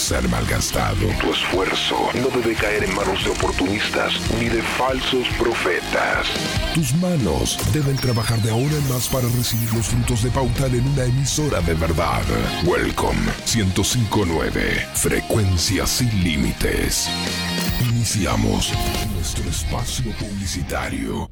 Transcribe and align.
ser 0.00 0.26
malgastado. 0.28 1.06
Tu 1.20 1.30
esfuerzo 1.30 1.96
no 2.14 2.28
debe 2.40 2.54
caer 2.54 2.84
en 2.84 2.94
manos 2.96 3.22
de 3.22 3.30
oportunistas 3.30 4.14
ni 4.38 4.48
de 4.48 4.62
falsos 4.62 5.28
profetas. 5.38 6.26
Tus 6.74 6.94
manos 6.94 7.58
deben 7.72 7.96
trabajar 7.96 8.40
de 8.40 8.50
ahora 8.50 8.74
en 8.74 8.88
más 8.88 9.08
para 9.08 9.28
recibir 9.28 9.72
los 9.74 9.86
frutos 9.86 10.22
de 10.22 10.30
Pautal 10.30 10.74
en 10.74 10.88
una 10.88 11.04
emisora 11.04 11.60
de 11.60 11.74
verdad. 11.74 12.22
Welcome 12.64 13.20
1059. 13.54 14.86
Frecuencia 14.94 15.86
sin 15.86 16.24
límites. 16.24 17.08
Iniciamos 17.90 18.72
nuestro 19.14 19.48
espacio 19.50 20.10
publicitario. 20.12 21.29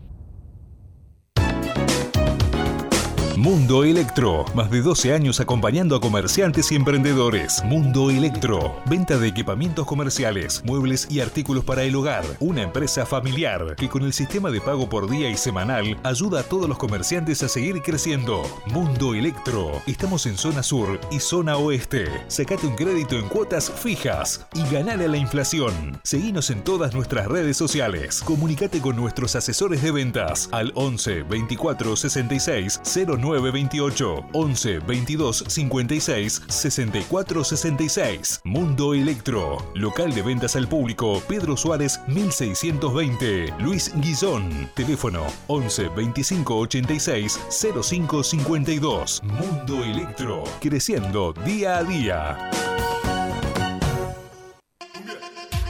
Mundo 3.39 3.84
Electro, 3.84 4.45
más 4.57 4.68
de 4.68 4.82
12 4.82 5.14
años 5.14 5.38
acompañando 5.38 5.95
a 5.95 6.00
comerciantes 6.00 6.73
y 6.73 6.75
emprendedores. 6.75 7.62
Mundo 7.64 8.11
Electro, 8.11 8.82
venta 8.87 9.16
de 9.16 9.29
equipamientos 9.29 9.87
comerciales, 9.87 10.61
muebles 10.64 11.06
y 11.09 11.20
artículos 11.20 11.62
para 11.62 11.84
el 11.84 11.95
hogar. 11.95 12.24
Una 12.41 12.62
empresa 12.62 13.06
familiar 13.06 13.77
que 13.77 13.88
con 13.88 14.02
el 14.02 14.12
sistema 14.12 14.51
de 14.51 14.61
pago 14.61 14.88
por 14.88 15.09
día 15.09 15.30
y 15.30 15.37
semanal 15.37 16.01
ayuda 16.02 16.41
a 16.41 16.42
todos 16.42 16.69
los 16.69 16.78
comerciantes 16.78 17.45
a 17.45 17.48
seguir 17.48 17.80
creciendo. 17.80 18.42
Mundo 18.73 19.14
Electro, 19.14 19.83
estamos 19.86 20.27
en 20.27 20.36
zona 20.36 20.64
sur 20.64 20.98
y 21.12 21.20
zona 21.20 21.59
oeste. 21.59 22.06
Sacate 22.27 22.66
un 22.66 22.75
crédito 22.75 23.16
en 23.16 23.28
cuotas 23.28 23.70
fijas 23.70 24.48
y 24.52 24.69
ganale 24.69 25.05
a 25.05 25.09
la 25.09 25.16
inflación. 25.16 26.00
Seguinos 26.02 26.50
en 26.50 26.64
todas 26.64 26.92
nuestras 26.92 27.28
redes 27.28 27.56
sociales. 27.56 28.20
Comunicate 28.25 28.80
con 28.80 28.97
nuestros 28.97 29.36
asesores 29.36 29.80
de 29.80 29.92
ventas 29.92 30.48
al 30.50 30.73
11 30.75 31.23
24 31.23 31.95
66 31.95 32.80
09 33.06 33.27
928 33.28 34.24
11 34.32 34.78
22 34.80 35.45
56 35.46 36.42
64 36.48 37.45
66. 37.45 38.41
Mundo 38.45 38.95
Electro. 38.95 39.59
Local 39.74 40.14
de 40.14 40.23
ventas 40.23 40.56
al 40.56 40.69
público. 40.69 41.23
Pedro 41.28 41.56
Suárez 41.56 42.00
1620. 42.06 43.53
Luis 43.58 43.92
Guizón. 43.97 44.70
Teléfono 44.75 45.27
11 45.48 45.88
25 45.88 46.56
86 46.58 47.41
05 47.83 48.22
52. 48.22 49.22
Mundo 49.25 49.84
Electro. 49.84 50.44
Creciendo 50.60 51.33
día 51.33 51.78
a 51.78 51.84
día. 51.84 52.78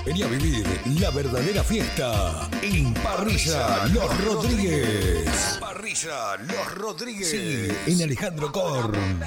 Vení 0.09 0.23
a 0.23 0.27
vivir 0.27 0.65
la 1.03 1.11
verdadera 1.11 1.63
fiesta 1.63 2.49
en 2.63 2.95
Parrilla 2.95 3.85
Los 3.89 4.25
Rodríguez. 4.25 5.59
Parrilla 5.61 6.35
Los 6.39 6.75
Rodríguez. 6.77 7.29
Sí, 7.31 7.69
en 7.87 8.03
Alejandro 8.05 8.51
Korn. 8.51 9.21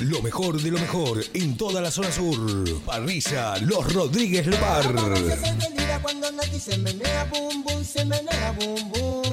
Lo 0.00 0.22
mejor 0.22 0.60
de 0.60 0.72
lo 0.72 0.78
mejor 0.80 1.24
en 1.34 1.56
toda 1.56 1.80
la 1.80 1.92
zona 1.92 2.10
sur. 2.10 2.82
Parrilla 2.84 3.56
Los 3.58 3.92
Rodríguez 3.92 4.44
Le 4.44 4.56
Bar. 4.58 4.92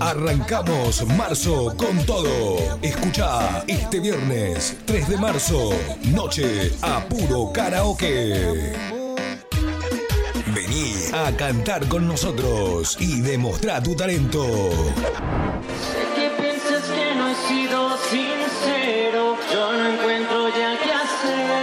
Arrancamos 0.02 1.03
marzo 1.17 1.76
con 1.76 2.06
todo. 2.06 2.78
Escucha 2.83 3.64
este 3.67 4.00
viernes 4.00 4.78
3 4.86 5.09
de 5.09 5.17
marzo, 5.17 5.72
noche 6.03 6.73
a 6.83 7.03
puro 7.09 7.52
karaoke. 7.52 9.05
A 11.17 11.31
cantar 11.31 11.88
con 11.88 12.05
nosotros 12.09 12.97
y 12.99 13.21
demostrar 13.21 13.81
tu 13.81 13.95
talento. 13.95 14.44
Sé 14.44 16.03
que 16.13 16.30
piensas 16.38 16.83
que 16.83 17.16
no 17.16 17.30
he 17.30 17.35
sido 17.47 17.97
sincero, 18.09 19.38
yo 19.49 19.71
no 19.71 19.93
encuentro 19.93 20.49
ya 20.49 20.77
qué 20.83 20.91
hacer. 20.91 21.55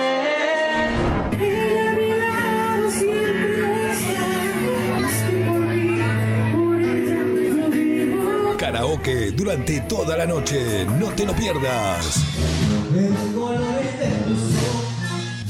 Karaoke 8.56 9.32
durante 9.32 9.82
toda 9.82 10.16
la 10.16 10.24
noche, 10.24 10.86
no 10.98 11.08
te 11.10 11.26
lo 11.26 11.34
pierdas. 11.34 12.24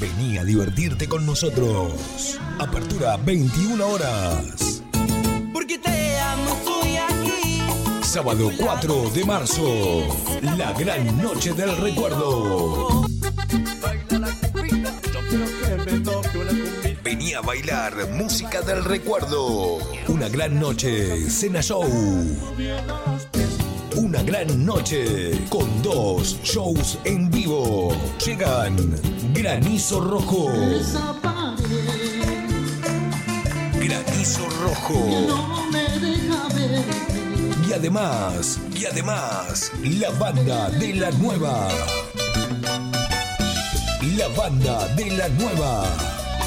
Vení 0.01 0.39
a 0.39 0.45
divertirte 0.45 1.07
con 1.07 1.25
nosotros. 1.25 2.41
Apertura 2.63 3.17
21 3.17 3.85
horas. 3.85 4.83
Porque 5.53 5.79
te 5.79 6.17
amo, 6.21 6.53
estoy 6.53 6.97
aquí. 6.97 7.61
Sábado 8.05 8.53
4 8.57 9.11
de 9.11 9.25
marzo. 9.25 10.07
La 10.57 10.73
gran 10.73 11.21
noche 11.21 11.55
del 11.55 11.77
recuerdo. 11.79 13.05
Vení 17.03 17.35
a 17.35 17.41
bailar 17.41 17.95
música 18.13 18.61
del 18.63 18.85
recuerdo. 18.85 19.79
Una 20.07 20.29
gran 20.29 20.61
noche, 20.61 21.29
cena 21.29 21.61
show. 21.63 21.83
Una 23.97 24.23
gran 24.23 24.65
noche 24.65 25.33
con 25.49 25.83
dos 25.83 26.39
shows 26.45 26.97
en 27.03 27.29
vivo. 27.29 27.93
Llegan 28.25 28.77
Granizo 29.35 30.01
Rojo. 30.01 30.49
Rojo. 34.63 34.95
Y 37.69 37.73
además, 37.73 38.61
y 38.75 38.85
además, 38.85 39.73
la 39.83 40.11
banda 40.11 40.71
de 40.71 40.95
la 40.95 41.11
nueva. 41.13 41.69
La 44.17 44.29
banda 44.37 44.87
de 44.95 45.11
la 45.11 45.29
nueva. 45.31 45.85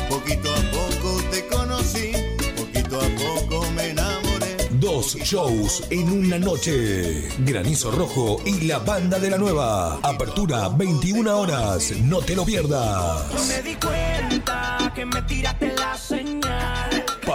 Poquito 0.10 0.50
a 0.50 0.62
poco 0.72 1.22
te 1.30 1.46
conocí, 1.48 2.14
poquito 2.56 3.02
a 3.02 3.10
poco 3.20 3.70
me 3.72 3.90
enamoré. 3.90 4.70
Dos 4.72 5.16
shows 5.16 5.84
en 5.90 6.10
una 6.10 6.40
noche. 6.40 7.28
Granizo 7.40 7.92
Rojo 7.92 8.42
y 8.46 8.62
la 8.62 8.80
banda 8.80 9.20
de 9.20 9.30
la 9.30 9.38
nueva. 9.38 10.00
Apertura 10.04 10.70
21 10.70 11.38
horas. 11.38 11.92
No 12.04 12.20
te 12.20 12.36
lo 12.36 12.46
pierdas. 12.46 13.26
Me 13.50 13.62
di 13.62 13.76
cuenta 13.76 14.92
que 14.96 15.06
me 15.06 15.22
tiraste. 15.24 15.76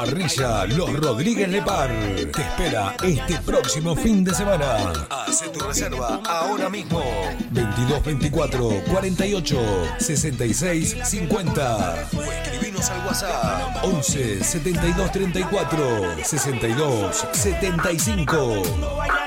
Parrilla 0.00 0.65
Los 0.65 0.99
Rodríguez 0.99 1.47
Lepar. 1.47 1.91
Te 2.33 2.41
espera 2.41 2.97
este 3.03 3.37
próximo 3.44 3.94
fin 3.94 4.25
de 4.25 4.34
semana. 4.34 4.93
Hace 5.11 5.50
tu 5.50 5.61
reserva 5.61 6.22
ahora 6.25 6.71
mismo. 6.71 7.03
22 7.50 8.05
24 8.06 8.83
48 8.91 9.59
66 9.99 10.97
50. 11.05 12.09
O 12.16 12.22
escribinos 12.22 12.88
al 12.88 13.06
WhatsApp 13.06 13.84
11 13.84 14.43
72 14.43 15.12
34 15.12 16.25
62 16.25 17.27
75. 17.32 19.19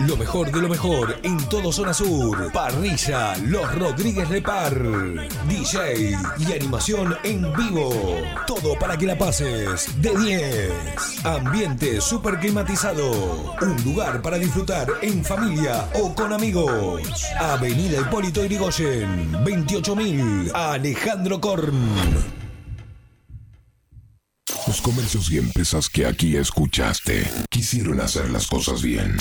Lo 0.00 0.16
mejor 0.16 0.50
de 0.50 0.60
lo 0.60 0.68
mejor 0.68 1.18
en 1.22 1.36
todo 1.48 1.72
Zona 1.72 1.94
Sur. 1.94 2.52
Parrilla 2.52 3.36
Los 3.38 3.74
Rodríguez 3.74 4.28
Lepar. 4.30 4.74
DJ 5.48 6.16
y 6.38 6.52
animación 6.52 7.16
en 7.22 7.52
vivo. 7.54 7.92
Todo 8.46 8.78
para 8.78 8.96
que 8.96 9.06
la 9.06 9.16
pases 9.16 10.00
de 10.00 10.16
10. 10.16 11.24
Ambiente 11.24 12.00
super 12.00 12.38
climatizado. 12.38 13.54
Un 13.60 13.82
lugar 13.84 14.22
para 14.22 14.38
disfrutar 14.38 14.88
en 15.02 15.24
familia 15.24 15.88
o 15.94 16.14
con 16.14 16.32
amigos. 16.32 17.02
Avenida 17.38 18.00
Hipólito 18.00 18.44
Yrigoyen, 18.44 19.44
28000. 19.44 20.52
Alejandro 20.54 21.40
Korn. 21.40 22.34
Los 24.66 24.80
comercios 24.80 25.30
y 25.30 25.38
empresas 25.38 25.90
que 25.90 26.06
aquí 26.06 26.36
escuchaste 26.36 27.30
quisieron 27.50 28.00
hacer 28.00 28.30
las 28.30 28.46
cosas 28.46 28.82
bien. 28.82 29.16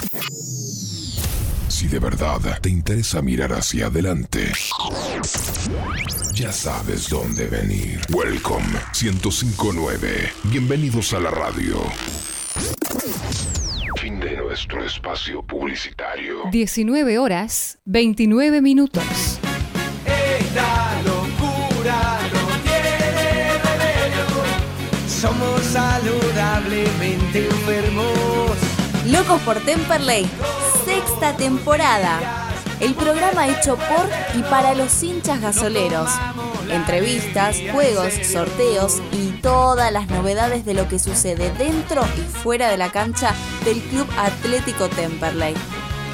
Si 1.83 1.89
de 1.89 1.99
verdad 1.99 2.39
te 2.61 2.69
interesa 2.69 3.21
mirar 3.21 3.51
hacia 3.51 3.87
adelante, 3.87 4.53
ya 6.33 6.49
sabes 6.49 7.09
dónde 7.09 7.47
venir. 7.47 7.99
Welcome 8.09 8.69
1059. 8.93 10.31
Bienvenidos 10.43 11.13
a 11.13 11.19
la 11.19 11.29
radio. 11.29 11.81
Fin 13.99 14.17
de 14.21 14.37
nuestro 14.37 14.85
espacio 14.85 15.45
publicitario. 15.45 16.43
19 16.53 17.19
horas 17.19 17.79
29 17.83 18.61
minutos. 18.61 19.03
Esta 20.05 21.01
locura 21.01 22.19
no 22.31 22.47
tiene 22.63 23.57
remedio. 23.57 24.25
Somos 25.09 25.61
saludablemente 25.63 27.45
enfermos. 27.45 28.57
Locos 29.07 29.41
por 29.41 29.59
Temperley, 29.59 30.25
sexta 31.05 31.35
temporada. 31.35 32.49
El 32.79 32.95
programa 32.95 33.47
hecho 33.47 33.75
por 33.75 34.09
y 34.35 34.41
para 34.43 34.73
los 34.73 35.03
hinchas 35.03 35.41
gasoleros. 35.41 36.09
Entrevistas, 36.69 37.57
juegos, 37.71 38.13
sorteos 38.25 39.01
y 39.11 39.31
todas 39.41 39.91
las 39.91 40.07
novedades 40.07 40.63
de 40.65 40.73
lo 40.73 40.87
que 40.87 40.97
sucede 40.99 41.51
dentro 41.57 42.03
y 42.17 42.21
fuera 42.21 42.69
de 42.69 42.77
la 42.77 42.89
cancha 42.91 43.35
del 43.65 43.81
Club 43.81 44.07
Atlético 44.17 44.87
Temperley. 44.89 45.55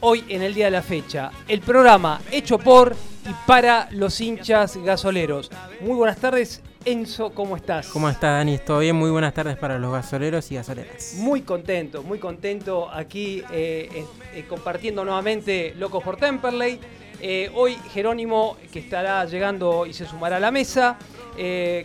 hoy 0.00 0.22
en 0.28 0.42
el 0.42 0.52
día 0.52 0.66
de 0.66 0.72
la 0.72 0.82
fecha. 0.82 1.30
El 1.48 1.62
programa 1.62 2.20
hecho 2.30 2.58
por 2.58 2.94
y 3.24 3.32
para 3.46 3.88
los 3.92 4.20
hinchas 4.20 4.76
gasoleros. 4.76 5.50
Muy 5.80 5.94
buenas 5.94 6.18
tardes, 6.18 6.60
Enzo, 6.84 7.30
¿cómo 7.30 7.56
estás? 7.56 7.86
¿Cómo 7.88 8.10
estás, 8.10 8.38
Dani? 8.38 8.58
¿Todo 8.58 8.80
bien? 8.80 8.96
Muy 8.96 9.10
buenas 9.10 9.32
tardes 9.32 9.56
para 9.56 9.78
los 9.78 9.90
gasoleros 9.90 10.52
y 10.52 10.56
gasoleras. 10.56 11.14
Muy 11.16 11.40
contento, 11.40 12.02
muy 12.02 12.18
contento 12.18 12.90
aquí 12.90 13.42
eh, 13.50 14.04
eh, 14.34 14.44
compartiendo 14.46 15.02
nuevamente 15.02 15.72
Locos 15.78 16.04
por 16.04 16.18
Temperley. 16.18 16.78
Eh, 17.22 17.50
hoy 17.54 17.76
Jerónimo, 17.92 18.56
que 18.72 18.78
estará 18.78 19.24
llegando 19.26 19.84
y 19.86 19.92
se 19.92 20.06
sumará 20.06 20.36
a 20.36 20.40
la 20.40 20.50
mesa. 20.50 20.98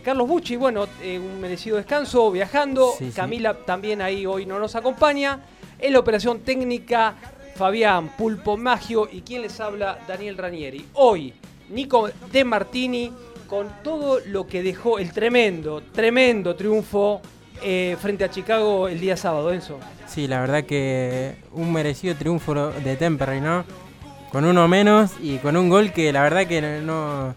Carlos 0.04 0.28
Bucci, 0.28 0.56
bueno, 0.56 0.86
un 1.02 1.40
merecido 1.40 1.76
descanso, 1.76 2.30
viajando. 2.30 2.92
Camila 3.14 3.54
también 3.54 4.02
ahí 4.02 4.26
hoy 4.26 4.46
no 4.46 4.58
nos 4.58 4.74
acompaña. 4.76 5.40
En 5.78 5.92
la 5.92 5.98
operación 5.98 6.40
técnica, 6.40 7.14
Fabián 7.56 8.10
Pulpo 8.16 8.56
Magio 8.56 9.08
y 9.10 9.22
quien 9.22 9.42
les 9.42 9.58
habla, 9.60 9.98
Daniel 10.06 10.36
Ranieri. 10.36 10.86
Hoy, 10.94 11.32
Nico 11.70 12.10
De 12.30 12.44
Martini 12.44 13.12
con 13.46 13.68
todo 13.82 14.20
lo 14.26 14.46
que 14.46 14.62
dejó 14.62 14.98
el 14.98 15.12
tremendo, 15.12 15.82
tremendo 15.92 16.54
triunfo 16.56 17.20
eh, 17.62 17.96
frente 18.00 18.24
a 18.24 18.30
Chicago 18.30 18.88
el 18.88 19.00
día 19.00 19.16
sábado, 19.16 19.52
Enzo. 19.52 19.78
Sí, 20.06 20.26
la 20.26 20.40
verdad 20.40 20.64
que 20.64 21.36
un 21.52 21.72
merecido 21.72 22.14
triunfo 22.14 22.54
de 22.54 22.96
Temperley, 22.96 23.40
¿no? 23.40 23.64
Con 24.30 24.44
uno 24.44 24.68
menos 24.68 25.12
y 25.22 25.38
con 25.38 25.56
un 25.56 25.68
gol 25.68 25.92
que 25.92 26.12
la 26.12 26.22
verdad 26.22 26.46
que 26.46 26.60
no... 26.60 27.34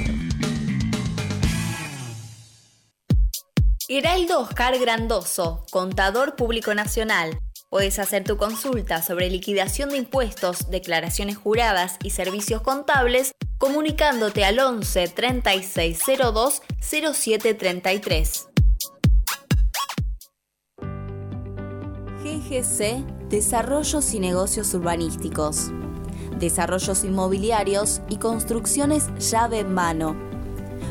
Heraldo 3.92 4.38
Oscar 4.38 4.78
Grandoso, 4.78 5.66
Contador 5.72 6.36
Público 6.36 6.72
Nacional. 6.74 7.40
Puedes 7.70 7.98
hacer 7.98 8.22
tu 8.22 8.36
consulta 8.36 9.02
sobre 9.02 9.28
liquidación 9.28 9.88
de 9.88 9.96
impuestos, 9.96 10.70
declaraciones 10.70 11.36
juradas 11.36 11.96
y 12.04 12.10
servicios 12.10 12.62
contables 12.62 13.32
comunicándote 13.58 14.44
al 14.44 14.60
11 14.60 15.08
3602 15.08 16.62
0733. 16.80 18.46
GGC 22.22 23.28
Desarrollos 23.28 24.14
y 24.14 24.20
Negocios 24.20 24.72
Urbanísticos. 24.72 25.72
Desarrollos 26.38 27.02
inmobiliarios 27.02 28.02
y 28.08 28.18
construcciones 28.18 29.08
llave 29.18 29.58
en 29.58 29.74
mano 29.74 30.29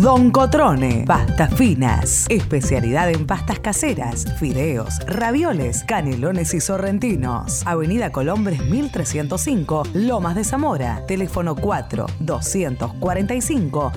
Don 0.00 0.30
Cotrone, 0.30 1.04
pastas 1.06 1.52
finas, 1.54 2.24
especialidad 2.30 3.10
en 3.10 3.26
pastas 3.26 3.58
caseras, 3.58 4.24
fideos, 4.38 4.98
ravioles, 5.06 5.84
canelones 5.84 6.54
y 6.54 6.60
sorrentinos. 6.60 7.62
Avenida 7.66 8.10
Colombres 8.10 8.64
1305, 8.64 9.82
Lomas 9.92 10.34
de 10.34 10.44
Zamora, 10.44 11.04
teléfono 11.06 11.54
4 11.54 12.06
245 12.20 13.92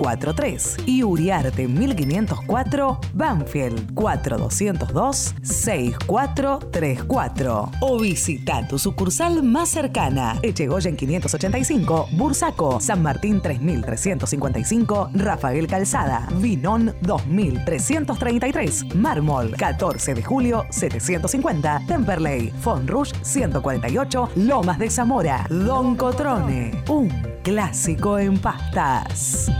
7343 0.00 0.76
y 0.86 1.02
Uriarte 1.02 1.68
1504, 1.68 2.98
Banfield 3.14 3.94
4202 3.94 5.34
6434 5.42 7.70
o 7.80 8.00
visita 8.00 8.66
tu 8.66 8.78
sucursal 8.78 9.42
más 9.42 9.68
cercana, 9.68 10.38
Echegoyen 10.42 10.96
585, 10.96 12.08
Bursaco, 12.12 12.80
San 12.80 13.02
Martín 13.02 13.42
3355 13.42 14.60
5 14.64 15.10
Rafael 15.14 15.66
Calzada, 15.66 16.28
Vinón 16.36 16.94
2333, 17.02 18.94
Mármol 18.94 19.54
14 19.56 20.14
de 20.14 20.22
julio 20.22 20.64
750, 20.70 21.82
Temperley, 21.86 22.50
Fonrush 22.60 23.12
148, 23.22 24.30
Lomas 24.36 24.78
de 24.78 24.88
Zamora, 24.90 25.44
Don 25.48 25.96
Cotrone, 25.96 26.70
un 26.88 27.10
clásico 27.42 28.18
en 28.18 28.38
pastas. 28.38 29.50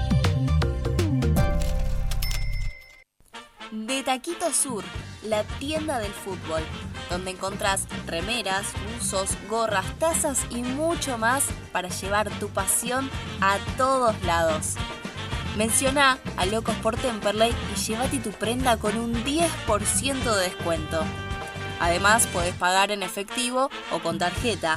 Taquito 4.11 4.53
Sur, 4.53 4.83
la 5.23 5.45
tienda 5.61 6.01
del 6.01 6.11
fútbol, 6.11 6.65
donde 7.11 7.31
encontrás 7.31 7.87
remeras, 8.09 8.67
usos, 9.01 9.37
gorras, 9.49 9.85
tazas 10.01 10.41
y 10.51 10.65
mucho 10.65 11.17
más 11.17 11.45
para 11.71 11.91
llevar 11.91 12.29
tu 12.41 12.49
pasión 12.49 13.09
a 13.41 13.59
todos 13.77 14.21
lados. 14.25 14.75
Menciona 15.57 16.19
a 16.37 16.47
Locos 16.47 16.75
por 16.83 16.97
Temperley 16.97 17.55
y 17.73 17.79
llévate 17.79 18.19
tu 18.19 18.33
prenda 18.33 18.79
con 18.79 18.97
un 18.97 19.15
10% 19.25 20.35
de 20.35 20.43
descuento. 20.43 21.05
Además, 21.79 22.27
podés 22.27 22.57
pagar 22.57 22.91
en 22.91 23.05
efectivo 23.05 23.71
o 23.93 24.01
con 24.01 24.19
tarjeta. 24.19 24.77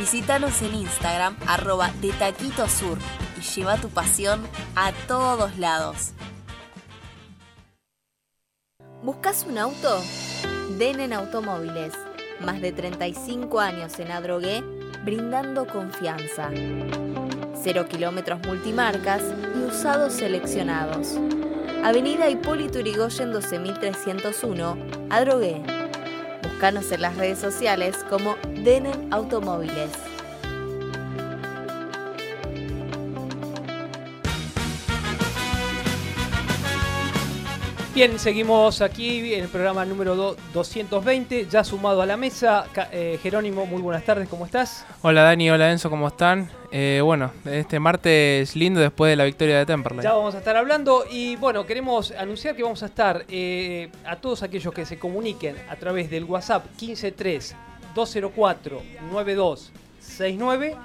Visítanos 0.00 0.62
en 0.62 0.74
Instagram, 0.74 1.36
arroba 1.46 1.92
de 2.00 2.10
Taquito 2.10 2.68
Sur, 2.68 2.98
y 3.38 3.40
lleva 3.40 3.76
tu 3.76 3.88
pasión 3.88 4.44
a 4.74 4.90
todos 5.06 5.56
lados. 5.58 6.10
¿Buscas 9.02 9.46
un 9.48 9.58
auto? 9.58 10.02
Denen 10.76 11.12
Automóviles. 11.12 11.92
Más 12.40 12.60
de 12.60 12.72
35 12.72 13.60
años 13.60 13.96
en 14.00 14.10
Adrogué, 14.10 14.60
brindando 15.04 15.68
confianza. 15.68 16.50
Cero 17.62 17.86
kilómetros 17.88 18.40
multimarcas 18.44 19.22
y 19.54 19.64
usados 19.64 20.14
seleccionados. 20.14 21.16
Avenida 21.84 22.28
Hipólito 22.28 22.80
Yrigoyen 22.80 23.30
12301, 23.30 24.76
Adrogué. 25.10 25.62
Búscanos 26.42 26.90
en 26.90 27.02
las 27.02 27.16
redes 27.16 27.38
sociales 27.38 28.04
como 28.10 28.34
Denen 28.64 29.12
Automóviles. 29.12 29.92
Bien, 37.98 38.16
seguimos 38.20 38.80
aquí 38.80 39.34
en 39.34 39.42
el 39.42 39.48
programa 39.48 39.84
número 39.84 40.14
do- 40.14 40.36
220, 40.54 41.48
ya 41.50 41.64
sumado 41.64 42.00
a 42.00 42.06
la 42.06 42.16
mesa. 42.16 42.66
Eh, 42.92 43.18
Jerónimo, 43.20 43.66
muy 43.66 43.82
buenas 43.82 44.04
tardes, 44.04 44.28
¿cómo 44.28 44.46
estás? 44.46 44.86
Hola 45.02 45.22
Dani, 45.24 45.50
hola 45.50 45.72
Enzo, 45.72 45.90
¿cómo 45.90 46.06
están? 46.06 46.48
Eh, 46.70 47.00
bueno, 47.02 47.32
este 47.44 47.80
martes 47.80 48.54
lindo 48.54 48.78
después 48.78 49.10
de 49.10 49.16
la 49.16 49.24
victoria 49.24 49.58
de 49.58 49.66
Temperley. 49.66 50.04
Ya 50.04 50.12
vamos 50.12 50.36
a 50.36 50.38
estar 50.38 50.56
hablando 50.56 51.06
y 51.10 51.34
bueno, 51.34 51.66
queremos 51.66 52.12
anunciar 52.12 52.54
que 52.54 52.62
vamos 52.62 52.84
a 52.84 52.86
estar 52.86 53.24
eh, 53.28 53.90
a 54.06 54.14
todos 54.14 54.44
aquellos 54.44 54.72
que 54.72 54.86
se 54.86 54.96
comuniquen 54.96 55.56
a 55.68 55.74
través 55.74 56.08
del 56.08 56.22
WhatsApp 56.22 56.66
153-204-9269, 57.96 60.76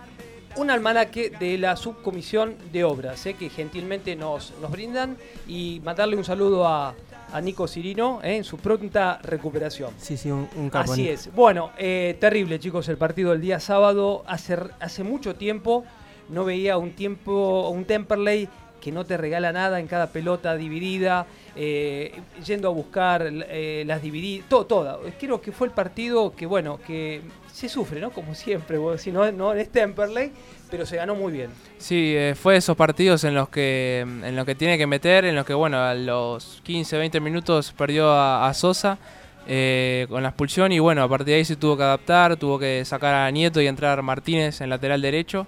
un 0.58 0.70
almanaque 0.70 1.30
de 1.30 1.58
la 1.58 1.76
subcomisión 1.76 2.56
de 2.72 2.84
obras 2.84 3.26
eh, 3.26 3.34
que 3.34 3.50
gentilmente 3.50 4.16
nos, 4.16 4.54
nos 4.62 4.72
brindan 4.72 5.18
y 5.48 5.82
mandarle 5.84 6.16
un 6.16 6.24
saludo 6.24 6.68
a, 6.68 6.94
a 7.32 7.42
Nico 7.42 7.68
Cirino 7.68 8.20
eh, 8.24 8.38
en 8.38 8.44
su 8.44 8.58
pronta 8.58 9.20
recuperación. 9.24 9.92
Sí, 9.98 10.18
sí, 10.18 10.30
un, 10.32 10.48
un 10.56 10.70
capo. 10.70 10.92
Así 10.94 11.02
Nico. 11.04 11.14
es. 11.14 11.34
Bueno, 11.34 11.72
eh, 11.78 12.18
terrible, 12.20 12.60
chicos, 12.60 12.88
el 12.90 12.98
partido 12.98 13.32
del 13.32 13.42
día 13.42 13.60
sábado. 13.60 14.24
Hace, 14.28 14.58
hace 14.80 15.04
mucho 15.04 15.36
tiempo 15.36 15.84
no 16.30 16.46
veía 16.46 16.78
un 16.78 16.92
tiempo, 16.92 17.70
un 17.70 17.86
Temperley 17.86 18.48
que 18.80 18.92
no 18.92 19.06
te 19.06 19.16
regala 19.16 19.54
nada 19.54 19.80
en 19.80 19.88
cada 19.88 20.08
pelota 20.08 20.58
dividida, 20.58 21.26
eh, 21.56 22.20
yendo 22.46 22.68
a 22.68 22.72
buscar 22.72 23.26
eh, 23.32 23.84
las 23.88 24.02
divididas, 24.02 24.50
todo, 24.50 24.66
toda. 24.66 25.00
Creo 25.18 25.40
que 25.40 25.54
fue 25.54 25.68
el 25.68 25.74
partido 25.74 26.36
que, 26.36 26.46
bueno, 26.46 26.80
que 26.86 27.22
se 27.54 27.70
sufre, 27.70 28.02
¿no? 28.02 28.10
Como 28.10 28.34
siempre, 28.34 28.80
decís, 28.80 29.14
no, 29.14 29.32
no 29.32 29.54
es 29.54 29.70
Temperley, 29.70 30.32
pero 30.72 30.88
se 30.88 30.96
ganó 30.96 31.14
muy 31.14 31.32
bien. 31.32 31.52
Sí, 31.78 32.14
eh, 32.16 32.34
fue 32.36 32.58
esos 32.58 32.76
partidos 32.76 33.24
en 33.26 33.36
los 33.36 33.48
que 33.48 34.00
en 34.02 34.36
los 34.36 34.46
que 34.46 34.56
tiene 34.56 34.78
que 34.78 34.88
meter, 34.88 35.24
en 35.24 35.36
los 35.36 35.46
que 35.46 35.54
bueno, 35.54 35.78
a 35.78 35.94
los 35.94 36.62
15, 36.64 36.98
20 36.98 37.20
minutos 37.20 37.72
perdió 37.78 38.12
a, 38.12 38.50
a 38.50 38.54
Sosa 38.56 38.98
eh, 39.46 40.08
con 40.10 40.24
la 40.24 40.30
expulsión 40.30 40.72
y 40.72 40.80
bueno, 40.80 41.04
a 41.04 41.08
partir 41.08 41.28
de 41.28 41.36
ahí 41.36 41.46
se 41.46 41.56
tuvo 41.56 41.78
que 41.78 41.84
adaptar, 41.84 42.38
tuvo 42.38 42.58
que 42.58 42.84
sacar 42.86 43.14
a 43.14 43.30
Nieto 43.30 43.62
y 43.62 43.68
entrar 43.68 44.02
Martínez 44.02 44.60
en 44.62 44.72
lateral 44.72 45.02
derecho. 45.02 45.46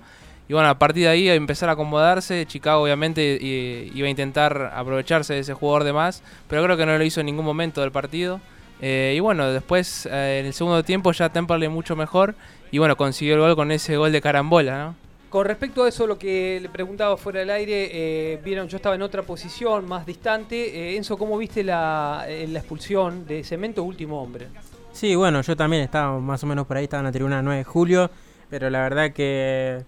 Y 0.47 0.53
bueno, 0.53 0.69
a 0.69 0.77
partir 0.77 1.05
de 1.05 1.09
ahí 1.09 1.27
empezar 1.27 1.69
a 1.69 1.71
acomodarse, 1.71 2.45
Chicago 2.45 2.83
obviamente 2.83 3.39
iba 3.41 4.05
a 4.05 4.11
intentar 4.11 4.73
aprovecharse 4.75 5.33
de 5.33 5.39
ese 5.39 5.55
jugador 5.55 5.83
de 5.83 5.93
más, 5.93 6.21
pero 6.47 6.63
creo 6.63 6.77
que 6.77 6.85
no 6.85 6.95
lo 6.95 7.03
hizo 7.03 7.19
en 7.19 7.25
ningún 7.25 7.45
momento 7.45 7.81
del 7.81 7.91
partido. 7.91 8.41
Eh, 8.81 9.13
y 9.15 9.19
bueno, 9.19 9.47
después 9.51 10.05
eh, 10.05 10.39
en 10.41 10.45
el 10.47 10.53
segundo 10.53 10.83
tiempo 10.83 11.11
ya 11.11 11.29
Temperley 11.29 11.69
mucho 11.69 11.95
mejor 11.95 12.35
y 12.71 12.77
bueno, 12.77 12.97
consiguió 12.97 13.35
el 13.35 13.39
gol 13.39 13.55
con 13.55 13.71
ese 13.71 13.95
gol 13.97 14.11
de 14.11 14.21
carambola, 14.21 14.85
¿no? 14.85 14.95
Con 15.29 15.45
respecto 15.45 15.83
a 15.83 15.89
eso, 15.89 16.07
lo 16.07 16.17
que 16.17 16.59
le 16.61 16.69
preguntaba 16.69 17.17
fuera 17.17 17.39
del 17.39 17.49
aire, 17.49 17.89
eh, 17.91 18.39
vieron, 18.43 18.69
yo 18.69 18.77
estaba 18.77 18.95
en 18.95 19.01
otra 19.01 19.21
posición, 19.23 19.85
más 19.85 20.05
distante. 20.05 20.93
Eh, 20.93 20.95
Enzo, 20.95 21.17
¿cómo 21.17 21.37
viste 21.37 21.63
la, 21.63 22.25
la 22.47 22.59
expulsión 22.59 23.25
de 23.27 23.43
Cemento 23.43 23.83
Último 23.83 24.21
Hombre? 24.21 24.47
Sí, 24.93 25.13
bueno, 25.15 25.41
yo 25.41 25.57
también 25.57 25.81
estaba 25.83 26.17
más 26.19 26.41
o 26.43 26.47
menos 26.47 26.65
por 26.65 26.77
ahí, 26.77 26.85
estaba 26.85 27.01
en 27.01 27.05
la 27.07 27.11
tribuna 27.11 27.41
9 27.41 27.57
de 27.57 27.63
julio, 27.65 28.09
pero 28.49 28.69
la 28.69 28.79
verdad 28.81 29.11
que 29.11 29.83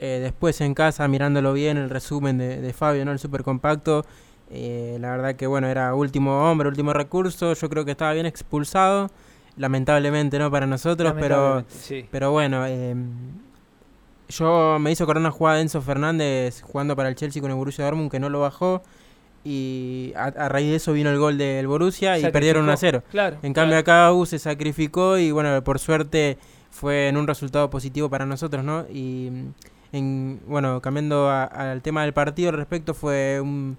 eh, 0.00 0.18
después 0.20 0.60
en 0.60 0.74
casa, 0.74 1.06
mirándolo 1.06 1.52
bien, 1.52 1.76
el 1.76 1.88
resumen 1.88 2.36
de, 2.38 2.60
de 2.60 2.72
Fabio, 2.72 3.04
¿no? 3.04 3.12
El 3.12 3.20
super 3.20 3.44
compacto, 3.44 4.04
eh, 4.50 4.96
la 5.00 5.10
verdad 5.10 5.36
que 5.36 5.46
bueno, 5.46 5.66
era 5.68 5.94
último 5.94 6.50
hombre, 6.50 6.68
último 6.68 6.92
recurso, 6.92 7.52
yo 7.54 7.68
creo 7.68 7.84
que 7.84 7.90
estaba 7.92 8.12
bien 8.12 8.26
expulsado, 8.26 9.10
lamentablemente 9.56 10.38
no 10.38 10.50
para 10.50 10.66
nosotros, 10.66 11.14
pero, 11.18 11.64
sí. 11.68 12.06
pero 12.10 12.30
bueno, 12.32 12.64
eh, 12.66 12.94
yo 14.28 14.78
me 14.78 14.90
hizo 14.92 15.06
correr 15.06 15.20
una 15.20 15.30
jugada 15.30 15.56
de 15.56 15.62
Enzo 15.62 15.80
Fernández 15.80 16.60
jugando 16.62 16.94
para 16.96 17.08
el 17.08 17.14
Chelsea 17.14 17.40
con 17.40 17.50
el 17.50 17.56
Borussia 17.56 17.84
Dortmund 17.84 18.10
que 18.10 18.20
no 18.20 18.28
lo 18.28 18.40
bajó. 18.40 18.82
Y 19.44 20.12
a, 20.16 20.24
a 20.24 20.48
raíz 20.48 20.68
de 20.68 20.76
eso 20.76 20.92
vino 20.92 21.08
el 21.10 21.18
gol 21.18 21.38
del 21.38 21.66
Borussia 21.66 22.18
y 22.18 22.22
perdieron 22.32 22.64
1 22.64 22.72
a 22.72 22.76
0. 22.76 23.02
claro, 23.10 23.36
en 23.42 23.54
cambio 23.54 23.78
acá 23.78 24.12
U 24.12 24.26
se 24.26 24.38
sacrificó 24.38 25.16
y 25.16 25.30
bueno, 25.30 25.62
por 25.64 25.78
suerte 25.78 26.36
fue 26.70 27.08
en 27.08 27.16
un 27.16 27.26
resultado 27.26 27.70
positivo 27.70 28.10
para 28.10 28.26
nosotros, 28.26 28.62
¿no? 28.64 28.84
Y 28.92 29.28
mm, 29.30 29.46
en, 29.92 30.40
bueno, 30.46 30.82
cambiando 30.82 31.30
a- 31.30 31.44
al 31.44 31.80
tema 31.80 32.02
del 32.02 32.12
partido 32.12 32.50
al 32.50 32.56
respecto 32.56 32.92
fue 32.92 33.40
un, 33.40 33.78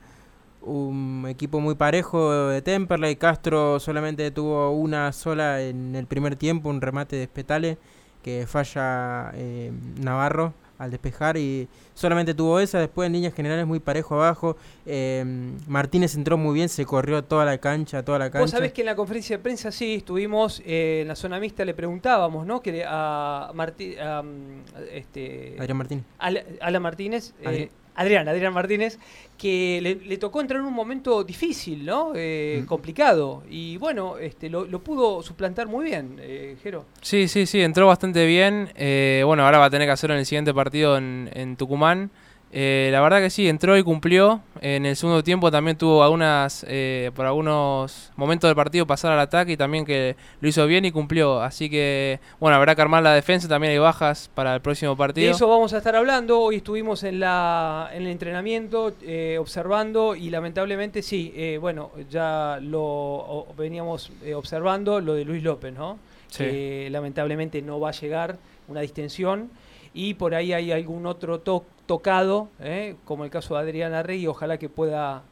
un 0.61 1.25
equipo 1.29 1.59
muy 1.59 1.75
parejo 1.75 2.49
de 2.49 2.61
Temperley. 2.61 3.15
Castro 3.15 3.79
solamente 3.79 4.31
tuvo 4.31 4.71
una 4.71 5.11
sola 5.11 5.61
en 5.61 5.95
el 5.95 6.05
primer 6.05 6.35
tiempo, 6.35 6.69
un 6.69 6.81
remate 6.81 7.15
de 7.15 7.25
Spetale 7.25 7.77
que 8.23 8.45
falla 8.47 9.31
eh, 9.35 9.71
Navarro 10.01 10.53
al 10.79 10.91
despejar 10.91 11.35
y 11.35 11.67
solamente 11.93 12.33
tuvo 12.33 12.59
esa. 12.59 12.79
Después 12.79 13.07
en 13.07 13.13
líneas 13.13 13.33
generales 13.33 13.67
muy 13.67 13.79
parejo 13.79 14.15
abajo. 14.15 14.55
Eh, 14.85 15.25
Martínez 15.67 16.15
entró 16.15 16.37
muy 16.37 16.53
bien, 16.53 16.69
se 16.69 16.85
corrió 16.85 17.21
toda 17.23 17.43
la 17.43 17.57
cancha, 17.57 18.03
toda 18.03 18.17
la 18.17 18.31
cancha. 18.31 18.39
Vos 18.39 18.51
sabés 18.51 18.71
que 18.71 18.81
en 18.81 18.85
la 18.85 18.95
conferencia 18.95 19.37
de 19.37 19.43
prensa 19.43 19.71
sí 19.71 19.95
estuvimos, 19.95 20.61
eh, 20.65 21.01
en 21.01 21.09
la 21.09 21.15
zona 21.15 21.37
mixta 21.39 21.65
le 21.65 21.73
preguntábamos, 21.73 22.45
¿no? 22.45 22.61
Que 22.61 22.85
a 22.87 23.51
Martí, 23.53 23.97
a, 23.97 24.23
mm, 24.23 24.63
este, 24.93 25.57
Adrián 25.59 25.77
Martínez. 25.77 26.05
Ala, 26.17 26.43
Ala 26.61 26.79
Martínez, 26.79 27.33
Adrián, 27.45 27.69
Adrián 27.99 28.53
Martínez, 28.53 28.97
que 29.37 29.79
le, 29.81 29.95
le 29.95 30.17
tocó 30.17 30.41
entrar 30.41 30.59
en 30.59 30.65
un 30.65 30.73
momento 30.73 31.23
difícil, 31.23 31.85
¿no? 31.85 32.11
Eh, 32.15 32.63
Complicado. 32.67 33.43
Y 33.49 33.77
bueno, 33.77 34.17
este, 34.17 34.49
lo, 34.49 34.65
lo 34.65 34.79
pudo 34.79 35.21
suplantar 35.21 35.67
muy 35.67 35.85
bien, 35.85 36.17
eh, 36.21 36.55
Jero. 36.63 36.85
Sí, 37.01 37.27
sí, 37.27 37.45
sí, 37.45 37.61
entró 37.61 37.87
bastante 37.87 38.25
bien. 38.25 38.71
Eh, 38.75 39.23
bueno, 39.25 39.45
ahora 39.45 39.57
va 39.59 39.65
a 39.65 39.69
tener 39.69 39.87
que 39.87 39.91
hacerlo 39.91 40.13
en 40.15 40.19
el 40.19 40.25
siguiente 40.25 40.53
partido 40.53 40.97
en, 40.97 41.29
en 41.33 41.55
Tucumán. 41.55 42.09
Eh, 42.51 42.89
la 42.91 42.99
verdad 43.01 43.19
que 43.21 43.29
sí, 43.29 43.47
entró 43.47 43.77
y 43.77 43.83
cumplió. 43.83 44.41
En 44.61 44.85
el 44.85 44.95
segundo 44.95 45.23
tiempo 45.23 45.51
también 45.51 45.77
tuvo 45.77 46.03
algunas, 46.03 46.65
eh, 46.67 47.11
por 47.15 47.25
algunos 47.27 48.11
momentos 48.15 48.47
del 48.49 48.55
partido 48.55 48.87
pasar 48.87 49.11
al 49.11 49.19
ataque 49.19 49.51
y 49.51 49.57
también 49.57 49.85
que 49.85 50.15
lo 50.41 50.49
hizo 50.49 50.65
bien 50.65 50.83
y 50.83 50.91
cumplió. 50.91 51.41
Así 51.41 51.69
que, 51.69 52.19
bueno, 52.39 52.57
habrá 52.57 52.73
que 52.75 52.81
armar 52.81 53.03
la 53.03 53.13
defensa. 53.13 53.47
También 53.47 53.71
hay 53.73 53.77
bajas 53.79 54.31
para 54.33 54.55
el 54.55 54.61
próximo 54.61 54.91
De 54.93 54.97
partido. 54.97 55.31
eso 55.31 55.47
vamos 55.47 55.73
a 55.73 55.77
estar 55.77 55.95
hablando. 55.95 56.39
Hoy 56.41 56.55
estuvimos 56.57 57.03
en, 57.03 57.19
la, 57.19 57.89
en 57.93 58.01
el 58.01 58.07
entrenamiento 58.07 58.93
eh, 59.03 59.37
observando 59.39 60.15
y 60.15 60.29
lamentablemente 60.31 61.03
sí, 61.03 61.31
eh, 61.35 61.59
bueno, 61.61 61.91
ya 62.09 62.57
lo 62.61 63.45
veníamos 63.57 64.11
eh, 64.23 64.33
observando 64.33 64.99
lo 65.01 65.13
de 65.13 65.23
Luis 65.23 65.43
López, 65.43 65.73
¿no? 65.73 65.99
Sí. 66.29 66.43
Que 66.43 66.87
lamentablemente 66.91 67.61
no 67.61 67.79
va 67.79 67.89
a 67.89 67.93
llegar 67.93 68.37
una 68.67 68.81
distensión 68.81 69.49
y 69.93 70.15
por 70.15 70.33
ahí 70.35 70.51
hay 70.53 70.71
algún 70.71 71.05
otro 71.05 71.39
to- 71.39 71.65
tocado, 71.93 72.50
¿eh? 72.60 72.96
como 73.03 73.24
el 73.25 73.31
caso 73.31 73.55
de 73.55 73.62
Adriana 73.62 74.03
Rey, 74.03 74.27
ojalá 74.27 74.60
que 74.60 74.69
pueda 74.69 75.24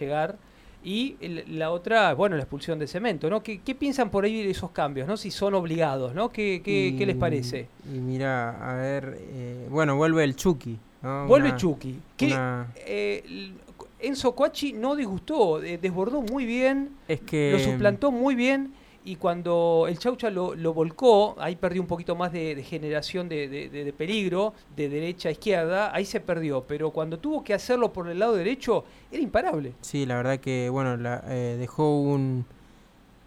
llegar. 0.00 0.36
Y 0.82 1.16
la 1.48 1.70
otra, 1.72 2.14
bueno, 2.14 2.36
la 2.36 2.42
expulsión 2.42 2.78
de 2.78 2.86
cemento, 2.86 3.28
¿no? 3.28 3.42
¿Qué, 3.42 3.60
qué 3.60 3.74
piensan 3.74 4.08
por 4.08 4.24
ahí 4.24 4.42
de 4.42 4.50
esos 4.50 4.70
cambios, 4.70 5.06
¿no? 5.06 5.18
Si 5.18 5.30
son 5.30 5.52
obligados, 5.54 6.14
¿no? 6.14 6.30
¿Qué, 6.30 6.62
qué, 6.64 6.94
qué 6.96 7.04
les 7.04 7.16
parece? 7.16 7.68
Y 7.92 7.98
mira, 7.98 8.50
a 8.70 8.76
ver, 8.76 9.18
eh, 9.20 9.66
bueno, 9.68 9.96
vuelve 9.96 10.24
el 10.24 10.36
Chucky 10.36 10.78
¿no? 11.02 11.26
Vuelve 11.26 11.48
Una- 11.50 11.56
Chucky. 11.58 11.98
Que 12.16 12.26
una- 12.28 12.68
eh, 12.76 13.52
Enzo 14.00 14.34
Coachi 14.34 14.72
no 14.72 14.96
disgustó, 14.96 15.62
eh, 15.62 15.76
desbordó 15.76 16.22
muy 16.22 16.46
bien, 16.46 16.90
Es 17.08 17.20
que 17.20 17.50
lo 17.52 17.58
suplantó 17.58 18.10
muy 18.10 18.34
bien. 18.34 18.72
Y 19.08 19.14
cuando 19.16 19.86
el 19.88 19.98
Chaucha 20.00 20.30
lo, 20.30 20.56
lo 20.56 20.74
volcó, 20.74 21.36
ahí 21.38 21.54
perdió 21.54 21.80
un 21.80 21.86
poquito 21.86 22.16
más 22.16 22.32
de, 22.32 22.60
generación 22.64 23.28
de 23.28 23.94
peligro, 23.96 24.52
de 24.74 24.88
derecha 24.88 25.28
a 25.28 25.32
izquierda, 25.32 25.94
ahí 25.94 26.04
se 26.04 26.18
perdió. 26.18 26.64
Pero 26.66 26.90
cuando 26.90 27.16
tuvo 27.16 27.44
que 27.44 27.54
hacerlo 27.54 27.92
por 27.92 28.08
el 28.08 28.18
lado 28.18 28.34
derecho, 28.34 28.84
era 29.12 29.22
imparable. 29.22 29.74
Sí, 29.80 30.06
la 30.06 30.16
verdad 30.16 30.40
que, 30.40 30.68
bueno, 30.70 30.96
la- 30.96 31.22
eh, 31.28 31.56
dejó 31.56 32.00
un, 32.00 32.44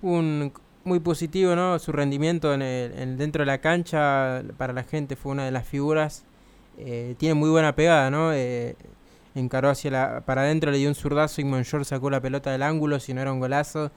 un 0.01 0.51
muy 0.83 0.99
positivo, 0.99 1.55
¿no? 1.55 1.79
Su 1.79 1.93
rendimiento 1.93 2.53
en 2.53 2.61
el, 2.61 2.91
en- 2.99 3.17
dentro 3.17 3.43
de 3.43 3.45
la 3.45 3.59
cancha 3.59 4.43
para 4.57 4.73
la 4.73 4.83
gente 4.83 5.15
fue 5.15 5.31
una 5.31 5.45
de 5.45 5.51
las 5.51 5.65
figuras. 5.65 6.25
Eh, 6.77 7.15
tiene 7.17 7.35
muy 7.35 7.49
buena 7.49 7.73
pegada, 7.73 8.09
¿no? 8.11 8.33
Eh, 8.33 8.75
encaró 9.33 9.69
hacia 9.69 9.91
la, 9.91 10.21
para 10.25 10.41
adentro, 10.41 10.71
le 10.71 10.77
dio 10.77 10.89
un 10.89 10.95
zurdazo 10.95 11.39
y 11.39 11.45
Monjor 11.45 11.85
sacó 11.85 12.09
la 12.09 12.19
pelota 12.19 12.51
del 12.51 12.63
ángulo, 12.63 12.99
si 12.99 13.13
no 13.13 13.21
era 13.21 13.31
un 13.31 13.39
golazo. 13.39 13.91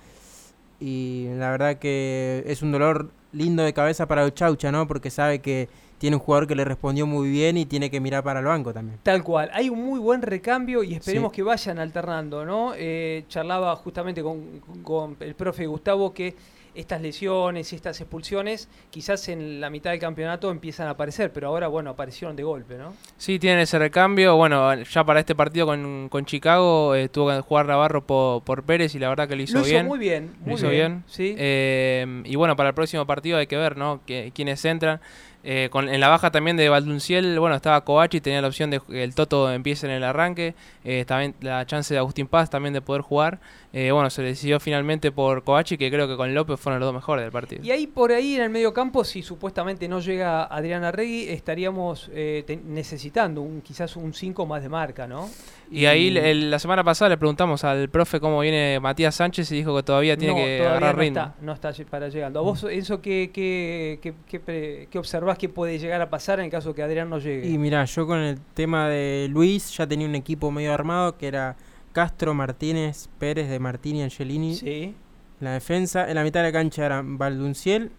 Y 0.80 1.26
la 1.36 1.50
verdad 1.50 1.76
que 1.78 2.42
es 2.46 2.62
un 2.62 2.72
dolor 2.72 3.10
lindo 3.32 3.62
de 3.62 3.72
cabeza 3.72 4.06
para 4.06 4.24
el 4.24 4.34
Chaucha, 4.34 4.72
¿no? 4.72 4.86
Porque 4.88 5.10
sabe 5.10 5.40
que 5.40 5.68
tiene 5.98 6.16
un 6.16 6.22
jugador 6.22 6.48
que 6.48 6.56
le 6.56 6.64
respondió 6.64 7.06
muy 7.06 7.30
bien 7.30 7.56
y 7.56 7.64
tiene 7.64 7.88
que 7.88 8.00
mirar 8.00 8.24
para 8.24 8.40
el 8.40 8.46
banco 8.46 8.72
también. 8.72 8.98
Tal 9.04 9.22
cual, 9.22 9.50
hay 9.54 9.68
un 9.70 9.80
muy 9.84 10.00
buen 10.00 10.20
recambio 10.20 10.82
y 10.82 10.94
esperemos 10.94 11.30
Sí. 11.30 11.36
que 11.36 11.42
vayan 11.44 11.78
alternando, 11.78 12.44
¿no? 12.44 12.72
Eh, 12.76 13.24
charlaba 13.28 13.76
justamente 13.76 14.20
con, 14.22 14.60
con 14.82 15.16
el 15.20 15.34
profe 15.36 15.66
Gustavo 15.66 16.12
que 16.12 16.34
estas 16.74 17.02
lesiones 17.02 17.72
y 17.72 17.76
estas 17.76 18.00
expulsiones 18.00 18.68
quizás 18.90 19.28
en 19.28 19.60
la 19.60 19.68
mitad 19.70 19.90
del 19.90 20.00
campeonato 20.00 20.50
empiezan 20.50 20.86
a 20.88 20.90
aparecer, 20.90 21.32
pero 21.32 21.48
ahora, 21.48 21.68
bueno, 21.68 21.90
aparecieron 21.90 22.34
de 22.36 22.42
golpe, 22.42 22.76
¿no? 22.78 22.94
Sí, 23.16 23.38
tienen 23.38 23.60
ese 23.60 23.78
recambio. 23.78 24.36
Bueno, 24.36 24.74
ya 24.82 25.04
para 25.04 25.20
este 25.20 25.34
partido 25.34 25.66
con, 25.66 26.08
con 26.08 26.24
Chicago 26.24 26.94
eh, 26.94 27.08
tuvo 27.08 27.28
que 27.30 27.40
jugar 27.40 27.66
Navarro 27.66 28.06
por, 28.06 28.42
por 28.42 28.62
Pérez 28.64 28.94
y 28.94 28.98
la 28.98 29.08
verdad 29.08 29.28
que 29.28 29.36
lo 29.36 29.42
hizo 29.42 29.58
Lo 29.58 29.60
hizo 29.60 29.70
bien. 29.70 29.86
muy 29.86 29.98
bien, 29.98 30.30
Lo 30.40 30.46
muy 30.46 30.54
hizo 30.54 30.68
bien, 30.68 30.92
bien. 30.92 31.04
sí. 31.08 31.34
Eh, 31.38 32.22
y 32.24 32.36
bueno, 32.36 32.56
para 32.56 32.70
el 32.70 32.74
próximo 32.74 33.06
partido 33.06 33.38
hay 33.38 33.46
que 33.46 33.56
ver, 33.56 33.76
¿no? 33.76 34.00
Que, 34.06 34.32
quiénes 34.34 34.64
entran. 34.64 35.00
Eh, 35.44 35.70
con, 35.72 35.88
en 35.88 35.98
la 35.98 36.06
baja 36.08 36.30
también 36.30 36.56
de 36.56 36.68
Valdunciel, 36.68 37.40
bueno, 37.40 37.56
estaba 37.56 37.80
Kovaci, 37.84 38.20
tenía 38.20 38.40
la 38.40 38.46
opción 38.46 38.70
de 38.70 38.78
que 38.78 39.02
el 39.02 39.12
Toto 39.16 39.50
empiece 39.52 39.86
en 39.86 39.92
el 39.92 40.04
arranque. 40.04 40.54
eh, 40.84 41.04
también 41.04 41.34
la 41.40 41.66
chance 41.66 41.92
de 41.92 41.98
Agustín 41.98 42.28
Paz 42.28 42.48
también 42.48 42.72
de 42.72 42.80
poder 42.80 43.02
jugar. 43.02 43.40
Eh, 43.74 43.90
bueno, 43.90 44.10
se 44.10 44.20
decidió 44.22 44.60
finalmente 44.60 45.12
por 45.12 45.44
Kovaci, 45.44 45.78
que 45.78 45.90
creo 45.90 46.06
que 46.06 46.14
con 46.16 46.34
López 46.34 46.60
fueron 46.60 46.78
los 46.78 46.88
dos 46.88 46.94
mejores 46.94 47.24
del 47.24 47.32
partido. 47.32 47.62
Y 47.64 47.70
ahí 47.70 47.86
por 47.86 48.12
ahí 48.12 48.34
en 48.34 48.42
el 48.42 48.50
medio 48.50 48.74
campo, 48.74 49.02
si 49.02 49.22
supuestamente 49.22 49.88
no 49.88 50.00
llega 50.00 50.44
Adrián 50.44 50.84
Arregui, 50.84 51.30
estaríamos 51.30 52.10
eh, 52.12 52.44
necesitando 52.66 53.40
un, 53.40 53.62
quizás 53.62 53.96
un 53.96 54.12
5 54.12 54.44
más 54.44 54.62
de 54.62 54.68
marca, 54.68 55.06
¿no? 55.06 55.30
Y 55.70 55.86
ahí 55.86 56.14
el- 56.18 56.50
la 56.50 56.58
semana 56.58 56.84
pasada 56.84 57.08
le 57.08 57.16
preguntamos 57.16 57.64
al 57.64 57.88
profe 57.88 58.20
cómo 58.20 58.40
viene 58.40 58.78
Matías 58.78 59.14
Sánchez 59.14 59.50
y 59.52 59.56
dijo 59.56 59.74
que 59.74 59.82
todavía 59.82 60.18
tiene 60.18 60.34
no, 60.34 60.38
que 60.38 60.58
todavía 60.58 60.70
agarrar 60.76 60.94
no 60.96 61.00
ritmo. 61.00 61.20
Está, 61.20 61.34
no 61.40 61.52
está 61.54 61.72
para 61.90 62.08
llegando. 62.10 62.40
¿A 62.40 62.42
vos, 62.42 62.64
eso 62.70 63.00
qué, 63.00 63.30
qué, 63.32 63.98
qué, 64.02 64.12
qué, 64.28 64.38
pre- 64.38 64.88
qué 64.90 64.98
observás 64.98 65.38
que 65.38 65.48
puede 65.48 65.78
llegar 65.78 66.02
a 66.02 66.10
pasar 66.10 66.40
en 66.40 66.50
caso 66.50 66.74
que 66.74 66.82
Adrián 66.82 67.08
no 67.08 67.18
llegue? 67.18 67.48
Y 67.48 67.56
mira, 67.56 67.82
yo 67.86 68.06
con 68.06 68.18
el 68.18 68.38
tema 68.52 68.90
de 68.90 69.28
Luis 69.30 69.74
ya 69.74 69.86
tenía 69.86 70.06
un 70.06 70.14
equipo 70.14 70.50
medio 70.50 70.74
armado 70.74 71.16
que 71.16 71.26
era 71.26 71.56
Castro, 71.92 72.34
Martínez, 72.34 73.08
Pérez 73.18 73.48
de 73.48 73.58
Martini 73.58 74.00
y 74.00 74.02
Angelini. 74.02 74.54
Sí. 74.56 74.94
La 75.40 75.52
defensa, 75.52 76.08
en 76.08 76.14
la 76.14 76.22
mitad 76.22 76.40
de 76.40 76.48
la 76.48 76.52
cancha 76.52 76.86
eran 76.86 77.18
Valdunciel, 77.18 77.90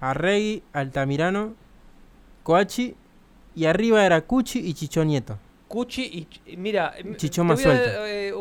Arregui, 0.00 0.62
Altamirano, 0.72 1.54
Coachi 2.42 2.94
y 3.54 3.64
arriba 3.66 4.04
era 4.04 4.20
Cuchi 4.22 4.60
y 4.60 4.74
Chicho 4.74 5.04
Nieto. 5.04 5.38
Cuchi 5.68 6.26
y 6.46 6.56
mira, 6.56 6.94
te 6.94 7.42
más 7.42 7.60
suelto. 7.60 8.06
eh, 8.06 8.34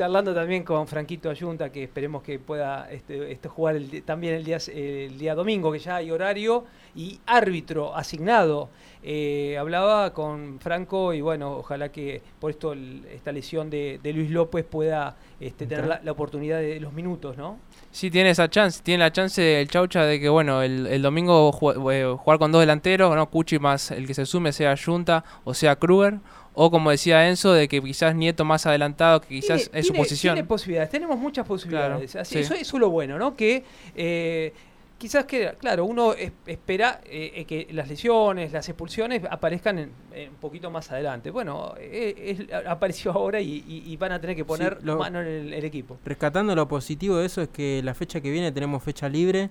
charlando 0.00 0.34
también 0.34 0.62
con 0.64 0.86
Franquito 0.86 1.28
Ayunta, 1.28 1.70
que 1.70 1.82
esperemos 1.82 2.22
que 2.22 2.38
pueda 2.38 2.90
este, 2.90 3.30
este, 3.32 3.50
jugar 3.50 3.76
el 3.76 4.02
también 4.02 4.32
el 4.34 4.44
día, 4.44 4.56
el 4.74 5.18
día 5.18 5.34
domingo, 5.34 5.70
que 5.70 5.78
ya 5.78 5.96
hay 5.96 6.10
horario 6.10 6.64
y 6.96 7.20
árbitro 7.26 7.94
asignado. 7.94 8.70
Eh, 9.02 9.58
hablaba 9.58 10.14
con 10.14 10.58
Franco 10.58 11.12
y 11.12 11.20
bueno, 11.20 11.52
ojalá 11.58 11.90
que 11.92 12.22
por 12.38 12.50
esto 12.50 12.72
el- 12.72 13.04
esta 13.12 13.30
lesión 13.30 13.68
de, 13.68 14.00
de 14.02 14.12
Luis 14.14 14.30
López 14.30 14.64
pueda 14.64 15.16
este, 15.38 15.66
tener 15.66 15.86
la, 15.86 16.00
la 16.02 16.12
oportunidad 16.12 16.60
de 16.60 16.80
los 16.80 16.94
minutos, 16.94 17.36
¿no? 17.36 17.58
Sí, 17.90 18.10
tiene 18.10 18.30
esa 18.30 18.48
chance, 18.48 18.82
tiene 18.82 19.04
la 19.04 19.12
chance 19.12 19.60
el 19.60 19.68
Chaucha 19.68 20.04
de 20.04 20.18
que, 20.18 20.28
bueno, 20.30 20.62
el, 20.62 20.86
el 20.86 21.02
domingo 21.02 21.50
eh, 21.92 22.14
jugar 22.18 22.38
con 22.38 22.52
dos 22.52 22.60
delanteros, 22.60 23.14
¿no? 23.14 23.28
Cuchi 23.28 23.58
más 23.58 23.90
el 23.90 24.06
que 24.06 24.14
se 24.14 24.24
sume, 24.24 24.52
sea 24.52 24.74
Junta 24.82 25.24
o 25.44 25.52
sea 25.52 25.76
Kruger, 25.76 26.18
o 26.62 26.70
como 26.70 26.90
decía 26.90 27.26
Enzo, 27.26 27.54
de 27.54 27.68
que 27.68 27.80
quizás 27.80 28.14
Nieto 28.14 28.44
más 28.44 28.66
adelantado, 28.66 29.22
que 29.22 29.28
quizás 29.28 29.62
Tiene- 29.64 29.78
es 29.80 29.86
su 29.86 29.92
tiene- 29.92 30.04
posición. 30.04 30.34
Tiene 30.34 30.46
posibilidades, 30.48 30.90
tenemos 30.90 31.18
muchas 31.18 31.46
posibilidades. 31.46 32.10
Claro, 32.10 32.22
Así- 32.22 32.34
sí. 32.34 32.40
eso, 32.40 32.52
eso 32.54 32.76
es 32.76 32.80
lo 32.80 32.90
bueno, 32.90 33.18
¿no? 33.18 33.34
Que 33.34 33.64
eh, 33.96 34.52
quizás 34.98 35.24
que, 35.24 35.54
claro, 35.58 35.86
uno 35.86 36.12
es- 36.12 36.32
espera 36.46 37.00
eh, 37.06 37.32
eh, 37.34 37.44
que 37.46 37.66
las 37.72 37.88
lesiones, 37.88 38.52
las 38.52 38.68
expulsiones 38.68 39.22
aparezcan 39.30 39.78
en- 39.78 39.90
en 40.12 40.28
un 40.28 40.34
poquito 40.36 40.70
más 40.70 40.90
adelante. 40.90 41.30
Bueno, 41.30 41.72
eh, 41.78 42.36
es- 42.38 42.66
apareció 42.66 43.10
ahora 43.16 43.40
y, 43.40 43.64
y- 43.66 43.84
y 43.90 43.96
van 43.96 44.12
a 44.12 44.20
tener 44.20 44.36
que 44.36 44.44
poner 44.44 44.76
lo- 44.82 44.98
mano 44.98 45.22
en 45.22 45.26
el, 45.28 45.54
el 45.54 45.64
equipo. 45.64 45.96
Rescatando 46.04 46.54
lo 46.54 46.68
positivo 46.68 47.16
de 47.16 47.24
eso 47.24 47.40
es 47.40 47.48
que 47.48 47.80
la 47.82 47.94
fecha 47.94 48.20
que 48.20 48.30
viene 48.30 48.52
tenemos 48.52 48.82
fecha 48.82 49.08
libre 49.08 49.48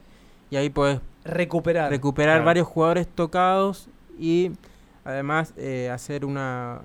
y 0.51 0.57
ahí 0.57 0.69
podés 0.69 0.99
Recuperar. 1.25 1.89
recuperar 1.89 2.35
Claro. 2.35 2.45
varios 2.45 2.67
jugadores 2.67 3.07
tocados 3.07 3.87
y 4.19 4.51
además 5.09 5.53
eh, 5.57 5.89
hacer 5.91 6.25
una, 6.25 6.81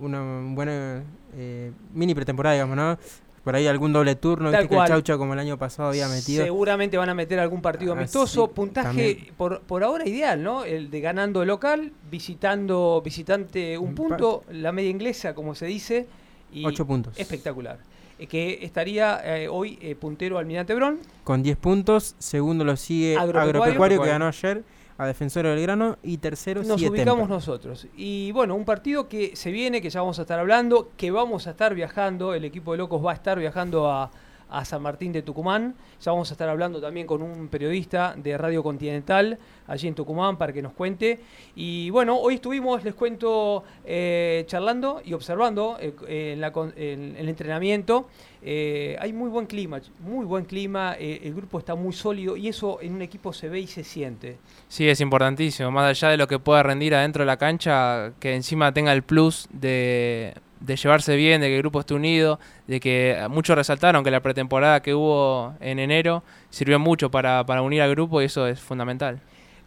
una 0.00 0.40
buena 0.54 1.02
eh, 1.36 1.72
mini 1.92 2.14
pretemporada, 2.14 2.54
digamos, 2.54 2.76
¿no? 2.76 2.98
Por 3.44 3.56
ahí 3.56 3.66
algún 3.66 3.92
doble 3.92 4.14
turno, 4.14 4.52
Tal 4.52 4.62
viste 4.62 4.76
que 4.76 4.80
el. 4.80 4.86
Chaucha 4.86 5.18
como 5.18 5.32
el 5.32 5.38
año 5.40 5.58
pasado 5.58 5.88
había 5.88 6.06
metido. 6.08 6.44
Seguramente 6.44 6.96
van 6.96 7.08
a 7.08 7.14
meter 7.14 7.40
algún 7.40 7.60
partido 7.60 7.92
Ah, 7.92 7.96
amistoso. 7.98 8.46
sí, 8.46 8.52
Puntaje 8.54 9.32
por, 9.36 9.62
por 9.62 9.82
ahora 9.82 10.06
ideal, 10.08 10.40
¿no? 10.42 10.62
El 10.64 10.90
de 10.90 11.00
ganando 11.00 11.44
local, 11.44 11.92
visitando 12.08 13.02
visitante 13.04 13.76
un 13.78 13.88
Empate. 13.88 14.08
punto, 14.08 14.44
la 14.52 14.70
media 14.70 14.90
inglesa, 14.90 15.34
como 15.34 15.56
se 15.56 15.66
dice. 15.66 16.06
Y 16.52 16.64
Ocho 16.64 16.86
puntos. 16.86 17.18
Espectacular. 17.18 17.78
Eh, 18.20 18.28
que 18.28 18.60
estaría 18.62 19.20
eh, 19.24 19.48
hoy 19.48 19.76
eh, 19.82 19.96
puntero 19.96 20.38
Almirante 20.38 20.74
Brón. 20.76 21.00
Con 21.24 21.42
10 21.42 21.56
puntos, 21.56 22.14
segundo 22.18 22.62
lo 22.64 22.76
sigue 22.76 23.16
Agropecuario. 23.16 23.60
Agropecuario, 23.62 24.02
que 24.02 24.08
ganó 24.08 24.28
ayer 24.28 24.62
a 24.98 25.06
Defensor 25.06 25.44
del 25.44 25.56
Belgrano 25.56 25.98
y 26.02 26.18
tercero 26.18 26.62
Nos 26.62 26.82
ubicamos 26.82 27.28
nosotros. 27.28 27.86
Y 27.96 28.32
bueno, 28.32 28.54
un 28.54 28.64
partido 28.64 29.08
que 29.08 29.36
se 29.36 29.50
viene, 29.50 29.80
que 29.80 29.90
ya 29.90 30.00
vamos 30.00 30.18
a 30.18 30.22
estar 30.22 30.38
hablando, 30.38 30.90
que 30.96 31.10
vamos 31.10 31.46
a 31.46 31.50
estar 31.50 31.74
viajando, 31.74 32.34
el 32.34 32.44
equipo 32.44 32.72
de 32.72 32.78
Locos 32.78 33.04
va 33.04 33.12
a 33.12 33.14
estar 33.14 33.38
viajando 33.38 33.90
a, 33.90 34.10
a 34.52 34.64
San 34.64 34.82
Martín 34.82 35.12
de 35.12 35.22
Tucumán. 35.22 35.74
Ya 36.00 36.12
vamos 36.12 36.30
a 36.30 36.34
estar 36.34 36.48
hablando 36.48 36.80
también 36.80 37.06
con 37.06 37.22
un 37.22 37.48
periodista 37.48 38.14
de 38.16 38.36
Radio 38.36 38.62
Continental 38.62 39.38
allí 39.66 39.88
en 39.88 39.94
Tucumán 39.94 40.36
para 40.36 40.52
que 40.52 40.62
nos 40.62 40.72
cuente. 40.72 41.20
Y 41.54 41.90
bueno, 41.90 42.16
hoy 42.16 42.34
estuvimos, 42.34 42.84
les 42.84 42.94
cuento, 42.94 43.64
eh, 43.84 44.44
charlando 44.46 45.02
y 45.04 45.12
observando 45.12 45.76
eh, 45.80 46.36
en 46.76 47.16
el 47.16 47.28
entrenamiento. 47.28 48.08
Eh, 48.44 48.96
hay 48.98 49.12
muy 49.12 49.30
buen 49.30 49.46
clima, 49.46 49.80
muy 50.00 50.26
buen 50.26 50.44
clima, 50.44 50.96
eh, 50.98 51.20
el 51.22 51.34
grupo 51.34 51.60
está 51.60 51.76
muy 51.76 51.92
sólido 51.92 52.36
y 52.36 52.48
eso 52.48 52.80
en 52.82 52.94
un 52.94 53.02
equipo 53.02 53.32
se 53.32 53.48
ve 53.48 53.60
y 53.60 53.68
se 53.68 53.84
siente. 53.84 54.36
Sí, 54.68 54.88
es 54.88 55.00
importantísimo. 55.00 55.70
Más 55.70 55.84
allá 55.88 56.10
de 56.10 56.16
lo 56.16 56.26
que 56.26 56.40
pueda 56.40 56.62
rendir 56.64 56.92
adentro 56.94 57.22
de 57.22 57.26
la 57.26 57.36
cancha, 57.36 58.12
que 58.18 58.34
encima 58.34 58.74
tenga 58.74 58.92
el 58.92 59.04
plus 59.04 59.48
de, 59.52 60.34
de 60.58 60.76
llevarse 60.76 61.14
bien, 61.14 61.40
de 61.40 61.48
que 61.48 61.56
el 61.56 61.62
grupo 61.62 61.78
esté 61.80 61.94
unido, 61.94 62.40
de 62.66 62.80
que 62.80 63.16
muchos 63.30 63.54
resaltaron 63.54 64.02
que 64.02 64.10
la 64.10 64.20
pretemporada 64.20 64.82
que 64.82 64.92
hubo 64.92 65.54
en 65.60 65.78
enero 65.78 66.24
sirvió 66.50 66.80
mucho 66.80 67.12
para, 67.12 67.46
para 67.46 67.62
unir 67.62 67.82
al 67.82 67.90
grupo 67.90 68.22
y 68.22 68.24
eso 68.24 68.48
es 68.48 68.60
fundamental. 68.60 69.20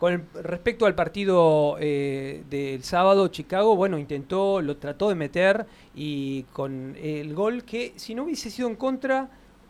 Con 0.06 0.14
el- 0.14 0.44
respecto 0.44 0.86
al 0.86 0.94
partido 0.94 1.78
eh, 1.80 2.44
del 2.48 2.84
sábado, 2.84 3.28
Chicago, 3.30 3.76
bueno, 3.76 3.98
intentó, 3.98 4.62
lo 4.62 4.78
trató 4.78 5.10
de 5.10 5.16
meter 5.16 5.66
y 5.96 6.44
con 6.54 6.96
el 7.02 7.34
gol 7.34 7.64
que 7.64 7.94
si 7.96 8.14
no 8.14 8.26
hubiese 8.26 8.52
sido 8.52 8.68
en 8.68 8.76
contra, 8.76 9.28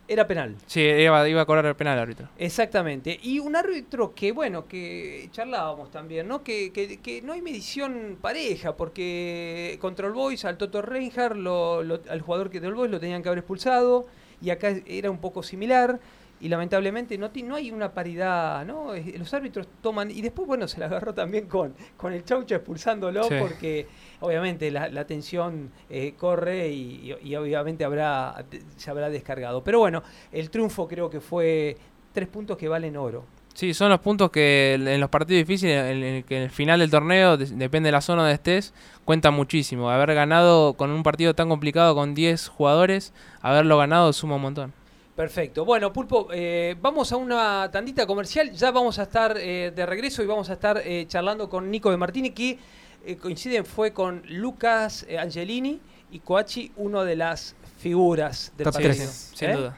era 0.10 0.28
penal. 0.28 0.58
Sí, 0.66 0.82
iba, 0.82 1.30
iba 1.30 1.40
a 1.40 1.46
cobrar 1.46 1.66
el 1.68 1.76
penal 1.78 1.98
ahorita. 2.00 2.32
Exactamente. 2.38 3.18
Y 3.24 3.40
un 3.40 3.56
árbitro 3.56 4.14
que, 4.14 4.34
bueno, 4.34 4.68
que 4.68 5.30
charlábamos 5.32 5.90
también, 5.90 6.28
¿no? 6.28 6.44
Que, 6.44 6.74
que- 6.74 7.00
que 7.00 7.22
no 7.22 7.32
hay 7.32 7.42
medición 7.42 8.18
pareja, 8.22 8.76
porque 8.76 9.78
contra 9.80 10.06
el 10.08 10.12
Boys, 10.14 10.44
al 10.44 10.58
Toto 10.58 10.82
Reinhardt, 10.82 11.38
lo- 11.38 11.82
lo- 11.82 12.02
al 12.10 12.20
jugador 12.20 12.50
que 12.50 12.60
del 12.60 12.74
Boys 12.74 12.92
lo 12.92 13.00
tenían 13.00 13.24
que 13.24 13.30
haber 13.30 13.40
expulsado, 13.40 14.06
y 14.42 14.50
acá 14.50 14.76
era 14.86 15.10
un 15.10 15.20
poco 15.20 15.44
similar. 15.44 15.98
Y 16.42 16.50
lamentablemente 16.50 17.18
no, 17.18 17.30
no 17.46 17.56
hay 17.56 17.72
una 17.72 17.94
paridad, 17.94 18.66
¿no? 18.66 18.90
Los 19.18 19.34
árbitros 19.34 19.68
toman. 19.82 20.12
Y 20.12 20.22
después, 20.22 20.48
bueno, 20.48 20.68
se 20.68 20.80
la 20.80 20.88
agarró 20.88 21.14
también 21.14 21.48
con, 21.48 21.74
con 21.98 22.12
el 22.14 22.24
Chaucha 22.26 22.56
expulsándolo, 22.58 23.24
Sí. 23.24 23.36
porque 23.40 23.88
obviamente 24.20 24.70
la, 24.70 24.90
la 24.90 25.06
tensión 25.08 25.72
eh, 25.90 26.14
corre 26.18 26.68
y, 26.70 27.14
y- 27.24 27.30
y 27.30 27.36
obviamente 27.36 27.86
habrá 27.86 28.46
se 28.76 28.90
habrá 28.92 29.10
descargado. 29.10 29.64
Pero 29.64 29.80
bueno, 29.80 30.04
el 30.32 30.50
triunfo 30.50 30.88
creo 30.88 31.10
que 31.10 31.22
fue 31.22 31.78
tres 32.12 32.28
puntos 32.28 32.58
que 32.58 32.68
valen 32.68 32.98
oro. 32.98 33.26
Sí, 33.54 33.74
son 33.74 33.90
los 33.90 34.02
puntos 34.02 34.32
que 34.32 34.74
en 34.74 35.00
los 35.00 35.10
partidos 35.10 35.40
difíciles, 35.48 35.90
en 35.90 36.04
el, 36.04 36.24
que 36.26 36.36
en 36.36 36.44
el 36.44 36.50
final 36.50 36.82
del 36.82 36.92
torneo, 36.92 37.38
depende 37.38 37.88
de 37.88 37.92
la 37.94 38.02
zona 38.02 38.24
donde 38.24 38.34
estés, 38.36 38.74
cuenta 39.06 39.32
muchísimo. 39.32 39.90
Haber 39.90 40.14
ganado 40.14 40.74
con 40.74 40.92
un 40.92 41.04
partido 41.04 41.34
tan 41.34 41.48
complicado 41.48 41.96
con 41.96 42.14
10 42.14 42.50
jugadores, 42.50 43.14
haberlo 43.42 43.78
ganado 43.78 44.12
suma 44.12 44.36
un 44.36 44.42
montón. 44.42 44.74
Perfecto. 45.16 45.64
Bueno, 45.64 45.94
Pulpo, 45.94 46.28
eh, 46.34 46.76
vamos 46.82 47.12
a 47.14 47.16
una 47.16 47.70
tandita 47.72 48.06
comercial. 48.06 48.52
Ya 48.52 48.72
vamos 48.72 49.00
a 49.00 49.04
estar 49.04 49.38
eh, 49.38 49.72
de 49.74 49.86
regreso 49.86 50.22
y 50.22 50.26
vamos 50.26 50.50
a 50.50 50.54
estar 50.54 50.82
eh, 50.84 51.06
charlando 51.08 51.50
con 51.50 51.72
Nico 51.72 51.90
de 51.90 51.98
Martini, 51.98 52.32
que 52.32 52.60
coincide, 53.22 53.64
fue 53.64 53.94
con 53.94 54.24
Lucas 54.28 55.06
Angelini 55.18 55.80
y 56.12 56.20
Coachi, 56.20 56.72
uno 56.76 57.06
de 57.06 57.16
las 57.16 57.56
figuras 57.78 58.52
del 58.58 58.66
partido. 58.66 58.94
sin 58.94 59.52
duda. 59.54 59.78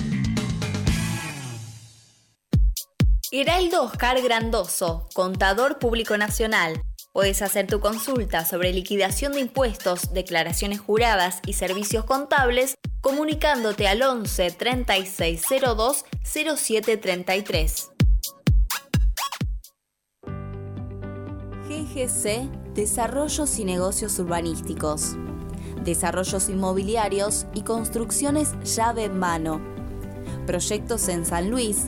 Heraldo 3.30 3.84
Oscar 3.84 4.22
Grandoso, 4.22 5.10
Contador 5.14 5.80
Público 5.80 6.16
Nacional. 6.16 6.82
Puedes 7.12 7.42
hacer 7.42 7.68
tu 7.68 7.82
consulta 7.82 8.46
sobre 8.46 8.72
liquidación 8.72 9.34
de 9.34 9.42
impuestos, 9.42 10.14
declaraciones 10.14 10.80
juradas 10.80 11.42
y 11.46 11.52
servicios 11.52 12.06
contables 12.06 12.76
comunicándote 13.02 13.90
al 13.90 14.02
11 14.02 14.52
3602 14.52 16.06
0733. 16.24 17.90
GGC 21.68 22.50
Desarrollos 22.74 23.60
y 23.60 23.66
Negocios 23.66 24.20
Urbanísticos. 24.20 25.18
Desarrollos 25.84 26.48
inmobiliarios 26.48 27.46
y 27.54 27.64
construcciones 27.64 28.54
llave 28.64 29.04
en 29.04 29.20
mano 29.20 29.78
Proyectos 30.46 31.10
en 31.10 31.26
San 31.26 31.50
Luis, 31.50 31.88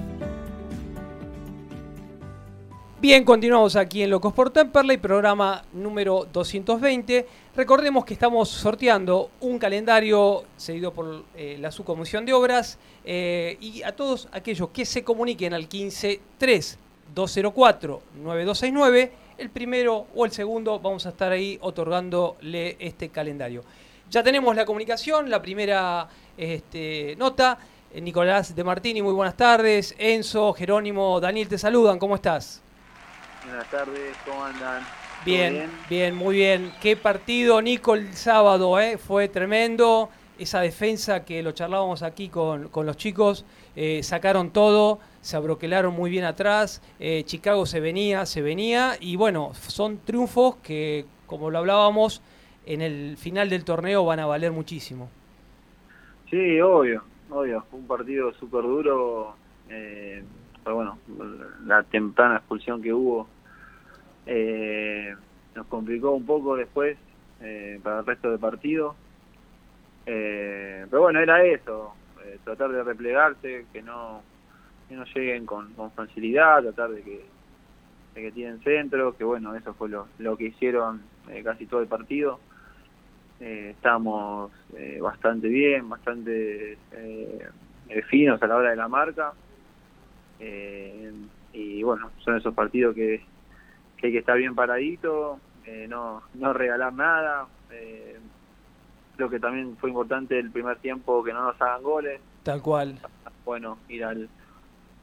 Bien, 3.01 3.23
continuamos 3.23 3.75
aquí 3.77 4.03
en 4.03 4.11
Locos 4.11 4.31
por 4.31 4.51
Temperley, 4.51 4.97
programa 4.97 5.63
número 5.73 6.27
220. 6.31 7.25
Recordemos 7.55 8.05
que 8.05 8.13
estamos 8.13 8.47
sorteando 8.47 9.31
un 9.39 9.57
calendario 9.57 10.43
cedido 10.55 10.93
por 10.93 11.23
eh, 11.35 11.57
la 11.59 11.71
Subcomisión 11.71 12.27
de 12.27 12.33
Obras 12.33 12.77
eh, 13.03 13.57
y 13.59 13.81
a 13.81 13.95
todos 13.95 14.29
aquellos 14.31 14.69
que 14.69 14.85
se 14.85 15.03
comuniquen 15.03 15.55
al 15.55 15.65
153 15.65 16.77
204 17.15 18.01
9269 18.21 19.11
el 19.39 19.49
primero 19.49 20.05
o 20.13 20.23
el 20.23 20.31
segundo 20.31 20.79
vamos 20.79 21.07
a 21.07 21.09
estar 21.09 21.31
ahí 21.31 21.57
otorgándole 21.59 22.77
este 22.77 23.09
calendario. 23.09 23.63
Ya 24.11 24.21
tenemos 24.21 24.55
la 24.55 24.63
comunicación, 24.63 25.27
la 25.27 25.41
primera 25.41 26.07
este, 26.37 27.15
nota. 27.17 27.57
Eh, 27.91 27.99
Nicolás 27.99 28.55
de 28.55 28.63
Martini, 28.63 29.01
muy 29.01 29.13
buenas 29.13 29.35
tardes. 29.35 29.95
Enzo, 29.97 30.53
Jerónimo, 30.53 31.19
Daniel, 31.19 31.47
te 31.47 31.57
saludan. 31.57 31.97
¿Cómo 31.97 32.13
estás? 32.13 32.61
Buenas 33.51 33.69
tardes, 33.69 34.17
¿cómo 34.25 34.45
andan? 34.45 34.81
Bien, 35.25 35.69
bien, 35.89 36.15
muy 36.15 36.37
bien. 36.37 36.71
Qué 36.81 36.95
partido, 36.95 37.61
Nico, 37.61 37.95
el 37.95 38.13
sábado, 38.13 38.79
¿eh? 38.79 38.97
fue 38.97 39.27
tremendo. 39.27 40.07
Esa 40.39 40.61
defensa 40.61 41.25
que 41.25 41.43
lo 41.43 41.51
charlábamos 41.51 42.01
aquí 42.01 42.29
con, 42.29 42.69
los 42.73 42.95
chicos, 42.95 43.45
eh, 43.75 44.03
sacaron 44.03 44.51
todo, 44.51 44.99
se 45.19 45.35
abroquelaron 45.35 45.93
muy 45.93 46.09
bien 46.09 46.23
atrás. 46.23 46.81
Eh, 46.97 47.23
Chicago 47.25 47.65
se 47.65 47.81
venía, 47.81 48.25
se 48.25 48.41
venía. 48.41 48.93
Y 49.01 49.17
bueno, 49.17 49.51
son 49.53 49.97
triunfos 49.97 50.55
que, 50.63 51.03
como 51.27 51.51
lo 51.51 51.57
hablábamos, 51.57 52.21
en 52.65 52.81
el 52.81 53.17
final 53.17 53.49
del 53.49 53.65
torneo 53.65 54.05
van 54.05 54.21
a 54.21 54.27
valer 54.27 54.53
muchísimo. 54.53 55.09
Sí, 56.29 56.61
obvio, 56.61 57.03
obvio. 57.29 57.65
Fue 57.69 57.79
un 57.81 57.87
partido 57.87 58.31
súper 58.35 58.61
duro. 58.61 59.35
Eh, 59.67 60.23
pero 60.63 60.75
bueno, 60.77 60.97
la 61.65 61.83
temprana 61.83 62.37
expulsión 62.37 62.81
que 62.81 62.93
hubo 62.93 63.27
eh, 64.25 65.15
nos 65.55 65.65
complicó 65.67 66.11
un 66.11 66.25
poco 66.25 66.55
después 66.55 66.97
eh, 67.41 67.79
para 67.83 67.99
el 67.99 68.05
resto 68.05 68.29
del 68.29 68.39
partido. 68.39 68.95
Eh, 70.05 70.85
pero 70.89 71.03
bueno, 71.03 71.19
era 71.19 71.43
eso, 71.43 71.93
tratar 72.43 72.71
de 72.71 72.83
replegarse, 72.83 73.65
que 73.71 73.81
no, 73.81 74.21
que 74.89 74.95
no 74.95 75.05
lleguen 75.05 75.45
con, 75.45 75.73
facilidad, 75.95 76.61
tratar 76.61 76.91
de 76.91 77.01
que, 77.01 77.25
de 78.15 78.21
que 78.21 78.31
tienen 78.31 78.63
centro, 78.63 79.15
que 79.15 79.23
bueno, 79.23 79.55
eso 79.55 79.73
fue 79.73 79.89
lo, 79.89 80.07
lo 80.17 80.37
que 80.37 80.45
hicieron 80.45 81.01
casi 81.43 81.65
todo 81.65 81.81
el 81.81 81.87
partido. 81.87 82.39
estábamos 83.39 84.51
bastante 84.99 85.47
bien, 85.47 85.87
bastante 85.87 86.77
finos 88.09 88.41
a 88.41 88.47
la 88.47 88.55
hora 88.55 88.69
de 88.71 88.75
la 88.75 88.87
marca. 88.87 89.33
y 91.53 91.83
bueno, 91.83 92.09
son 92.23 92.37
esos 92.37 92.55
partidos 92.55 92.95
que, 92.95 93.23
que 94.01 94.07
hay 94.07 94.13
que 94.13 94.19
estar 94.19 94.37
bien 94.37 94.55
paradito, 94.55 95.39
eh, 95.65 95.85
no, 95.87 96.23
no 96.33 96.53
regalar 96.53 96.91
nada. 96.91 97.47
Eh, 97.69 98.17
creo 99.15 99.29
que 99.29 99.39
también 99.39 99.77
fue 99.77 99.91
importante 99.91 100.39
el 100.39 100.49
primer 100.49 100.77
tiempo 100.79 101.23
que 101.23 101.31
no 101.31 101.43
nos 101.43 101.61
hagan 101.61 101.83
goles. 101.83 102.19
Tal 102.41 102.61
cual. 102.63 102.97
Bueno, 103.45 103.77
ir 103.87 104.03
al, 104.03 104.27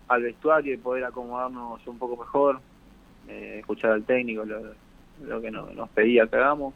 al 0.09 0.23
vestuario 0.23 0.75
y 0.75 0.79
poder 0.79 1.05
acomodarnos 1.05 1.87
un 1.87 1.99
poco 1.99 2.17
mejor, 2.17 2.61
eh, 3.29 3.59
escuchar 3.61 3.93
al 3.93 4.03
técnico 4.03 4.45
lo, 4.45 5.41
que 5.41 5.51
nos 5.51 5.89
pedía 5.91 6.27
que 6.27 6.37
hagamos. 6.37 6.75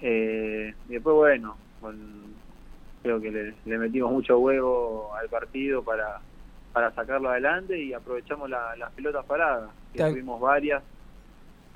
y 0.00 0.72
después, 0.88 1.14
bueno, 1.14 1.56
creo 3.02 3.20
que 3.20 3.54
le, 3.66 3.78
metimos 3.78 4.10
mucho 4.10 4.38
huevo 4.38 5.14
al 5.14 5.28
partido 5.28 5.82
para 5.82 6.20
para 6.72 6.92
sacarlo 6.92 7.30
adelante 7.30 7.82
y 7.82 7.92
aprovechamos 7.92 8.48
las 8.48 8.92
pelotas 8.92 9.24
paradas, 9.24 9.70
que 9.92 10.04
tuvimos 10.04 10.38
varias 10.38 10.82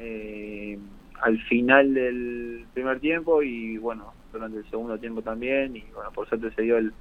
eh, 0.05 0.79
al 1.21 1.41
final 1.45 1.95
del 1.95 2.67
primer 2.75 2.99
tiempo 2.99 3.43
y 3.43 3.79
bueno, 3.79 4.13
durante 4.33 4.59
el 4.59 4.71
segundo 4.71 4.99
tiempo 4.99 5.23
también 5.23 5.77
y 5.77 5.85
bueno, 5.95 6.11
por 6.13 6.29
suerte 6.29 6.51
se 6.51 6.63
dio 6.63 6.77
el, 6.77 6.93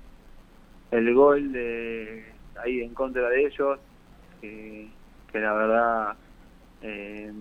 el 0.92 1.14
gol 1.16 1.52
de 1.52 2.26
ahí 2.64 2.82
en 2.82 2.94
contra 2.94 3.28
de 3.30 3.46
ellos, 3.46 3.80
que, 4.40 4.88
que 5.32 5.40
la 5.40 5.54
verdad 5.54 6.16
eh, 6.84 7.32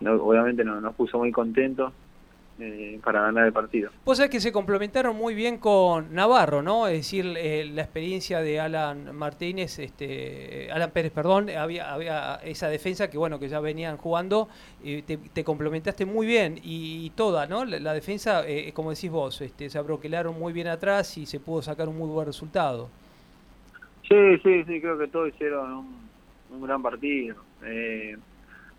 obviamente 0.00 0.64
no, 0.64 0.80
nos 0.80 0.94
puso 0.94 1.18
muy 1.18 1.32
contentos 1.32 1.92
eh, 2.60 3.00
para 3.02 3.20
ganar 3.22 3.46
el 3.46 3.52
partido. 3.52 3.90
Vos 4.04 4.18
sabés 4.18 4.30
que 4.30 4.38
se 4.38 4.52
complementaron 4.52 5.16
muy 5.16 5.34
bien 5.34 5.58
con 5.58 6.14
Navarro, 6.14 6.62
¿no? 6.62 6.86
Es 6.86 6.98
decir, 6.98 7.34
eh, 7.36 7.64
la 7.64 7.82
experiencia 7.82 8.40
de 8.42 8.60
Alan 8.60 9.12
Martínez, 9.16 9.80
este, 9.80 10.70
Alan 10.70 10.92
Pérez, 10.92 11.10
perdón, 11.10 11.50
había, 11.50 11.92
había 11.92 12.36
esa 12.44 12.68
defensa 12.68 13.10
que 13.10 13.18
bueno, 13.18 13.40
que 13.40 13.48
ya 13.48 13.58
venían 13.58 13.96
jugando, 13.96 14.48
y 14.84 15.02
te, 15.02 15.42
complementaste 15.42 16.06
muy 16.06 16.28
bien 16.28 16.60
y, 16.62 17.10
toda, 17.16 17.46
¿no? 17.46 17.64
La, 17.64 17.92
defensa, 17.92 18.46
eh, 18.46 18.70
como 18.72 18.90
decís 18.90 19.10
vos, 19.10 19.40
este, 19.40 19.68
se 19.68 19.76
abroquelaron 19.76 20.38
muy 20.38 20.52
bien 20.52 20.68
atrás 20.68 21.18
y 21.18 21.26
se 21.26 21.40
pudo 21.40 21.60
sacar 21.60 21.88
un 21.88 21.98
muy 21.98 22.08
buen 22.08 22.26
resultado. 22.26 22.88
Sí, 24.08 24.38
sí, 24.44 24.62
sí, 24.62 24.80
creo 24.80 24.96
que 24.96 25.08
todos 25.08 25.30
hicieron 25.30 25.86
un, 26.50 26.62
gran 26.62 26.80
partido. 26.80 27.34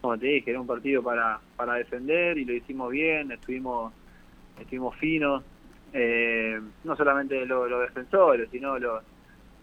Como 0.06 0.20
te 0.20 0.28
dije, 0.28 0.52
era 0.52 0.62
un 0.62 0.68
partido 0.68 1.02
para, 1.02 1.40
para 1.56 1.74
defender 1.74 2.38
y 2.38 2.46
lo 2.46 2.54
hicimos 2.54 2.92
bien, 2.92 3.32
estuvimos, 3.32 3.92
estuvimos 4.60 4.96
finos, 4.98 5.44
eh, 5.94 6.62
no 6.84 6.96
solamente 6.96 7.44
los, 7.48 7.68
defensores, 7.82 8.48
sino 8.52 8.78
los, 8.78 9.04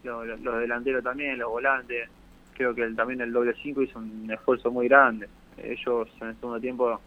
los, 0.03 0.59
delanteros 0.59 1.05
también, 1.05 1.39
los 1.39 1.49
volantes. 1.49 2.09
Creo 2.55 2.75
que 2.75 2.89
también 2.91 3.21
el 3.21 3.33
doble 3.33 3.55
5 3.63 3.83
hizo 3.83 4.01
un 4.01 4.29
esfuerzo 4.33 4.73
muy 4.73 4.89
grande. 4.89 5.29
Ellos 5.63 6.09
en 6.21 6.29
el 6.29 6.35
segundo 6.35 6.59
tiempo 6.59 7.01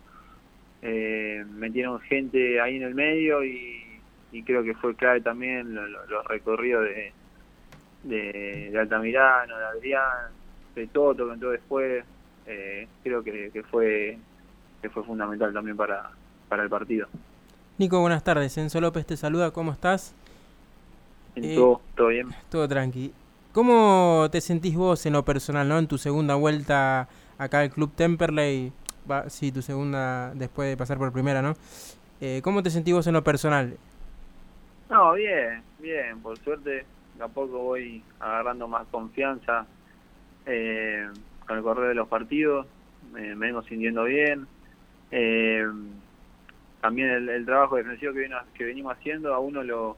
eh, 0.82 1.44
metieron 1.56 2.00
gente 2.00 2.62
ahí 2.62 2.78
en 2.78 2.84
el 2.84 2.96
medio 2.96 3.44
y, 3.44 3.82
creo 4.46 4.64
que 4.64 4.76
fue 4.76 4.96
clave 4.96 5.22
también 5.22 5.76
los 5.76 6.26
recorridos 6.28 6.84
de, 6.84 7.12
de, 8.04 8.80
Altamirano, 8.80 9.58
de 9.58 9.66
Adrián, 9.66 10.32
de 10.74 10.88
Toto 10.88 11.28
que 11.28 11.34
entró 11.34 11.52
después. 11.52 12.06
Eh, 12.48 12.88
creo 13.04 13.24
que, 13.24 13.64
fue 13.70 14.18
que 14.82 14.90
fue 14.90 15.04
fundamental 15.04 15.54
también 15.54 15.78
para, 15.78 16.12
para 16.48 16.64
el 16.64 16.70
partido. 16.70 17.08
Nico, 17.78 18.00
buenas 18.00 18.24
tardes. 18.24 18.58
Enzo 18.58 18.80
López 18.80 19.06
te 19.06 19.18
saluda, 19.18 19.52
¿cómo 19.52 19.72
estás? 19.72 20.14
Eh, 21.36 21.56
todo, 21.56 21.82
todo 21.96 22.08
bien. 22.08 22.30
Todo 22.50 22.68
tranqui. 22.68 23.12
¿Cómo 23.52 24.28
te 24.32 24.42
sentís 24.42 24.76
vos 24.76 25.06
en 25.06 25.14
lo 25.14 25.24
personal, 25.24 25.68
no? 25.68 25.80
En 25.80 25.88
tu 25.88 25.98
segunda 25.98 26.36
vuelta 26.36 27.08
acá 27.38 27.62
al 27.62 27.70
Club 27.70 27.92
Temperley, 27.96 28.72
va, 29.10 29.30
sí, 29.30 29.52
tu 29.52 29.62
segunda 29.62 30.34
después 30.36 30.70
de 30.70 30.78
pasar 30.78 30.98
por 30.98 31.12
primera, 31.12 31.42
¿no? 31.42 31.56
Eh, 32.22 32.42
¿Cómo 32.44 32.64
te 32.64 32.70
sentís 32.70 32.94
vos 32.94 33.08
en 33.08 33.14
lo 33.14 33.24
personal? 33.24 33.78
No, 34.90 35.14
bien, 35.14 35.64
bien, 35.80 36.20
por 36.22 36.38
suerte 36.40 36.86
a 37.20 37.28
poco 37.28 37.60
voy 37.60 38.04
agarrando 38.20 38.68
más 38.68 38.86
confianza 38.92 39.66
eh, 40.46 41.08
con 41.48 41.58
el 41.58 41.64
correr 41.64 41.90
de 41.90 41.96
los 41.96 42.08
partidos, 42.08 42.68
me 43.12 43.36
vengo 43.36 43.62
sintiendo 43.64 44.04
bien. 44.04 44.48
Eh, 45.12 45.66
también 46.82 47.10
el, 47.10 47.46
trabajo 47.46 47.78
defensivo 47.78 48.14
que, 48.14 48.30
que 48.54 48.64
venimos 48.64 48.96
haciendo 48.96 49.34
a 49.34 49.40
uno 49.40 49.64
lo, 49.64 49.98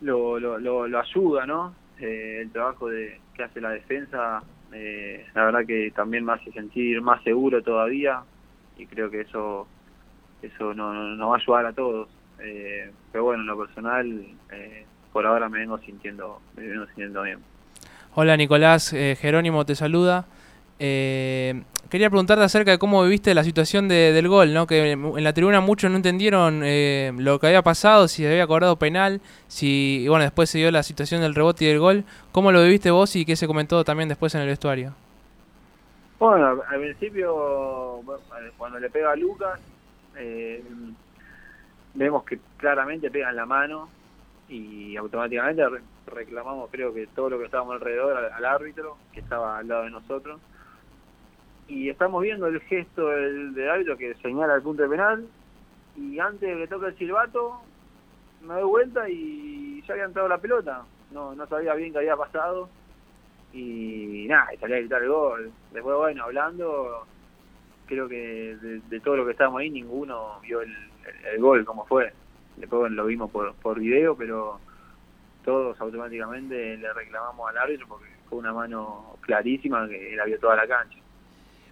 lo, 0.00 0.38
lo, 0.38 0.58
lo, 0.86 1.00
ayuda, 1.00 1.46
¿no? 1.46 1.74
Eh, 1.98 2.38
el 2.42 2.50
trabajo 2.52 2.88
de 2.88 3.20
que 3.34 3.42
hace 3.42 3.60
la 3.60 3.70
defensa, 3.70 4.42
eh, 4.72 5.26
la 5.34 5.46
verdad 5.46 5.66
que 5.66 5.90
también 5.90 6.24
me 6.24 6.34
hace 6.34 6.52
sentir 6.52 7.00
más 7.02 7.22
seguro 7.24 7.62
todavía 7.62 8.22
y 8.76 8.86
creo 8.86 9.10
que 9.10 9.22
eso 9.22 9.66
eso 10.42 10.74
nos 10.74 11.18
no 11.18 11.30
va 11.30 11.36
a 11.36 11.40
ayudar 11.40 11.66
a 11.66 11.72
todos. 11.72 12.08
Eh, 12.38 12.92
pero 13.10 13.24
bueno, 13.24 13.42
en 13.42 13.48
lo 13.48 13.58
personal, 13.58 14.24
por 15.12 15.26
ahora 15.26 15.48
me 15.48 15.60
vengo 15.60 15.78
sintiendo, 15.78 16.40
me 16.56 16.66
vengo 16.66 16.86
sintiendo 16.86 17.22
bien. 17.22 17.38
Hola 18.18 18.34
Nicolás, 18.38 18.92
Jerónimo 18.92 19.66
te 19.66 19.74
saluda. 19.74 20.24
Eh, 20.78 21.62
quería 21.90 22.08
preguntarte 22.08 22.42
acerca 22.42 22.70
de 22.70 22.78
cómo 22.78 23.04
viviste 23.04 23.34
la 23.34 23.44
situación 23.44 23.88
del 23.88 24.26
gol, 24.26 24.54
¿no? 24.54 24.66
Que 24.66 24.92
en 24.92 25.22
la 25.22 25.34
tribuna 25.34 25.60
muchos 25.60 25.90
no 25.90 25.98
entendieron 25.98 26.62
eh, 26.64 27.12
lo 27.18 27.38
que 27.38 27.48
había 27.48 27.60
pasado, 27.60 28.08
si 28.08 28.24
había 28.24 28.46
cobrado 28.46 28.76
penal, 28.76 29.20
si 29.48 30.06
bueno 30.08 30.24
después 30.24 30.48
se 30.48 30.56
dio 30.56 30.70
la 30.70 30.82
situación 30.82 31.20
del 31.20 31.34
rebote 31.34 31.66
y 31.66 31.68
del 31.68 31.78
gol. 31.78 32.04
¿Cómo 32.32 32.52
lo 32.52 32.62
viviste 32.62 32.90
vos 32.90 33.14
y 33.16 33.26
qué 33.26 33.36
se 33.36 33.46
comentó 33.46 33.84
también 33.84 34.08
después 34.08 34.34
en 34.34 34.40
el 34.40 34.46
vestuario? 34.46 34.94
Bueno, 36.18 36.62
al 36.70 36.80
principio 36.80 38.00
cuando 38.56 38.78
le 38.78 38.88
pega 38.88 39.12
a 39.12 39.16
Lucas 39.16 39.60
eh, 40.16 40.64
vemos 41.92 42.24
que 42.24 42.38
claramente 42.56 43.10
pega 43.10 43.28
en 43.28 43.36
la 43.36 43.44
mano 43.44 43.90
y 44.48 44.96
automáticamente 44.96 45.62
reclamamos 46.06 46.70
creo 46.70 46.94
que 46.94 47.06
todo 47.08 47.30
lo 47.30 47.38
que 47.38 47.46
estábamos 47.46 47.74
alrededor 47.74 48.16
al 48.16 48.44
árbitro 48.44 48.96
que 49.12 49.20
estaba 49.20 49.58
al 49.58 49.68
lado 49.68 49.84
de 49.84 49.90
nosotros. 49.90 50.40
Y 51.68 51.88
estamos 51.88 52.22
viendo 52.22 52.46
el 52.46 52.60
gesto 52.60 53.08
del, 53.08 53.68
árbitro 53.68 53.96
que 53.96 54.14
señala 54.16 54.54
el 54.54 54.62
punto 54.62 54.84
de 54.84 54.88
penal 54.88 55.26
y 55.96 56.18
antes 56.18 56.48
de 56.48 56.56
que 56.56 56.68
toque 56.68 56.86
el 56.86 56.98
silbato 56.98 57.60
me 58.42 58.54
doy 58.54 58.64
vuelta 58.64 59.08
y 59.08 59.82
ya 59.82 59.94
había 59.94 60.04
entrado 60.04 60.28
la 60.28 60.38
pelota. 60.38 60.84
No 61.10 61.34
no 61.34 61.46
sabía 61.46 61.74
bien 61.74 61.92
qué 61.92 61.98
había 61.98 62.16
pasado. 62.16 62.68
Y 63.52 64.26
nada 64.28 64.52
y 64.54 64.58
salí 64.58 64.74
a 64.74 64.78
gritar 64.78 65.02
el 65.02 65.08
gol. 65.08 65.50
Después 65.72 65.96
bueno 65.96 66.24
hablando 66.24 67.06
creo 67.86 68.08
que 68.08 68.56
de, 68.88 69.00
todo 69.00 69.16
lo 69.16 69.24
que 69.24 69.32
estábamos 69.32 69.60
ahí 69.60 69.70
ninguno 69.70 70.40
vio 70.42 70.60
el, 70.60 70.74
el, 71.32 71.40
gol 71.40 71.64
como 71.64 71.86
fue 71.86 72.12
después 72.56 72.90
lo 72.92 73.06
vimos 73.06 73.30
por, 73.30 73.54
por 73.54 73.80
video 73.80 74.16
pero 74.16 74.60
todos 75.44 75.80
automáticamente 75.80 76.76
le 76.76 76.92
reclamamos 76.92 77.48
al 77.50 77.58
árbitro 77.58 77.86
porque 77.88 78.06
fue 78.28 78.38
una 78.38 78.52
mano 78.52 79.16
clarísima 79.20 79.88
que 79.88 80.14
la 80.16 80.24
vio 80.24 80.38
toda 80.38 80.56
la 80.56 80.66
cancha. 80.66 80.98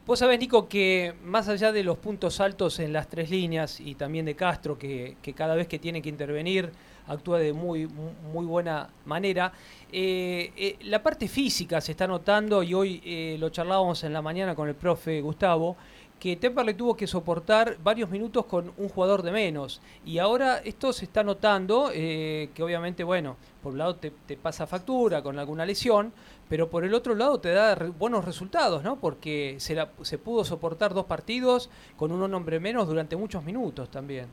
Vos 0.07 0.19
sabés, 0.19 0.39
Nico, 0.39 0.69
que 0.69 1.15
más 1.25 1.49
allá 1.49 1.73
de 1.73 1.83
los 1.83 1.97
puntos 1.97 2.39
altos 2.39 2.79
en 2.79 2.93
las 2.93 3.09
tres 3.09 3.31
líneas 3.31 3.81
y 3.81 3.95
también 3.95 4.27
de 4.27 4.37
Castro, 4.37 4.79
que, 4.79 5.17
cada 5.35 5.55
vez 5.55 5.67
que 5.67 5.79
tiene 5.79 6.03
que 6.03 6.11
intervenir 6.11 6.71
actúa 7.07 7.39
de 7.39 7.55
muy, 7.55 7.87
muy 7.87 8.45
buena 8.45 8.91
manera, 9.07 9.53
eh, 9.91 10.53
eh, 10.57 10.77
la 10.83 11.03
parte 11.03 11.27
física 11.27 11.81
se 11.81 11.93
está 11.93 12.07
notando 12.07 12.63
y 12.63 12.75
hoy 12.75 13.03
eh, 13.03 13.37
lo 13.39 13.49
charlábamos 13.49 14.05
en 14.05 14.13
la 14.13 14.21
mañana 14.21 14.55
con 14.55 14.69
el 14.69 14.75
profe 14.75 15.23
Gustavo, 15.23 15.77
que 16.25 16.37
Temperley 16.37 16.73
tuvo 16.73 16.97
que 16.97 17.07
soportar 17.07 17.77
varios 17.85 18.09
minutos 18.09 18.47
con 18.47 18.73
un 18.79 18.89
jugador 18.89 19.21
de 19.21 19.31
menos. 19.31 19.83
Y 20.07 20.17
ahora 20.17 20.57
esto 20.65 20.91
se 20.95 21.05
está 21.05 21.23
notando, 21.23 21.91
que 21.93 22.63
obviamente, 22.63 23.05
bueno, 23.05 23.37
por 23.63 23.73
un 23.73 23.79
lado 23.79 23.97
te, 23.97 24.11
pasa 24.39 24.67
factura 24.67 25.21
con 25.21 25.39
alguna 25.39 25.67
lesión, 25.67 26.15
pero 26.49 26.71
por 26.71 26.83
el 26.83 26.95
otro 26.95 27.15
lado 27.15 27.41
te 27.41 27.51
da 27.51 27.77
buenos 27.99 28.25
resultados, 28.25 28.83
¿no? 28.83 28.99
Porque 28.99 29.57
se, 29.59 29.77
se 30.01 30.17
pudo 30.17 30.47
soportar 30.47 30.95
dos 30.95 31.05
partidos 31.05 31.69
con 31.99 32.11
un 32.11 32.33
hombre 32.33 32.59
menos 32.59 32.89
durante 32.89 33.17
muchos 33.17 33.45
minutos 33.45 33.91
también. 33.91 34.29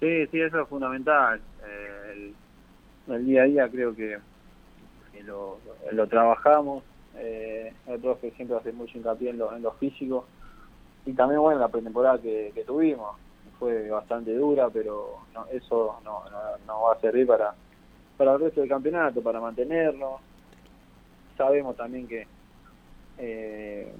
Sí, 0.00 0.26
sí, 0.28 0.40
eso 0.40 0.62
es 0.62 0.68
fundamental. 0.68 1.38
Eh, 1.66 2.32
el, 3.08 3.26
día 3.26 3.42
a 3.42 3.44
día 3.44 3.68
creo 3.68 3.94
que, 3.94 4.16
lo, 5.26 6.06
trabajamos. 6.06 6.82
Eh, 7.14 7.74
el 7.88 8.00
siempre 8.34 8.56
hace 8.56 8.72
mucho 8.72 8.96
hincapié 8.96 9.28
en 9.28 9.38
lo, 9.38 9.54
en 9.54 9.60
lo 9.60 9.72
físico. 9.72 10.24
Y 11.06 11.12
también, 11.12 11.40
bueno, 11.40 11.60
la 11.60 11.68
pretemporada 11.68 12.18
que, 12.20 12.52
que 12.54 12.64
tuvimos 12.64 13.16
fue 13.58 13.88
bastante 13.88 14.34
dura, 14.34 14.68
pero 14.70 15.18
eso 15.50 16.00
no, 16.04 16.22
no, 16.30 16.40
no 16.66 16.82
va 16.82 16.92
a 16.92 17.00
servir 17.00 17.26
para, 17.26 17.54
para 18.16 18.34
el 18.34 18.40
resto 18.40 18.60
del 18.60 18.68
campeonato, 18.68 19.22
para 19.22 19.40
mantenerlo. 19.40 20.20
Sabemos 21.36 21.76
también 21.76 22.06
que 22.06 22.26
eh, 23.18 23.92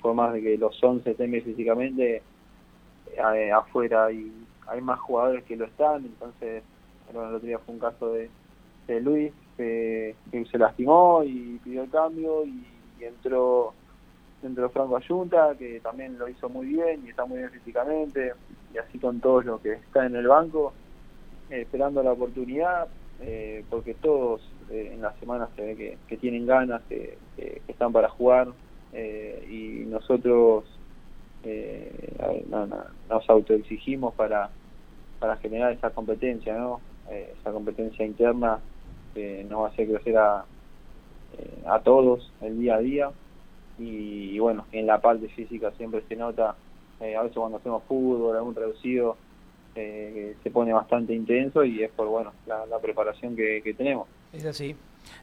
por 0.00 0.14
más 0.14 0.32
de 0.32 0.42
que 0.42 0.58
los 0.58 0.82
11 0.82 1.10
estén 1.10 1.30
bien 1.30 1.44
físicamente, 1.44 2.22
eh, 3.16 3.52
afuera 3.52 4.06
hay, 4.06 4.32
hay 4.66 4.80
más 4.80 4.98
jugadores 5.00 5.44
que 5.44 5.56
lo 5.56 5.64
están, 5.64 6.04
entonces 6.04 6.62
el 7.10 7.16
otro 7.16 7.40
día 7.40 7.58
fue 7.58 7.74
un 7.74 7.80
caso 7.80 8.12
de, 8.12 8.30
Luis 9.00 9.32
que, 9.56 10.14
se 10.50 10.58
lastimó 10.58 11.22
y 11.24 11.58
pidió 11.64 11.84
el 11.84 11.90
cambio 11.90 12.44
y, 12.44 12.66
entró 13.00 13.74
entró 14.46 14.68
Franco 14.70 14.96
Ayunta 14.96 15.54
que 15.58 15.80
también 15.80 16.18
lo 16.18 16.28
hizo 16.28 16.48
muy 16.48 16.66
bien 16.66 17.04
y 17.04 17.10
está 17.10 17.24
muy 17.24 17.38
bien 17.38 17.50
físicamente 17.50 18.32
y 18.74 18.78
así 18.78 18.98
con 18.98 19.20
todos 19.20 19.44
los 19.44 19.60
que 19.60 19.74
están 19.74 20.06
en 20.06 20.16
el 20.16 20.28
banco 20.28 20.72
eh, 21.50 21.62
esperando 21.62 22.02
la 22.02 22.12
oportunidad 22.12 22.88
eh, 23.20 23.64
porque 23.70 23.94
todos 23.94 24.42
eh, 24.72 24.92
en 24.94 25.02
la 25.02 25.12
semana 25.20 25.48
se 25.54 25.62
ve 25.62 25.98
que, 26.08 26.16
tienen 26.16 26.46
ganas, 26.46 26.80
que, 26.88 27.18
están 27.68 27.92
para 27.92 28.08
jugar 28.08 28.48
eh, 28.94 29.46
y 29.50 29.84
nosotros 29.86 30.64
eh, 31.44 32.14
nos 33.10 33.28
autoexigimos 33.28 34.14
para, 34.14 34.48
para 35.18 35.36
generar 35.36 35.72
esa 35.72 35.90
competencia, 35.90 36.56
¿no? 36.56 36.80
esa 37.10 37.52
competencia 37.52 38.06
interna 38.06 38.60
que 39.12 39.44
nos 39.44 39.60
va 39.60 39.66
a 39.66 39.70
hacer 39.70 39.88
crecer 39.88 40.16
a, 40.16 40.46
a 41.66 41.80
todos 41.80 42.32
el 42.40 42.58
día 42.58 42.76
a 42.76 42.78
día 42.78 43.10
y, 43.82 44.38
bueno, 44.38 44.66
en 44.72 44.86
la 44.86 45.00
parte 45.00 45.28
física 45.28 45.72
siempre 45.76 46.02
se 46.08 46.16
nota, 46.16 46.54
a 47.00 47.22
veces 47.22 47.36
cuando 47.36 47.58
hacemos 47.58 47.82
fútbol, 47.84 48.36
algún 48.36 48.54
reducido, 48.54 49.16
eh, 49.74 50.36
se 50.42 50.50
pone 50.50 50.72
bastante 50.72 51.14
intenso 51.14 51.64
y 51.64 51.82
es 51.82 51.90
por 51.90 52.06
bueno 52.06 52.32
la, 52.46 52.78
preparación 52.80 53.34
que, 53.34 53.74
tenemos. 53.76 54.06
Es 54.32 54.44
así. 54.44 54.76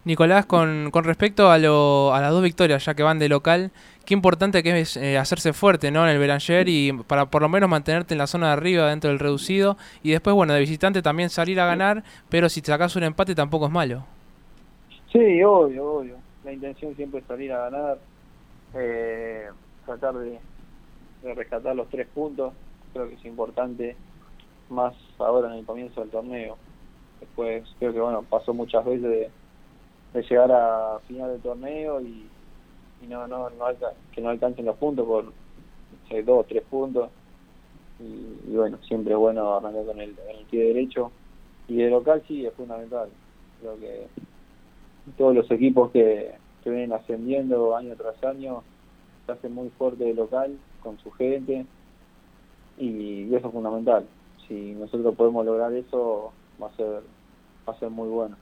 Nicolás, 0.06 0.46
con, 0.46 0.90
con 0.92 1.04
respecto 1.04 1.52
a, 1.52 1.58
lo, 1.58 2.14
a 2.14 2.20
las 2.20 2.32
dos 2.32 2.44
victorias, 2.44 2.84
ya 2.84 2.96
que 2.96 3.04
van 3.04 3.20
de 3.20 3.30
local, 3.30 3.72
qué 4.06 4.14
importante 4.14 4.64
que 4.64 4.80
es 4.80 4.98
eh, 4.98 5.18
hacerse 5.18 5.54
fuerte 5.54 5.92
¿no? 5.92 6.04
en 6.04 6.10
el 6.10 6.20
Belanger 6.20 6.68
y 6.68 6.92
para 6.92 7.28
por 7.28 7.42
lo 7.42 7.50
menos 7.50 7.70
mantenerte 7.70 8.14
en 8.14 8.18
la 8.18 8.28
zona 8.28 8.48
de 8.48 8.54
arriba 8.54 8.90
dentro 8.90 9.10
del 9.10 9.20
reducido 9.20 9.78
y 10.04 10.12
después, 10.12 10.36
bueno, 10.36 10.54
de 10.54 10.60
visitante 10.60 11.02
también 11.02 11.30
salir 11.30 11.60
a 11.60 11.66
ganar, 11.66 12.04
pero 12.30 12.50
si 12.50 12.62
te 12.62 12.68
sacas 12.68 12.96
un 12.96 13.04
empate 13.04 13.36
tampoco 13.36 13.68
es 13.68 13.72
malo. 13.72 14.06
Sí, 15.12 15.44
obvio, 15.44 15.86
obvio. 15.86 16.16
La 16.44 16.54
intención 16.54 16.96
siempre 16.96 17.20
es 17.20 17.26
salir 17.26 17.52
a 17.54 17.70
ganar, 17.70 18.00
eh, 18.76 19.50
tratar 19.86 20.18
de, 20.18 20.40
rescatar 21.24 21.76
los 21.76 21.90
tres 21.90 22.08
puntos, 22.08 22.54
creo 22.94 23.10
que 23.10 23.16
es 23.16 23.26
importante 23.26 23.96
más 24.70 24.94
ahora 25.18 25.52
en 25.52 25.60
el 25.60 25.66
comienzo 25.66 26.02
del 26.02 26.10
torneo. 26.10 26.58
Después 27.20 27.68
creo 27.80 27.94
que 27.94 28.00
bueno 28.00 28.24
pasó 28.24 28.54
muchas 28.54 28.86
veces 28.86 29.30
de, 30.14 30.22
llegar 30.22 30.52
a 30.52 31.00
final 31.08 31.32
del 31.32 31.42
torneo 31.42 32.02
y, 32.02 32.28
y 33.02 33.08
no, 33.08 33.28
no, 33.28 33.50
no 33.50 33.66
que 34.12 34.22
no 34.22 34.30
alcancen 34.30 34.66
los 34.66 34.78
puntos 34.78 35.06
por 35.06 35.34
dos, 36.26 36.48
tres 36.48 36.64
puntos. 36.70 37.10
Y, 38.00 38.56
bueno, 38.56 38.78
siempre 38.88 39.14
es 39.14 39.20
bueno 39.20 39.56
arrancar 39.56 39.86
con 39.86 40.00
el, 40.00 40.16
el 40.30 40.46
pie 40.50 40.66
derecho. 40.66 41.12
Y 41.68 41.78
de 41.78 41.90
local 41.90 42.24
sí 42.28 42.46
es 42.46 42.54
fundamental. 42.54 43.10
Creo 43.60 43.78
que 43.80 44.08
todos 45.18 45.36
los 45.36 45.50
equipos 45.52 45.92
que, 45.92 46.34
que 46.64 46.70
vienen 46.70 46.94
ascendiendo 46.94 47.76
año 47.76 47.96
tras 47.96 48.24
año 48.24 48.64
se 49.26 49.32
hacen 49.32 49.54
muy 49.54 49.70
fuerte 49.78 50.04
de 50.04 50.14
local 50.14 50.58
con 50.82 50.98
su 51.00 51.12
gente 51.12 51.66
y, 52.78 53.24
y 53.24 53.36
eso 53.36 53.48
es 53.48 53.54
fundamental. 53.54 54.06
Si 54.48 54.74
nosotros 54.74 55.16
podemos 55.16 55.46
lograr 55.46 55.74
eso 55.74 56.32
va 56.62 56.68
a 56.68 56.76
ser 56.76 57.02
va 57.68 57.74
a 57.74 57.80
ser 57.80 57.90
muy 57.90 58.10
bueno. 58.10 58.36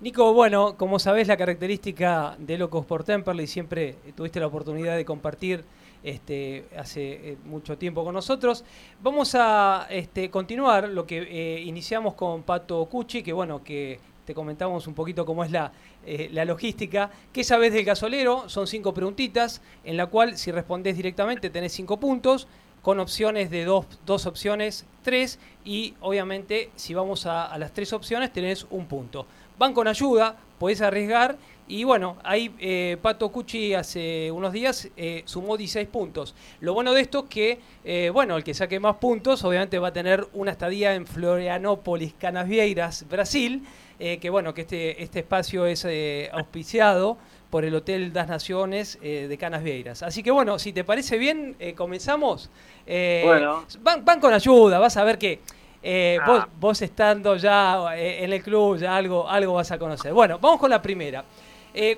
Nico, 0.00 0.32
bueno, 0.32 0.76
como 0.78 0.98
sabés, 0.98 1.28
la 1.28 1.36
característica 1.36 2.34
de 2.38 2.56
Locos 2.56 2.86
por 2.86 3.04
Temperley, 3.04 3.46
siempre 3.46 3.96
tuviste 4.16 4.40
la 4.40 4.46
oportunidad 4.46 4.96
de 4.96 5.04
compartir 5.04 5.62
este, 6.02 6.64
hace 6.74 7.32
eh, 7.32 7.36
mucho 7.44 7.76
tiempo 7.76 8.02
con 8.02 8.14
nosotros. 8.14 8.64
Vamos 9.02 9.34
a 9.38 9.86
este, 9.90 10.30
continuar 10.30 10.88
lo 10.88 11.06
que 11.06 11.18
eh, 11.18 11.60
iniciamos 11.60 12.14
con 12.14 12.42
Pato 12.44 12.86
Cucci, 12.86 13.22
que 13.22 13.34
bueno, 13.34 13.62
que 13.62 14.00
te 14.30 14.34
comentamos 14.34 14.86
un 14.86 14.94
poquito 14.94 15.26
cómo 15.26 15.42
es 15.42 15.50
la, 15.50 15.72
eh, 16.06 16.28
la 16.30 16.44
logística. 16.44 17.10
¿Qué 17.32 17.42
sabes 17.42 17.72
del 17.72 17.84
gasolero? 17.84 18.48
Son 18.48 18.68
cinco 18.68 18.94
preguntitas, 18.94 19.60
en 19.82 19.96
la 19.96 20.06
cual 20.06 20.38
si 20.38 20.52
respondés 20.52 20.96
directamente 20.96 21.50
tenés 21.50 21.72
cinco 21.72 21.98
puntos, 21.98 22.46
con 22.80 23.00
opciones 23.00 23.50
de 23.50 23.64
dos, 23.64 23.86
dos 24.06 24.26
opciones, 24.26 24.86
tres, 25.02 25.40
y 25.64 25.94
obviamente 26.00 26.70
si 26.76 26.94
vamos 26.94 27.26
a, 27.26 27.58
las 27.58 27.72
tres 27.72 27.92
opciones 27.92 28.32
tenés 28.32 28.68
un 28.70 28.86
punto. 28.86 29.26
Van 29.58 29.74
con 29.74 29.88
ayuda, 29.88 30.36
podés 30.60 30.80
arriesgar, 30.80 31.36
y 31.70 31.84
bueno, 31.84 32.16
ahí 32.24 32.52
eh, 32.58 32.96
Pato 33.00 33.30
Cucci 33.30 33.74
hace 33.74 34.28
unos 34.32 34.52
días 34.52 34.88
eh, 34.96 35.22
sumó 35.24 35.56
16 35.56 35.86
puntos. 35.86 36.34
Lo 36.58 36.74
bueno 36.74 36.92
de 36.92 37.00
esto 37.00 37.20
es 37.20 37.24
que, 37.30 37.60
eh, 37.84 38.10
bueno, 38.12 38.36
el 38.36 38.42
que 38.42 38.54
saque 38.54 38.80
más 38.80 38.96
puntos 38.96 39.44
obviamente 39.44 39.78
va 39.78 39.88
a 39.88 39.92
tener 39.92 40.26
una 40.32 40.50
estadía 40.50 40.96
en 40.96 41.06
Florianópolis, 41.06 42.14
Canasvieiras, 42.14 43.06
Brasil, 43.08 43.62
eh, 44.00 44.18
que 44.18 44.30
bueno, 44.30 44.54
que 44.54 44.62
este, 44.62 45.02
este 45.02 45.18
espacio 45.18 45.66
es 45.66 45.84
eh, 45.84 46.30
auspiciado 46.32 47.18
por 47.50 47.66
el 47.66 47.74
Hotel 47.74 48.14
Das 48.14 48.28
Naciones 48.28 48.98
eh, 49.02 49.26
de 49.28 49.36
Canasvieiras. 49.36 50.02
Así 50.02 50.22
que 50.22 50.30
bueno, 50.30 50.58
si 50.58 50.72
te 50.72 50.84
parece 50.84 51.18
bien, 51.18 51.54
comenzamos. 51.76 52.48
Bueno. 52.86 53.66
van, 53.80 54.04
van 54.04 54.20
con 54.20 54.32
ayuda, 54.32 54.78
vas 54.78 54.96
a 54.96 55.04
ver 55.04 55.18
que 55.18 55.40
Ah. 55.82 56.24
vos, 56.26 56.44
vos 56.60 56.82
estando 56.82 57.36
ya 57.36 57.96
en 57.96 58.32
el 58.32 58.42
club, 58.42 58.76
ya 58.78 58.96
algo, 58.96 59.28
algo 59.28 59.54
vas 59.54 59.70
a 59.70 59.78
conocer. 59.78 60.12
Bueno, 60.12 60.38
vamos 60.38 60.60
con 60.60 60.70
la 60.70 60.80
primera. 60.82 61.24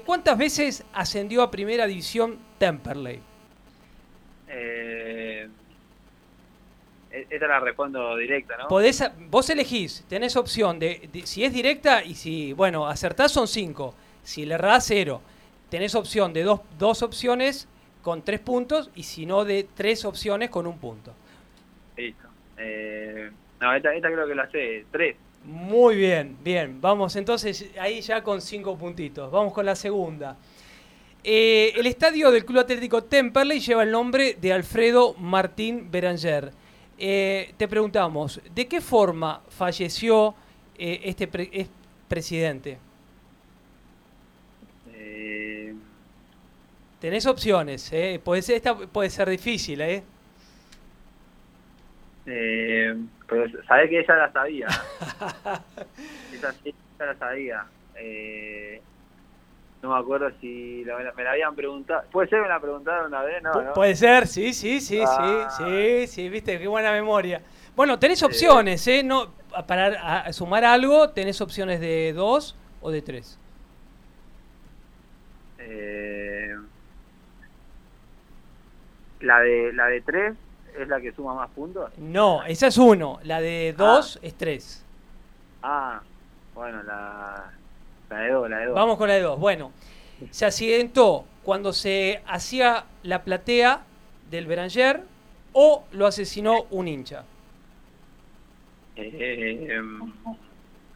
¿Cuántas 0.05 0.37
veces 0.39 0.85
ascendió 0.93 1.43
a 1.43 1.51
primera 1.51 1.87
división 1.87 2.39
Temperley? 2.59 3.21
E- 7.13 7.27
esta 7.31 7.47
la 7.47 7.61
respondo 7.61 8.17
directa, 8.17 8.57
¿no? 8.57 8.69
Podés, 8.69 9.05
vos 9.29 9.49
elegís, 9.51 10.05
tenés 10.09 10.35
opción 10.37 10.79
de, 10.79 11.09
de- 11.13 11.27
si 11.27 11.45
es 11.45 11.53
directa 11.53 12.03
y 12.03 12.15
si, 12.15 12.53
bueno, 12.55 12.87
acertás 12.87 13.31
son 13.33 13.47
cinco, 13.47 13.95
si 14.23 14.47
le 14.47 14.55
errás 14.55 14.87
cero. 14.87 15.21
Tenés 15.69 15.95
opción 15.95 16.33
de 16.33 16.43
dos, 16.43 16.61
dos 16.79 17.03
opciones 17.03 17.69
con 18.03 18.23
tres 18.23 18.41
puntos 18.41 18.91
y 18.95 19.03
si 19.05 19.27
no 19.27 19.45
de 19.45 19.67
tres 19.75 20.05
opciones 20.05 20.51
con 20.51 20.67
un 20.67 20.79
punto. 20.79 21.13
Listo. 21.97 22.29
Eh, 22.59 23.31
no, 23.61 23.75
esta, 23.75 23.95
esta 23.95 24.11
creo 24.11 24.27
que 24.27 24.35
la 24.35 24.51
sé. 24.51 24.85
Tres. 24.91 25.17
Muy 25.45 25.97
bien, 25.97 26.37
bien. 26.43 26.81
Vamos 26.81 27.17
entonces 27.17 27.71
ahí 27.81 28.01
ya 28.01 28.23
con 28.23 28.41
cinco 28.41 28.77
puntitos. 28.77 29.31
Vamos 29.31 29.53
con 29.53 29.65
la 29.67 29.75
segunda. 29.75 30.37
Eh, 31.25 31.73
el 31.77 31.87
estadio 31.87 32.31
del 32.31 32.45
Club 32.45 32.61
Atlético 32.61 33.05
Temperley 33.05 33.61
lleva 33.61 33.83
el 33.85 33.91
nombre 33.91 34.37
de 34.41 34.53
Alfredo 34.53 35.15
Martín 35.15 35.91
Beranger. 35.91 36.53
Eh, 37.05 37.53
te 37.57 37.67
preguntamos, 37.67 38.41
¿de 38.55 38.69
qué 38.69 38.81
forma 38.81 39.41
falleció 39.49 40.37
eh, 40.79 41.01
este 41.03 41.27
pre- 41.27 41.51
es- 41.53 41.69
presidente? 42.07 42.79
Eh, 44.95 45.75
Tenés 47.01 47.27
opciones, 47.27 47.93
eh. 47.93 48.21
puede 48.23 48.41
ser, 48.43 48.55
esta 48.55 48.77
puede 48.77 49.11
ser 49.11 49.29
difícil, 49.29 49.81
¿eh? 49.81 50.05
eh, 52.27 52.95
pero 53.27 53.47
que 53.89 53.99
ella 53.99 54.15
la 54.17 54.33
sabía. 54.33 54.69
sí, 56.63 56.73
ella 56.73 57.07
la 57.07 57.19
sabía. 57.19 57.67
Eh, 57.97 58.81
no 59.83 59.91
me 59.95 59.99
acuerdo 59.99 60.31
si 60.41 60.85
la- 60.85 60.97
me 61.17 61.25
la 61.25 61.33
habían 61.33 61.55
preguntado. 61.57 62.03
¿Puede 62.13 62.29
ser 62.29 62.39
que 62.39 62.43
me 62.45 62.49
la 62.49 62.61
preguntaron 62.61 63.07
una 63.07 63.23
vez? 63.23 63.43
No, 63.43 63.53
no. 63.63 63.73
Puede 63.73 63.95
ser, 63.97 64.27
sí, 64.29 64.53
sí, 64.55 64.81
sí, 64.81 65.03
Ah. 65.05 65.49
sí, 65.51 65.65
sí, 65.65 66.07
sí, 66.07 66.29
viste, 66.29 66.59
qué 66.59 66.69
buena 66.69 66.93
memoria. 66.93 67.43
Bueno, 67.75 67.99
tenés 67.99 68.23
opciones, 68.23 68.87
¿eh? 68.87 69.03
No, 69.03 69.33
para 69.67 70.21
a- 70.27 70.33
sumar 70.33 70.65
algo, 70.65 71.11
tenés 71.11 71.41
opciones 71.41 71.81
de 71.81 72.13
dos 72.13 72.55
o 72.81 72.91
de 72.91 73.03
tres. 73.03 73.39
Eh, 75.59 76.55
la 79.21 79.41
de 79.41 79.73
la 79.73 79.87
de 79.87 80.01
tres 80.01 80.35
es 80.79 80.89
la 80.89 81.01
que 81.01 81.13
suma 81.13 81.35
más 81.35 81.51
puntos. 81.51 81.91
No, 81.99 82.43
esa 82.45 82.69
es 82.69 82.79
uno, 82.79 83.19
la 83.25 83.41
de 83.41 83.75
dos 83.77 84.19
es 84.23 84.35
tres. 84.35 84.85
Ah, 85.63 86.01
bueno, 86.55 86.83
la, 86.83 87.51
la 88.13 88.21
de 88.21 88.31
dos, 88.33 88.51
la 88.51 88.59
de 88.59 88.67
dos. 88.67 88.75
Vamos 88.75 88.97
con 88.99 89.09
la 89.09 89.15
de 89.15 89.21
dos. 89.23 89.39
Bueno, 89.39 89.73
se 90.31 90.45
accidentó 90.47 91.25
cuando 91.43 91.73
se 91.73 92.21
hacía 92.27 92.85
la 93.03 93.23
platea 93.23 93.83
del 94.31 94.47
Beranger 94.47 95.03
o 95.53 95.85
lo 95.93 96.07
asesinó 96.07 96.67
un 96.71 96.89
hincha. 96.89 97.25
Eh, 98.97 99.81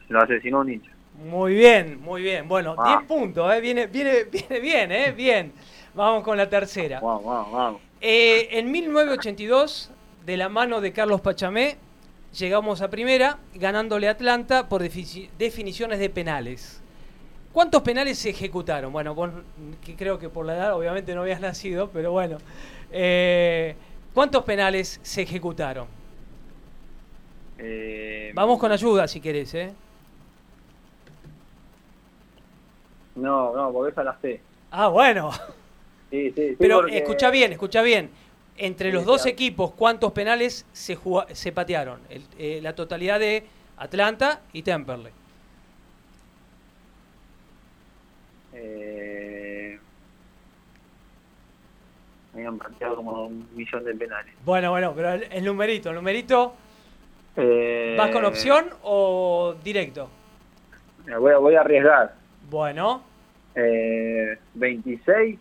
lo 0.09 0.21
asesinó 0.23 0.61
un 0.61 0.73
hincha. 0.73 0.91
Muy 1.25 1.55
bien, 1.55 2.01
muy 2.01 2.23
bien. 2.23 2.47
Bueno, 2.47 2.75
Ah. 2.79 2.99
10 2.99 3.09
puntos, 3.09 3.53
¿eh? 3.53 3.61
Viene, 3.61 3.87
viene, 3.87 4.25
viene 4.31 4.61
bien, 4.61 4.93
¿eh? 4.93 5.13
Bien. 5.13 5.53
Vamos 5.95 6.23
con 6.23 6.37
la 6.37 6.49
tercera. 6.49 7.01
Vamos, 7.01 7.25
vamos. 7.53 7.81
Eh, 8.01 8.49
en 8.59 8.71
1982, 8.71 9.91
de 10.27 10.37
la 10.37 10.49
mano 10.51 10.81
de 10.83 10.93
Carlos 10.93 11.23
Pachamé, 11.23 11.79
llegamos 12.39 12.83
a 12.83 12.91
primera, 12.91 13.39
ganándole 13.55 14.09
a 14.09 14.11
Atlanta 14.13 14.69
por 14.69 14.83
definiciones 14.83 15.99
de 15.99 16.11
penales. 16.11 16.83
¿Cuántos 17.57 17.81
penales 17.81 18.19
se 18.19 18.29
ejecutaron? 18.29 18.93
Bueno, 18.93 19.15
vos, 19.15 19.31
que 19.83 19.97
creo 19.97 20.19
que 20.19 20.29
por 20.29 20.45
la 20.45 20.55
edad 20.57 20.75
obviamente 20.75 21.15
no 21.15 21.23
habías 21.23 21.41
nacido, 21.51 21.89
pero 21.89 22.13
bueno. 22.13 22.37
Eh, 22.93 23.75
¿Cuántos 24.13 24.45
penales 24.45 25.01
se 25.03 25.23
ejecutaron? 25.23 25.87
Eh, 27.57 28.31
Vamos 28.35 28.59
con 28.59 28.71
ayuda 28.73 29.09
si 29.09 29.23
querés, 29.23 29.55
¿eh? 29.55 29.73
No, 33.15 33.57
no, 33.57 33.73
porque 33.73 33.93
esa 33.93 34.05
la 34.05 34.19
sé. 34.21 34.43
Ah, 34.71 34.89
bueno. 34.89 35.31
Sí, 36.11 36.33
sí, 36.33 36.49
sí, 36.51 36.57
Pero 36.59 36.81
porque- 36.83 36.99
escucha 36.99 37.31
bien, 37.31 37.53
escucha 37.53 37.81
bien. 37.81 38.11
Entre 38.59 38.91
Sí, 38.91 38.95
los 38.95 39.07
dos 39.07 39.23
claro. 39.23 39.33
equipos, 39.33 39.71
¿cuántos 39.73 40.13
penales 40.13 40.67
se, 40.75 40.99
se 41.33 41.53
patearon? 41.53 42.01
El- 42.11 42.23
eh, 42.39 42.61
la 42.63 42.75
totalidad 42.75 43.19
de 43.19 43.47
Atlanta 43.79 44.43
y 44.53 44.61
Temperley. 44.61 45.13
Eh, 48.59 49.79
me 52.33 52.41
habían 52.41 52.59
pateado 52.59 52.97
como 52.97 53.27
un 53.27 53.49
millón 53.55 53.85
de 53.85 53.95
penales. 53.95 54.33
Bueno, 54.45 54.71
bueno, 54.71 54.93
pero 54.95 55.13
el, 55.13 55.25
el 55.31 55.45
numerito, 55.45 55.91
el 55.91 55.97
numerito, 55.97 56.55
Eh, 57.37 57.95
¿vas 57.99 58.11
con 58.11 58.25
opción 58.25 58.67
o 58.83 59.55
directo? 59.63 60.09
me 61.05 61.17
Voy 61.19 61.33
a, 61.33 61.37
voy 61.39 61.55
a 61.55 61.61
arriesgar. 61.61 62.15
Bueno, 62.51 63.03
Eh, 63.55 64.39
26. 64.55 65.39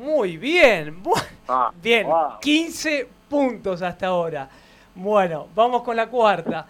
muy 0.00 0.36
bien. 0.36 1.02
Ah, 1.50 1.72
Bien, 1.82 2.06
wow. 2.06 2.38
15 2.42 3.08
puntos 3.30 3.80
hasta 3.80 4.08
ahora. 4.08 4.50
Bueno, 4.94 5.48
vamos 5.54 5.82
con 5.82 5.96
la 5.96 6.08
cuarta. 6.08 6.66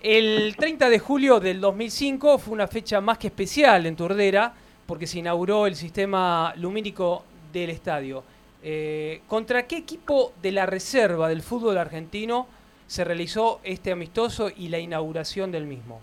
El 0.00 0.56
30 0.56 0.88
de 0.88 0.98
julio 0.98 1.38
del 1.38 1.60
2005 1.60 2.36
fue 2.38 2.54
una 2.54 2.66
fecha 2.66 3.00
más 3.00 3.18
que 3.18 3.28
especial 3.28 3.86
en 3.86 3.94
Turdera 3.94 4.52
porque 4.86 5.06
se 5.06 5.18
inauguró 5.18 5.66
el 5.66 5.74
sistema 5.76 6.52
lumínico 6.56 7.24
del 7.52 7.70
estadio. 7.70 8.22
Eh, 8.62 9.22
¿Contra 9.28 9.66
qué 9.66 9.76
equipo 9.78 10.32
de 10.42 10.52
la 10.52 10.66
reserva 10.66 11.28
del 11.28 11.42
fútbol 11.42 11.78
argentino 11.78 12.46
se 12.86 13.04
realizó 13.04 13.60
este 13.64 13.92
amistoso 13.92 14.50
y 14.54 14.68
la 14.68 14.78
inauguración 14.78 15.50
del 15.52 15.66
mismo? 15.66 16.00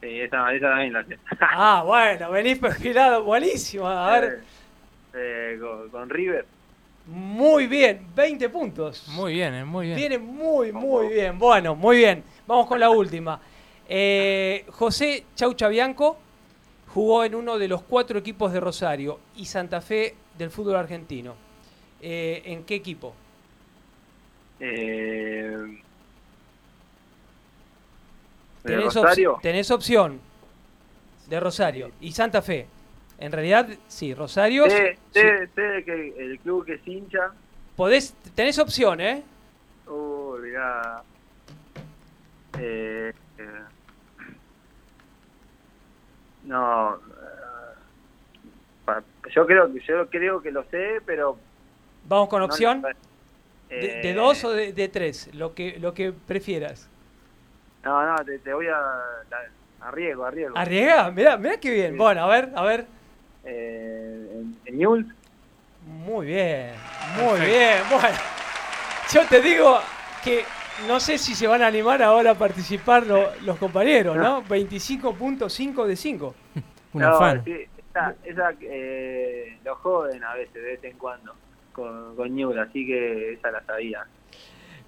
Sí, 0.00 0.20
esa, 0.20 0.52
esa 0.52 0.68
también 0.70 0.92
la 0.92 1.04
sé. 1.04 1.18
Ah, 1.40 1.82
bueno, 1.86 2.30
venís 2.30 2.58
perfilado, 2.58 3.24
buenísimo. 3.24 3.86
A 3.88 4.20
ver, 4.20 4.40
Eh, 5.14 5.58
con, 5.60 5.90
con 5.90 6.10
River. 6.10 6.44
muy 7.06 7.66
bien, 7.66 8.06
20 8.14 8.48
puntos. 8.48 9.06
Muy 9.08 9.34
bien, 9.34 9.54
eh, 9.54 9.64
muy 9.64 9.86
bien. 9.86 9.96
Viene 9.96 10.18
muy, 10.18 10.72
muy 10.72 11.08
bien. 11.08 11.38
Bueno, 11.38 11.74
muy 11.74 11.98
bien. 11.98 12.22
Vamos 12.46 12.66
con 12.66 12.80
la 12.80 12.90
última. 12.90 13.40
Eh, 13.88 14.64
José 14.70 15.24
Chaucha 15.34 15.68
Bianco 15.68 16.18
jugó 16.94 17.24
en 17.24 17.34
uno 17.34 17.58
de 17.58 17.66
los 17.68 17.82
cuatro 17.82 18.18
equipos 18.18 18.52
de 18.52 18.60
Rosario 18.60 19.18
y 19.36 19.46
Santa 19.46 19.80
Fe 19.80 20.14
del 20.38 20.50
fútbol 20.50 20.76
argentino. 20.76 21.34
Eh, 22.00 22.42
¿En 22.46 22.64
qué 22.64 22.76
equipo? 22.76 23.14
Eh, 24.60 25.56
¿de 28.62 28.70
Tenés, 28.70 28.94
Rosario? 28.94 29.38
tenés 29.42 29.70
opción 29.70 30.20
de 31.28 31.40
Rosario 31.40 31.90
y 32.00 32.12
Santa 32.12 32.40
Fe. 32.42 32.66
En 33.18 33.32
realidad, 33.32 33.68
sí, 33.88 34.14
Rosario. 34.14 34.68
Sé- 34.68 34.98
sé 35.12 35.48
que 35.84 36.14
el 36.18 36.38
club 36.40 36.64
que 36.64 36.74
es 36.74 36.86
hincha. 36.86 37.32
Podés, 37.76 38.14
tenés 38.34 38.58
opción, 38.58 39.00
¿eh? 39.00 39.22
Uh, 39.86 40.36
mirá. 40.40 41.02
Eh, 42.58 43.12
eh, 43.38 43.44
no. 46.44 46.94
eh, 48.86 49.00
yo 49.34 49.46
creo 49.46 49.72
que 49.72 49.80
yo 49.80 50.08
creo 50.08 50.42
que 50.42 50.50
lo 50.50 50.64
sé, 50.64 51.00
pero. 51.06 51.38
Vamos 52.06 52.28
con 52.28 52.42
opción. 52.42 52.82
¿De, 52.82 52.94
Eh, 53.70 54.00
de 54.02 54.14
dos 54.14 54.44
o 54.44 54.52
de, 54.52 54.72
de 54.72 54.88
tres? 54.88 55.30
Lo 55.34 55.54
que, 55.54 55.78
lo 55.80 55.94
que 55.94 56.12
prefieras. 56.12 56.88
No, 57.82 58.04
no, 58.06 58.24
te, 58.24 58.38
te 58.38 58.52
voy 58.52 58.66
a. 58.68 58.78
arriesgo, 59.80 60.24
arriesgo. 60.24 60.56
Arriesga, 60.56 61.10
mirá, 61.10 61.36
mirá 61.36 61.58
qué 61.58 61.70
bien. 61.70 61.96
Bueno, 61.96 62.24
a 62.24 62.28
ver, 62.28 62.50
a 62.54 62.62
ver. 62.62 62.86
Eh, 63.44 64.42
en, 64.66 64.80
en. 64.82 65.14
Muy 65.86 66.26
bien, 66.26 66.74
muy 67.20 67.40
bien. 67.40 67.78
Bueno, 67.90 68.16
yo 69.12 69.26
te 69.28 69.40
digo 69.40 69.80
que 70.22 70.44
no 70.88 71.00
sé 71.00 71.18
si 71.18 71.34
se 71.34 71.46
van 71.46 71.62
a 71.62 71.66
animar 71.66 72.02
ahora 72.02 72.32
a 72.32 72.34
participar 72.34 73.06
lo- 73.06 73.30
los 73.42 73.56
compañeros, 73.58 74.16
¿no? 74.16 74.42
25.5 74.44 75.86
de 75.86 75.96
5. 75.96 76.34
no, 76.94 77.44
sí, 77.44 77.52
esa, 77.90 78.14
esa, 78.24 78.52
eh, 78.60 79.58
lo 79.64 79.76
joden 79.76 80.22
a 80.24 80.34
veces, 80.34 80.54
de 80.54 80.60
vez 80.62 80.84
en 80.84 80.98
cuando, 80.98 81.34
con, 81.72 82.16
con 82.16 82.34
Newell's, 82.34 82.68
así 82.68 82.86
que 82.86 83.32
esa 83.34 83.50
la 83.50 83.62
sabía. 83.64 84.04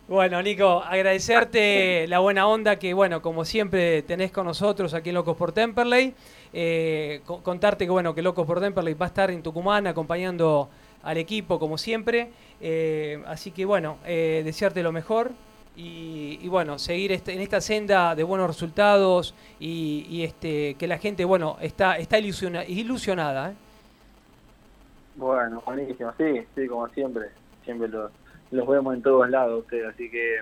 Bueno, 0.08 0.40
Nico, 0.40 0.84
agradecerte 0.84 2.06
la 2.06 2.20
buena 2.20 2.46
onda 2.46 2.76
que, 2.78 2.94
bueno, 2.94 3.20
como 3.22 3.44
siempre 3.44 4.02
tenés 4.02 4.30
con 4.30 4.46
nosotros 4.46 4.94
aquí 4.94 5.08
en 5.08 5.16
Locos 5.16 5.36
por 5.36 5.50
Temperley. 5.52 6.14
Eh, 6.52 7.22
co- 7.26 7.42
contarte 7.42 7.86
que, 7.86 7.90
bueno, 7.90 8.14
que 8.14 8.22
Locos 8.22 8.46
por 8.46 8.60
Temperley 8.60 8.94
va 8.94 9.06
a 9.06 9.08
estar 9.08 9.32
en 9.32 9.42
Tucumán 9.42 9.88
acompañando 9.88 10.68
al 11.02 11.16
equipo 11.18 11.58
como 11.58 11.76
siempre. 11.76 12.30
Eh, 12.60 13.20
así 13.26 13.50
que, 13.50 13.64
bueno, 13.64 13.98
eh, 14.06 14.42
desearte 14.44 14.80
lo 14.84 14.92
mejor 14.92 15.32
y, 15.76 16.38
y, 16.42 16.48
bueno, 16.48 16.78
seguir 16.78 17.12
este- 17.12 17.34
en 17.34 17.40
esta 17.40 17.60
senda 17.60 18.14
de 18.14 18.22
buenos 18.24 18.46
resultados 18.48 19.34
y, 19.60 20.06
y, 20.08 20.22
este 20.24 20.74
que 20.74 20.86
la 20.86 20.98
gente, 20.98 21.24
bueno, 21.24 21.58
está, 21.60 21.98
está 21.98 22.18
ilusiona- 22.18 22.64
ilusionada. 22.66 23.50
¿eh? 23.50 23.54
Bueno, 25.16 25.62
buenísimo, 25.64 26.12
sí, 26.18 26.42
sí, 26.54 26.66
como 26.66 26.88
siempre. 26.88 27.26
Siempre 27.64 27.88
los, 27.88 28.10
los 28.50 28.66
vemos 28.68 28.94
en 28.94 29.02
todos 29.02 29.28
lados 29.30 29.60
ustedes, 29.64 29.86
así 29.86 30.10
que 30.10 30.38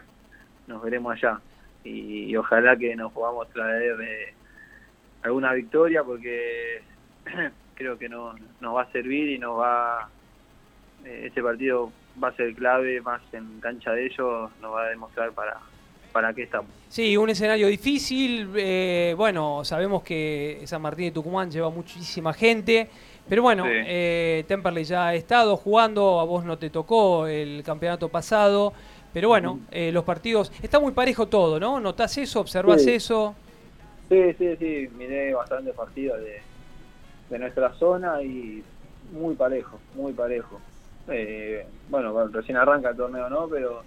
nos 0.67 0.83
veremos 0.83 1.13
allá. 1.15 1.41
Y, 1.85 2.35
ojalá 2.37 2.77
que 2.77 2.97
nos 2.97 3.13
podamos 3.13 3.49
traer 3.51 4.01
eh, 4.01 4.35
alguna 5.23 5.53
victoria 5.53 6.03
porque 6.03 6.83
creo 7.75 7.99
que 7.99 8.09
no, 8.09 8.35
nos 8.61 8.75
va 8.77 8.83
a 8.83 8.93
servir 8.93 9.31
y 9.31 9.39
nos 9.39 9.59
va. 9.59 10.09
eh, 11.05 11.29
ese 11.31 11.43
partido 11.43 11.91
va 12.23 12.29
a 12.29 12.37
ser 12.37 12.55
clave, 12.55 13.01
más 13.01 13.21
en 13.33 13.61
cancha 13.61 13.93
de 13.93 14.07
ellos, 14.07 14.51
nos 14.61 14.73
va 14.73 14.85
a 14.85 14.89
demostrar 14.91 15.33
para, 15.33 15.59
para 16.13 16.33
qué 16.33 16.45
estamos. 16.45 16.71
Sí, 16.89 17.17
un 17.17 17.31
escenario 17.31 17.67
difícil. 17.69 18.49
eh, 18.57 19.15
bueno, 19.17 19.65
sabemos 19.65 20.03
que 20.03 20.63
San 20.67 20.83
Martín 20.83 21.07
de 21.07 21.11
Tucumán 21.13 21.51
lleva 21.51 21.71
muchísima 21.71 22.33
gente. 22.33 22.89
Pero 23.29 23.43
bueno, 23.43 23.65
Sí. 23.65 23.71
eh, 23.73 24.45
Temperley 24.47 24.85
ya 24.85 25.09
ha 25.09 25.15
estado 25.15 25.57
jugando, 25.57 26.21
a 26.21 26.25
vos 26.25 26.45
no 26.45 26.59
te 26.59 26.69
tocó 26.71 27.27
el 27.27 27.63
campeonato 27.65 28.09
pasado. 28.11 28.73
Pero 29.15 29.29
bueno, 29.29 29.61
eh, 29.71 29.91
los 29.93 30.05
partidos. 30.05 30.53
Está 30.63 30.79
muy 30.81 30.93
parejo 30.93 31.27
todo, 31.27 31.59
¿no? 31.59 31.81
¿Notás 31.81 32.19
eso? 32.19 32.41
¿Observás 32.41 32.83
Sí. 32.83 32.91
eso? 32.91 33.35
Sí, 34.09 34.21
sí, 34.39 34.57
sí, 34.59 34.89
miré 34.97 35.33
bastantes 35.33 35.75
partidos 35.75 36.21
de, 36.21 36.43
de 37.31 37.39
nuestra 37.39 37.73
zona 37.75 38.23
y 38.23 38.63
muy 39.13 39.35
parejo, 39.37 39.79
muy 39.95 40.13
parejo. 40.13 40.61
Eh, 41.09 41.67
bueno, 41.91 42.29
recién 42.29 42.57
arranca 42.57 42.91
el 42.91 42.97
torneo, 42.97 43.29
¿no? 43.29 43.47
Pero 43.49 43.83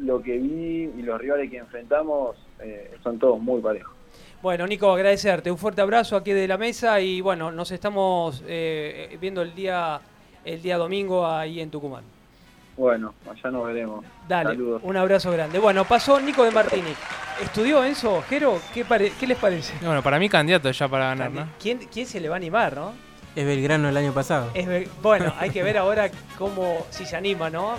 lo 0.00 0.22
que 0.22 0.36
vi 0.38 0.90
y 0.98 1.02
los 1.02 1.18
rivales 1.20 1.50
que 1.50 1.58
enfrentamos 1.58 2.36
eh, 2.60 2.96
son 3.02 3.18
todos 3.18 3.40
muy 3.40 3.60
parejos. 3.60 3.94
Bueno, 4.42 4.66
Nico, 4.66 4.92
agradecerte. 4.92 5.50
Un 5.50 5.58
fuerte 5.58 5.80
abrazo 5.80 6.16
aquí 6.16 6.32
de 6.32 6.46
la 6.46 6.56
mesa 6.58 7.00
y 7.00 7.20
bueno, 7.20 7.50
nos 7.50 7.70
estamos 7.72 8.42
eh, 8.46 9.16
viendo 9.20 9.42
el 9.42 9.54
día, 9.54 10.00
el 10.44 10.62
día 10.62 10.76
domingo 10.76 11.26
ahí 11.26 11.60
en 11.60 11.70
Tucumán. 11.70 12.04
Bueno, 12.76 13.12
allá 13.28 13.50
nos 13.50 13.66
veremos. 13.66 14.04
Dale, 14.28 14.50
Saludos. 14.50 14.82
un 14.84 14.96
abrazo 14.96 15.32
grande. 15.32 15.58
Bueno, 15.58 15.84
pasó 15.84 16.20
Nico 16.20 16.44
de 16.44 16.52
Martini. 16.52 16.92
¿Estudió 17.42 17.82
Enzo? 17.84 18.22
Jero, 18.28 18.60
¿qué, 18.72 18.84
pare- 18.84 19.12
¿qué 19.18 19.26
les 19.26 19.36
parece? 19.38 19.74
Bueno, 19.84 20.00
para 20.02 20.18
mí 20.20 20.28
candidato 20.28 20.70
ya 20.70 20.86
para 20.86 21.06
ganar, 21.06 21.32
¿no? 21.32 21.46
¿Quién, 21.60 21.78
¿Quién 21.92 22.06
se 22.06 22.20
le 22.20 22.28
va 22.28 22.36
a 22.36 22.38
animar, 22.38 22.76
no? 22.76 22.92
Es 23.34 23.46
Belgrano 23.46 23.88
el 23.88 23.96
año 23.96 24.12
pasado. 24.12 24.50
Es 24.54 24.66
bueno, 25.02 25.32
hay 25.38 25.50
que 25.50 25.62
ver 25.62 25.78
ahora 25.78 26.10
cómo, 26.36 26.86
si 26.90 27.06
se 27.06 27.16
anima, 27.16 27.50
¿no? 27.50 27.74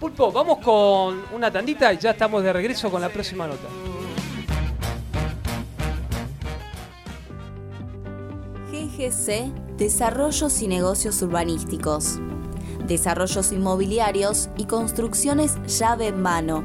Pulpo, 0.00 0.30
vamos 0.30 0.58
con 0.58 1.22
una 1.32 1.50
tandita 1.50 1.92
y 1.92 1.98
ya 1.98 2.10
estamos 2.10 2.42
de 2.42 2.52
regreso 2.52 2.90
con 2.90 3.00
la 3.00 3.08
próxima 3.08 3.46
nota. 3.46 3.68
GGC 8.70 9.66
Desarrollos 9.76 10.62
y 10.62 10.68
Negocios 10.68 11.20
Urbanísticos. 11.20 12.18
Desarrollos 12.86 13.52
inmobiliarios 13.52 14.48
y 14.56 14.64
construcciones 14.64 15.56
llave 15.66 16.08
en 16.08 16.22
mano. 16.22 16.64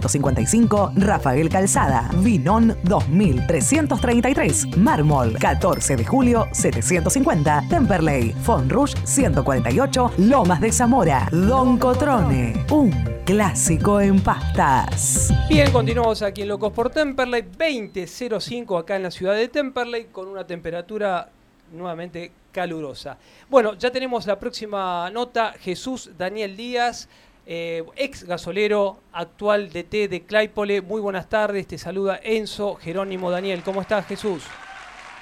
3355 0.00 0.92
Rafael 0.96 1.48
Calzada, 1.48 2.10
Vinón 2.16 2.76
2333, 2.82 4.76
Mármol 4.78 5.36
14 5.38 5.96
de 5.96 6.04
julio 6.04 6.48
750, 6.52 7.64
Temperley, 7.68 8.32
Fonrush 8.32 8.94
148, 9.04 10.12
Lomas 10.18 10.60
de 10.60 10.72
Zamora, 10.72 11.28
Don 11.30 11.78
Cotrone, 11.78 12.64
un 12.70 12.90
clásico 13.24 14.00
en 14.00 14.20
pastas. 14.20 15.32
Bien, 15.48 15.70
continuamos 15.70 16.22
aquí 16.22 16.42
en 16.42 16.48
Locos 16.48 16.72
por 16.72 16.90
Temperley, 16.90 17.42
20.05 17.42 18.80
acá 18.80 18.96
en 18.96 19.04
la 19.04 19.10
ciudad 19.10 19.34
de 19.34 19.48
Temperley 19.48 20.06
con 20.06 20.26
una 20.28 20.44
temperatura 20.44 21.28
nuevamente 21.72 22.32
calurosa. 22.50 23.16
Bueno, 23.48 23.74
ya 23.74 23.90
tenemos 23.90 24.26
la 24.26 24.38
próxima 24.38 25.08
nota, 25.10 25.52
Jesús 25.60 26.10
Daniel 26.18 26.56
Díaz. 26.56 27.08
Eh, 27.46 27.84
ex 27.96 28.24
gasolero, 28.24 29.00
actual 29.12 29.70
DT 29.70 30.08
de 30.08 30.24
Claypole. 30.26 30.80
Muy 30.80 31.00
buenas 31.00 31.28
tardes, 31.28 31.66
te 31.66 31.76
saluda 31.76 32.18
Enzo 32.22 32.76
Jerónimo 32.76 33.30
Daniel. 33.30 33.62
¿Cómo 33.62 33.82
estás, 33.82 34.06
Jesús? 34.06 34.44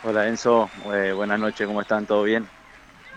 Hola, 0.04 0.28
Enzo. 0.28 0.70
Eh, 0.92 1.12
buenas 1.12 1.40
noches, 1.40 1.66
¿cómo 1.66 1.80
están? 1.80 2.06
¿Todo 2.06 2.22
bien? 2.22 2.46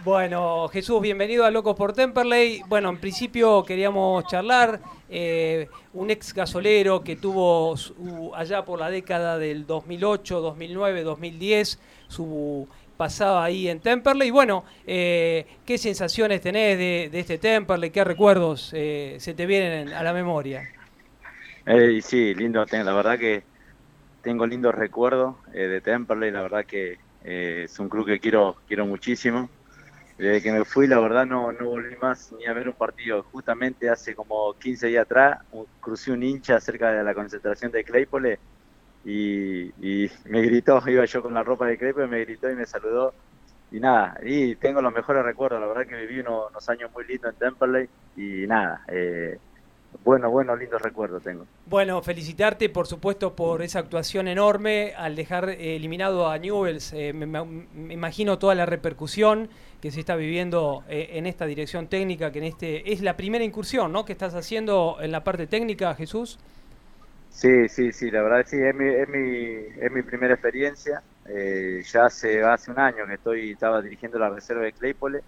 Bueno, 0.04 0.68
Jesús, 0.68 1.02
bienvenido 1.02 1.46
a 1.46 1.52
Locos 1.52 1.76
por 1.76 1.94
Temperley. 1.94 2.62
Bueno, 2.68 2.90
en 2.90 3.00
principio 3.00 3.64
queríamos 3.64 4.26
charlar. 4.28 4.80
Eh, 5.10 5.68
un 5.94 6.12
ex 6.12 6.34
gasolero 6.34 7.04
que 7.04 7.16
tuvo 7.16 7.76
allá 8.36 8.66
por 8.66 8.80
la 8.80 8.90
década 8.90 9.38
del 9.38 9.66
2008, 9.66 10.42
2009, 10.42 11.04
2010 11.04 11.80
su 12.08 12.68
pasaba 12.98 13.44
ahí 13.44 13.68
en 13.68 13.80
Temperley. 13.80 14.28
Y 14.28 14.32
bueno, 14.32 14.66
eh, 14.86 15.46
¿qué 15.66 15.78
sensaciones 15.78 16.42
tenés 16.42 16.78
de, 16.78 17.10
este 17.14 17.38
Temperley? 17.38 17.92
¿Qué 17.92 18.04
recuerdos 18.04 18.72
eh, 18.74 19.18
se 19.20 19.34
te 19.34 19.46
vienen 19.46 19.90
a 19.90 20.04
la 20.04 20.14
memoria? 20.14 20.70
Eh, 21.66 22.00
sí, 22.02 22.34
lindo, 22.36 22.66
la 22.66 22.94
verdad 22.94 23.18
que 23.18 23.44
tengo 24.22 24.46
lindos 24.46 24.74
recuerdos 24.74 25.36
de 25.52 25.82
Temperley, 25.82 26.32
la 26.32 26.42
verdad 26.42 26.66
que 26.66 26.98
es 27.24 27.80
un 27.80 27.90
club 27.90 28.06
que 28.06 28.20
quiero, 28.20 28.58
quiero 28.68 28.86
muchísimo. 28.86 29.50
Desde 30.18 30.42
que 30.42 30.52
me 30.52 30.64
fui, 30.64 30.88
la 30.88 31.00
verdad, 31.00 31.26
no, 31.26 31.52
no 31.52 31.66
volví 31.66 31.94
más 32.02 32.32
ni 32.40 32.46
a 32.46 32.54
ver 32.54 32.70
un 32.70 32.76
partido. 32.76 33.24
Justamente 33.32 33.90
hace 33.90 34.16
como 34.16 34.54
15 34.54 34.88
días 34.88 35.04
atrás, 35.04 35.40
crucé 35.82 36.12
un 36.12 36.24
hincha 36.24 36.60
cerca 36.62 36.92
de 36.92 37.04
la 37.04 37.14
concentración 37.14 37.72
de 37.72 37.84
Claypole 37.84 38.40
y, 39.06 40.10
me 40.26 40.42
gritó, 40.42 40.82
iba 40.88 41.06
yo 41.06 41.22
con 41.22 41.34
la 41.34 41.44
ropa 41.44 41.68
de 41.68 41.78
crepe, 41.78 42.08
me 42.08 42.26
gritó 42.26 42.50
y 42.50 42.56
me 42.56 42.66
saludó. 42.66 43.14
Y 43.72 43.80
nada, 43.80 44.18
y 44.24 44.56
tengo 44.56 44.82
los 44.82 44.94
mejores 44.94 45.24
recuerdos, 45.24 45.60
la 45.60 45.68
verdad 45.68 45.88
que 45.88 46.06
viví 46.06 46.20
unos, 46.20 46.70
años 46.70 46.92
muy 46.94 47.06
lindos 47.06 47.34
en 47.34 47.40
Temperley 47.40 47.90
y 48.16 48.48
nada, 48.48 48.86
eh, 48.88 49.38
bueno, 50.04 50.30
bueno, 50.30 50.56
lindos 50.56 50.82
recuerdos 50.82 51.24
tengo. 51.24 51.46
Bueno, 51.66 52.02
felicitarte 52.02 52.70
por 52.70 52.86
supuesto 52.86 53.36
por 53.36 53.64
esa 53.64 53.80
actuación 53.80 54.28
enorme 54.28 54.94
al 54.96 55.16
dejar 55.16 55.50
eh, 55.50 55.76
eliminado 55.76 56.30
a 56.30 56.38
Newells. 56.38 56.94
Eh, 56.94 57.12
me, 57.12 57.26
imagino 57.92 58.38
toda 58.38 58.54
la 58.56 58.68
repercusión 58.68 59.50
que 59.82 59.92
se 59.92 60.00
está 60.00 60.16
viviendo 60.16 60.84
en 60.88 61.26
esta 61.26 61.46
dirección 61.46 61.88
técnica, 61.88 62.32
que 62.32 62.40
en 62.40 62.46
este 62.46 62.92
es 62.92 63.02
la 63.02 63.18
primera 63.18 63.44
incursión, 63.44 63.92
¿no? 63.92 64.06
Que 64.06 64.14
estás 64.14 64.34
haciendo 64.34 64.98
en 65.00 65.12
la 65.12 65.24
parte 65.24 65.48
técnica, 65.48 65.94
Jesús. 65.96 66.40
Sí, 67.36 67.68
sí, 67.68 67.92
sí, 67.92 68.10
la 68.12 68.22
verdad 68.22 68.46
sí, 68.48 68.56
es 68.56 68.74
mi, 68.74 68.88
es 68.88 69.10
mi, 69.10 69.84
es 69.86 69.92
mi 69.92 70.04
primera 70.04 70.36
experiencia. 70.36 71.04
Eh, 71.28 71.84
ya 71.86 72.06
hace, 72.06 72.42
hace 72.42 72.72
un 72.72 72.80
año 72.80 73.06
que 73.06 73.16
estoy, 73.16 73.52
estaba 73.52 73.82
dirigiendo 73.82 74.18
la 74.18 74.30
reserva 74.30 74.64
de 74.64 74.72
Claypole 74.72 75.22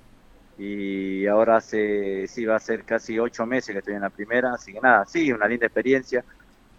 y 0.57 1.27
ahora 1.27 1.57
hace, 1.57 2.25
sí, 2.27 2.45
va 2.45 2.55
a 2.55 2.59
ser 2.59 2.85
casi 2.85 3.19
ocho 3.19 3.45
meses 3.45 3.73
que 3.73 3.79
estoy 3.79 3.95
en 3.95 4.01
la 4.01 4.09
primera, 4.09 4.53
así 4.53 4.71
que 4.71 4.79
nada, 4.79 5.05
sí, 5.05 5.33
una 5.33 5.49
linda 5.49 5.65
experiencia. 5.65 6.23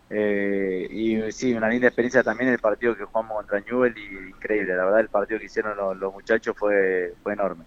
Eh, 0.08 0.88
y 0.90 1.30
sí, 1.30 1.52
una 1.52 1.68
linda 1.68 1.88
experiencia 1.88 2.22
también 2.22 2.48
el 2.48 2.58
partido 2.58 2.96
que 2.96 3.04
jugamos 3.04 3.36
contra 3.36 3.60
Newell 3.60 3.98
y 3.98 4.30
increíble, 4.30 4.74
la 4.74 4.86
verdad 4.86 5.00
el 5.00 5.10
partido 5.10 5.38
que 5.38 5.46
hicieron 5.46 5.76
los, 5.76 5.94
los 5.94 6.10
muchachos 6.10 6.56
fue, 6.58 7.12
fue 7.22 7.34
enorme. 7.34 7.64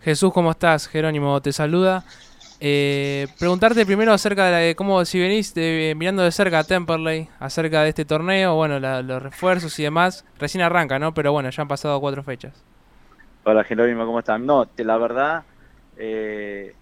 Jesús, 0.00 0.32
¿cómo 0.32 0.50
estás? 0.50 0.88
Jerónimo 0.88 1.40
te 1.40 1.52
saluda. 1.52 2.04
Eh, 2.58 3.28
preguntarte 3.38 3.84
primero 3.84 4.12
acerca 4.12 4.46
de 4.46 4.74
cómo, 4.74 5.04
si 5.04 5.20
venís 5.20 5.54
mirando 5.96 6.22
de 6.22 6.32
cerca 6.32 6.60
a 6.60 6.64
Temperley, 6.64 7.28
acerca 7.38 7.82
de 7.82 7.90
este 7.90 8.04
torneo, 8.04 8.54
bueno, 8.54 8.80
los 8.80 9.22
refuerzos 9.22 9.78
y 9.78 9.82
demás. 9.82 10.24
Recién 10.38 10.62
arranca, 10.62 10.98
¿no? 10.98 11.12
Pero 11.12 11.32
bueno, 11.32 11.50
ya 11.50 11.62
han 11.62 11.68
pasado 11.68 12.00
cuatro 12.00 12.22
fechas. 12.22 12.64
Hola, 13.44 13.62
Jerónimo, 13.64 14.06
¿cómo 14.06 14.20
están? 14.20 14.46
No, 14.46 14.68
la 14.76 14.96
verdad, 14.96 15.44
eh, 15.98 16.74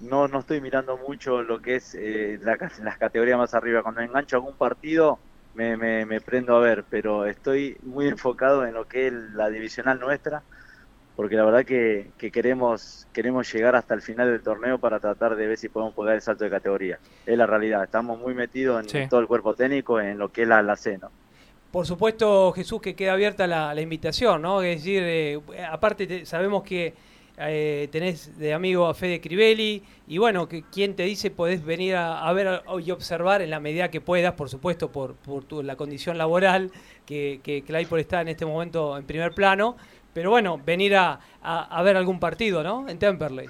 no, 0.00 0.28
no 0.28 0.40
estoy 0.40 0.60
mirando 0.60 0.96
mucho 0.96 1.42
lo 1.42 1.60
que 1.60 1.76
es 1.76 1.94
eh, 1.94 2.38
las 2.42 2.98
categorías 2.98 3.38
más 3.38 3.54
arriba. 3.54 3.82
Cuando 3.82 4.02
engancho 4.02 4.36
algún 4.36 4.54
partido, 4.54 5.18
me, 5.54 5.76
me 5.76 6.20
prendo 6.20 6.56
a 6.56 6.60
ver, 6.60 6.84
pero 6.88 7.24
estoy 7.24 7.78
muy 7.82 8.08
enfocado 8.08 8.66
en 8.66 8.74
lo 8.74 8.86
que 8.86 9.08
es 9.08 9.12
la 9.12 9.48
divisional 9.48 9.98
nuestra 9.98 10.42
porque 11.16 11.36
la 11.36 11.44
verdad 11.44 11.64
que, 11.64 12.10
queremos 12.32 13.06
queremos 13.12 13.52
llegar 13.52 13.76
hasta 13.76 13.94
el 13.94 14.02
final 14.02 14.30
del 14.30 14.42
torneo 14.42 14.78
para 14.78 14.98
tratar 14.98 15.36
de 15.36 15.46
ver 15.46 15.58
si 15.58 15.68
podemos 15.68 15.94
poder 15.94 16.16
el 16.16 16.22
salto 16.22 16.44
de 16.44 16.50
categoría. 16.50 16.98
Es 17.24 17.38
la 17.38 17.46
realidad, 17.46 17.84
estamos 17.84 18.18
muy 18.18 18.34
metidos 18.34 18.92
en 18.92 19.08
todo 19.08 19.20
el 19.20 19.26
cuerpo 19.26 19.54
técnico, 19.54 20.00
en 20.00 20.18
lo 20.18 20.30
que 20.30 20.42
es 20.42 20.48
la, 20.48 20.62
la 20.62 20.76
C, 20.76 20.98
Por 21.70 21.86
supuesto, 21.86 22.52
Jesús, 22.52 22.80
que 22.80 22.94
queda 22.94 23.12
abierta 23.12 23.46
la, 23.46 23.80
invitación, 23.80 24.42
¿no? 24.42 24.62
Es 24.62 24.78
decir, 24.78 25.02
eh, 25.04 25.40
aparte 25.70 26.26
sabemos 26.26 26.64
que 26.64 26.94
eh, 27.36 27.88
tenés 27.90 28.38
de 28.38 28.54
amigo 28.54 28.86
a 28.86 28.94
Fede 28.94 29.20
Crivelli 29.20 29.82
y 30.06 30.18
bueno, 30.18 30.48
que 30.48 30.62
quien 30.62 30.94
te 30.94 31.02
dice 31.02 31.32
podés 31.32 31.64
venir 31.64 31.96
a, 31.96 32.32
ver 32.32 32.62
y 32.84 32.92
observar 32.92 33.42
en 33.42 33.50
la 33.50 33.58
medida 33.58 33.90
que 33.90 34.00
puedas, 34.00 34.34
por 34.34 34.48
supuesto, 34.48 34.92
por, 34.92 35.14
por 35.14 35.64
la 35.64 35.74
condición 35.74 36.16
laboral 36.16 36.70
que, 37.06 37.40
que 37.42 37.62
Claypole 37.62 38.02
está 38.02 38.20
en 38.20 38.28
este 38.28 38.46
momento 38.46 38.96
en 38.96 39.04
primer 39.04 39.32
plano, 39.32 39.76
pero 40.14 40.30
bueno, 40.30 40.58
venir 40.64 40.96
a, 40.96 41.20
a, 41.42 41.82
ver 41.82 41.96
algún 41.96 42.20
partido, 42.20 42.62
¿no? 42.62 42.88
En 42.88 42.98
Temperley. 42.98 43.48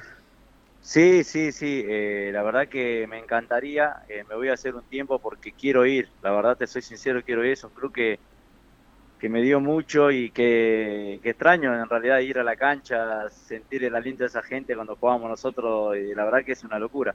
Sí, 0.80 1.24
sí, 1.24 1.52
sí, 1.52 1.84
eh, 1.86 2.30
la 2.32 2.42
verdad 2.42 2.68
que 2.68 3.06
me 3.06 3.18
encantaría, 3.18 4.02
eh, 4.08 4.24
me 4.28 4.34
voy 4.34 4.48
a 4.48 4.54
hacer 4.54 4.74
un 4.74 4.82
tiempo 4.82 5.18
porque 5.18 5.52
quiero 5.52 5.86
ir, 5.86 6.08
la 6.22 6.32
verdad 6.32 6.56
te 6.56 6.66
soy 6.66 6.82
sincero, 6.82 7.22
quiero 7.24 7.44
ir, 7.44 7.52
es 7.52 7.64
un 7.64 7.70
club 7.70 7.92
que, 7.92 8.18
que 9.18 9.28
me 9.30 9.40
dio 9.40 9.60
mucho 9.60 10.10
y 10.10 10.30
que, 10.30 11.20
extraño 11.22 11.74
en 11.74 11.88
realidad 11.88 12.18
ir 12.18 12.38
a 12.38 12.44
la 12.44 12.56
cancha, 12.56 13.30
sentir 13.30 13.84
el 13.84 13.94
aliento 13.94 14.24
de 14.24 14.28
esa 14.28 14.42
gente 14.42 14.74
cuando 14.74 14.96
jugábamos 14.96 15.30
nosotros, 15.30 15.96
y 15.96 16.14
la 16.14 16.24
verdad 16.24 16.44
que 16.44 16.52
es 16.52 16.64
una 16.64 16.78
locura. 16.78 17.14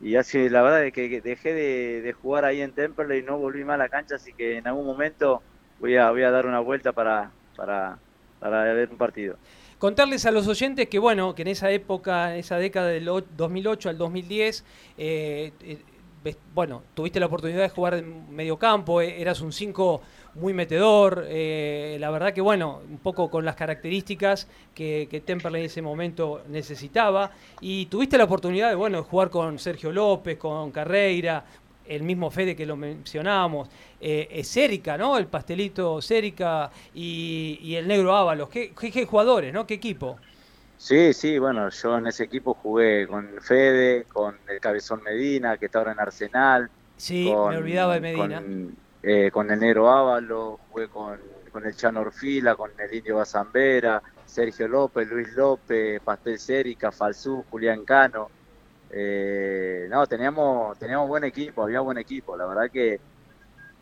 Y 0.00 0.16
así, 0.16 0.48
la 0.48 0.62
verdad 0.62 0.84
es 0.86 0.92
que 0.92 1.20
dejé 1.20 1.52
de, 1.52 2.12
jugar 2.14 2.44
ahí 2.44 2.60
en 2.60 2.72
Temperley 2.72 3.20
y 3.20 3.22
no 3.22 3.38
volví 3.38 3.64
más 3.64 3.74
a 3.74 3.78
la 3.78 3.88
cancha, 3.88 4.16
así 4.16 4.32
que 4.32 4.56
en 4.56 4.66
algún 4.66 4.86
momento 4.86 5.42
voy 5.78 5.96
a, 5.96 6.10
voy 6.10 6.22
a 6.22 6.30
dar 6.30 6.46
una 6.46 6.60
vuelta 6.60 6.92
para, 6.92 7.30
para, 7.54 7.98
para 8.42 8.72
ver 8.74 8.90
un 8.90 8.98
partido. 8.98 9.36
Contarles 9.78 10.26
a 10.26 10.30
los 10.30 10.48
oyentes 10.48 10.88
que, 10.88 10.98
bueno, 10.98 11.34
que 11.34 11.42
en 11.42 11.48
esa 11.48 11.70
época, 11.70 12.32
en 12.32 12.40
esa 12.40 12.56
década 12.56 12.88
del 12.88 13.04
2008 13.04 13.88
al 13.88 13.98
2010, 13.98 14.64
eh, 14.98 15.52
eh, 15.62 16.34
bueno, 16.54 16.82
tuviste 16.94 17.18
la 17.18 17.26
oportunidad 17.26 17.62
de 17.62 17.68
jugar 17.68 17.94
en 17.94 18.34
medio 18.34 18.56
campo, 18.58 19.00
eh, 19.00 19.20
eras 19.20 19.40
un 19.40 19.52
5 19.52 20.02
muy 20.34 20.54
metedor, 20.54 21.26
la 21.26 22.10
verdad 22.10 22.32
que, 22.32 22.40
bueno, 22.40 22.80
un 22.88 22.98
poco 22.98 23.28
con 23.28 23.44
las 23.44 23.54
características 23.54 24.48
que, 24.74 25.22
Temperley 25.26 25.62
en 25.62 25.66
ese 25.66 25.82
momento 25.82 26.42
necesitaba, 26.48 27.32
y 27.60 27.86
tuviste 27.86 28.16
la 28.16 28.24
oportunidad 28.24 28.70
de, 28.70 28.74
bueno, 28.74 28.98
de 28.98 29.04
jugar 29.04 29.28
con 29.28 29.58
Sergio 29.58 29.92
López, 29.92 30.38
con 30.38 30.70
Carreira, 30.70 31.44
el 31.86 32.02
mismo 32.02 32.30
Fede 32.30 32.56
que 32.56 32.66
lo 32.66 32.76
mencionábamos, 32.76 33.68
eh, 34.00 34.42
¿no? 34.98 35.18
El 35.18 35.26
pastelito 35.26 36.00
Cérica 36.00 36.70
y, 36.94 37.74
el 37.74 37.86
negro 37.88 38.14
Ábalos. 38.14 38.48
¿Qué, 38.48 39.06
jugadores, 39.08 39.52
¿no? 39.52 39.66
¿Qué 39.66 39.74
equipo? 39.74 40.18
Sí, 40.78 41.12
sí, 41.12 41.38
bueno, 41.38 41.68
yo 41.70 41.98
en 41.98 42.08
ese 42.08 42.24
equipo 42.24 42.54
jugué 42.54 43.06
con 43.06 43.28
Fede, 43.40 44.04
con 44.12 44.36
el 44.48 44.58
Cabezón 44.60 45.02
Medina, 45.02 45.56
que 45.56 45.66
está 45.66 45.78
ahora 45.78 45.92
en 45.92 46.00
Arsenal. 46.00 46.70
Sí, 46.96 47.24
me 47.24 47.56
olvidaba 47.56 47.94
de 47.94 48.00
Medina. 48.00 48.40
Con, 48.40 48.76
eh, 49.02 49.30
con 49.32 49.50
el 49.50 49.60
negro 49.60 49.90
Ábalos, 49.90 50.58
jugué 50.70 50.88
con, 50.88 51.18
con 51.52 51.66
el 51.66 51.76
Chano 51.76 52.00
Orfila, 52.00 52.56
con 52.56 52.70
el 52.78 52.94
Indio 52.94 53.16
Bazambera, 53.16 54.02
Sergio 54.24 54.66
López, 54.66 55.08
Luis 55.08 55.32
López, 55.34 56.00
Pastel 56.00 56.38
Cérica, 56.38 56.90
Falsú, 56.90 57.44
Julián 57.50 57.84
Cano. 57.84 58.30
Eh, 58.92 59.86
no, 59.90 60.06
teníamos, 60.06 60.78
teníamos 60.78 61.08
buen 61.08 61.24
equipo, 61.24 61.62
había 61.62 61.80
buen 61.80 61.98
equipo. 61.98 62.36
La 62.36 62.46
verdad 62.46 62.70
que, 62.70 63.00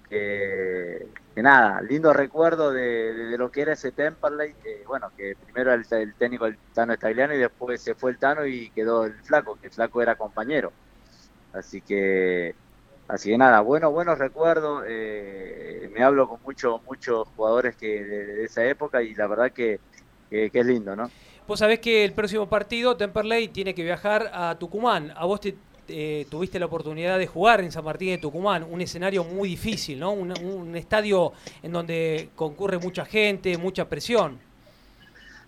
que, 0.08 1.06
nada, 1.36 1.80
lindo 1.82 2.12
recuerdo 2.12 2.72
de, 2.72 3.36
lo 3.36 3.50
que 3.50 3.62
era 3.62 3.72
ese 3.72 3.92
Temperley. 3.92 4.54
bueno, 4.86 5.11
que 5.16 5.34
primero 5.36 5.72
el, 5.74 5.84
el 5.90 6.14
técnico 6.14 6.46
el 6.46 6.58
Tano 6.72 6.94
italiano 6.94 7.34
y 7.34 7.38
después 7.38 7.82
se 7.82 7.94
fue 7.94 8.12
el 8.12 8.18
Tano 8.18 8.46
y 8.46 8.70
quedó 8.70 9.04
el 9.06 9.14
Flaco, 9.24 9.56
que 9.61 9.66
el 9.68 9.72
Flaco 9.72 10.00
era 10.02 10.16
compañero. 10.16 10.72
Así 11.52 11.80
que, 11.82 12.54
así 13.08 13.30
que 13.30 13.38
nada, 13.38 13.61
bueno, 13.61 13.90
buenos 13.90 14.18
recuerdos. 14.18 14.84
Eh, 14.86 15.90
me 15.92 16.04
hablo 16.04 16.28
con 16.28 16.40
muchos, 16.42 16.82
muchos 16.84 17.28
jugadores 17.36 17.76
que 17.76 18.04
de, 18.04 18.44
esa 18.44 18.64
época 18.64 19.02
y 19.02 19.14
la 19.14 19.26
verdad 19.26 19.52
que, 19.52 19.80
que 20.30 20.50
es 20.52 20.66
lindo, 20.66 20.94
¿no? 20.94 21.11
Vos 21.51 21.59
sabés 21.59 21.80
que 21.80 22.05
el 22.05 22.12
próximo 22.12 22.48
partido, 22.48 22.96
Temperley, 22.96 23.48
tiene 23.48 23.74
que 23.74 23.82
viajar 23.82 24.30
a 24.32 24.57
Tucumán. 24.57 25.12
A 25.16 25.26
vos 25.26 25.40
te, 25.40 25.57
tuviste 26.30 26.61
la 26.61 26.66
oportunidad 26.66 27.18
de 27.18 27.26
jugar 27.26 27.61
en 27.61 27.72
San 27.72 27.84
Martín 27.84 28.11
de 28.11 28.18
Tucumán, 28.18 28.62
un 28.62 28.80
escenario 28.80 29.24
muy 29.24 29.48
difícil, 29.48 29.98
¿no? 29.98 30.12
Un, 30.12 30.76
estadio 30.76 31.32
en 31.61 31.72
donde 31.72 32.30
concurre 32.36 32.78
mucha 32.78 33.05
gente, 33.05 33.59
mucha 33.59 33.88
presión. 33.88 34.38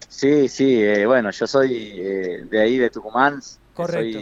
Sí, 0.09 0.49
sí, 0.49 0.83
eh, 0.83 1.07
bueno, 1.07 1.31
yo 1.31 1.47
soy 1.47 1.93
eh, 1.95 2.47
de 2.51 2.61
ahí, 2.61 2.79
de 2.79 2.91
Tucumán. 2.91 3.41
Correcto. 3.73 4.19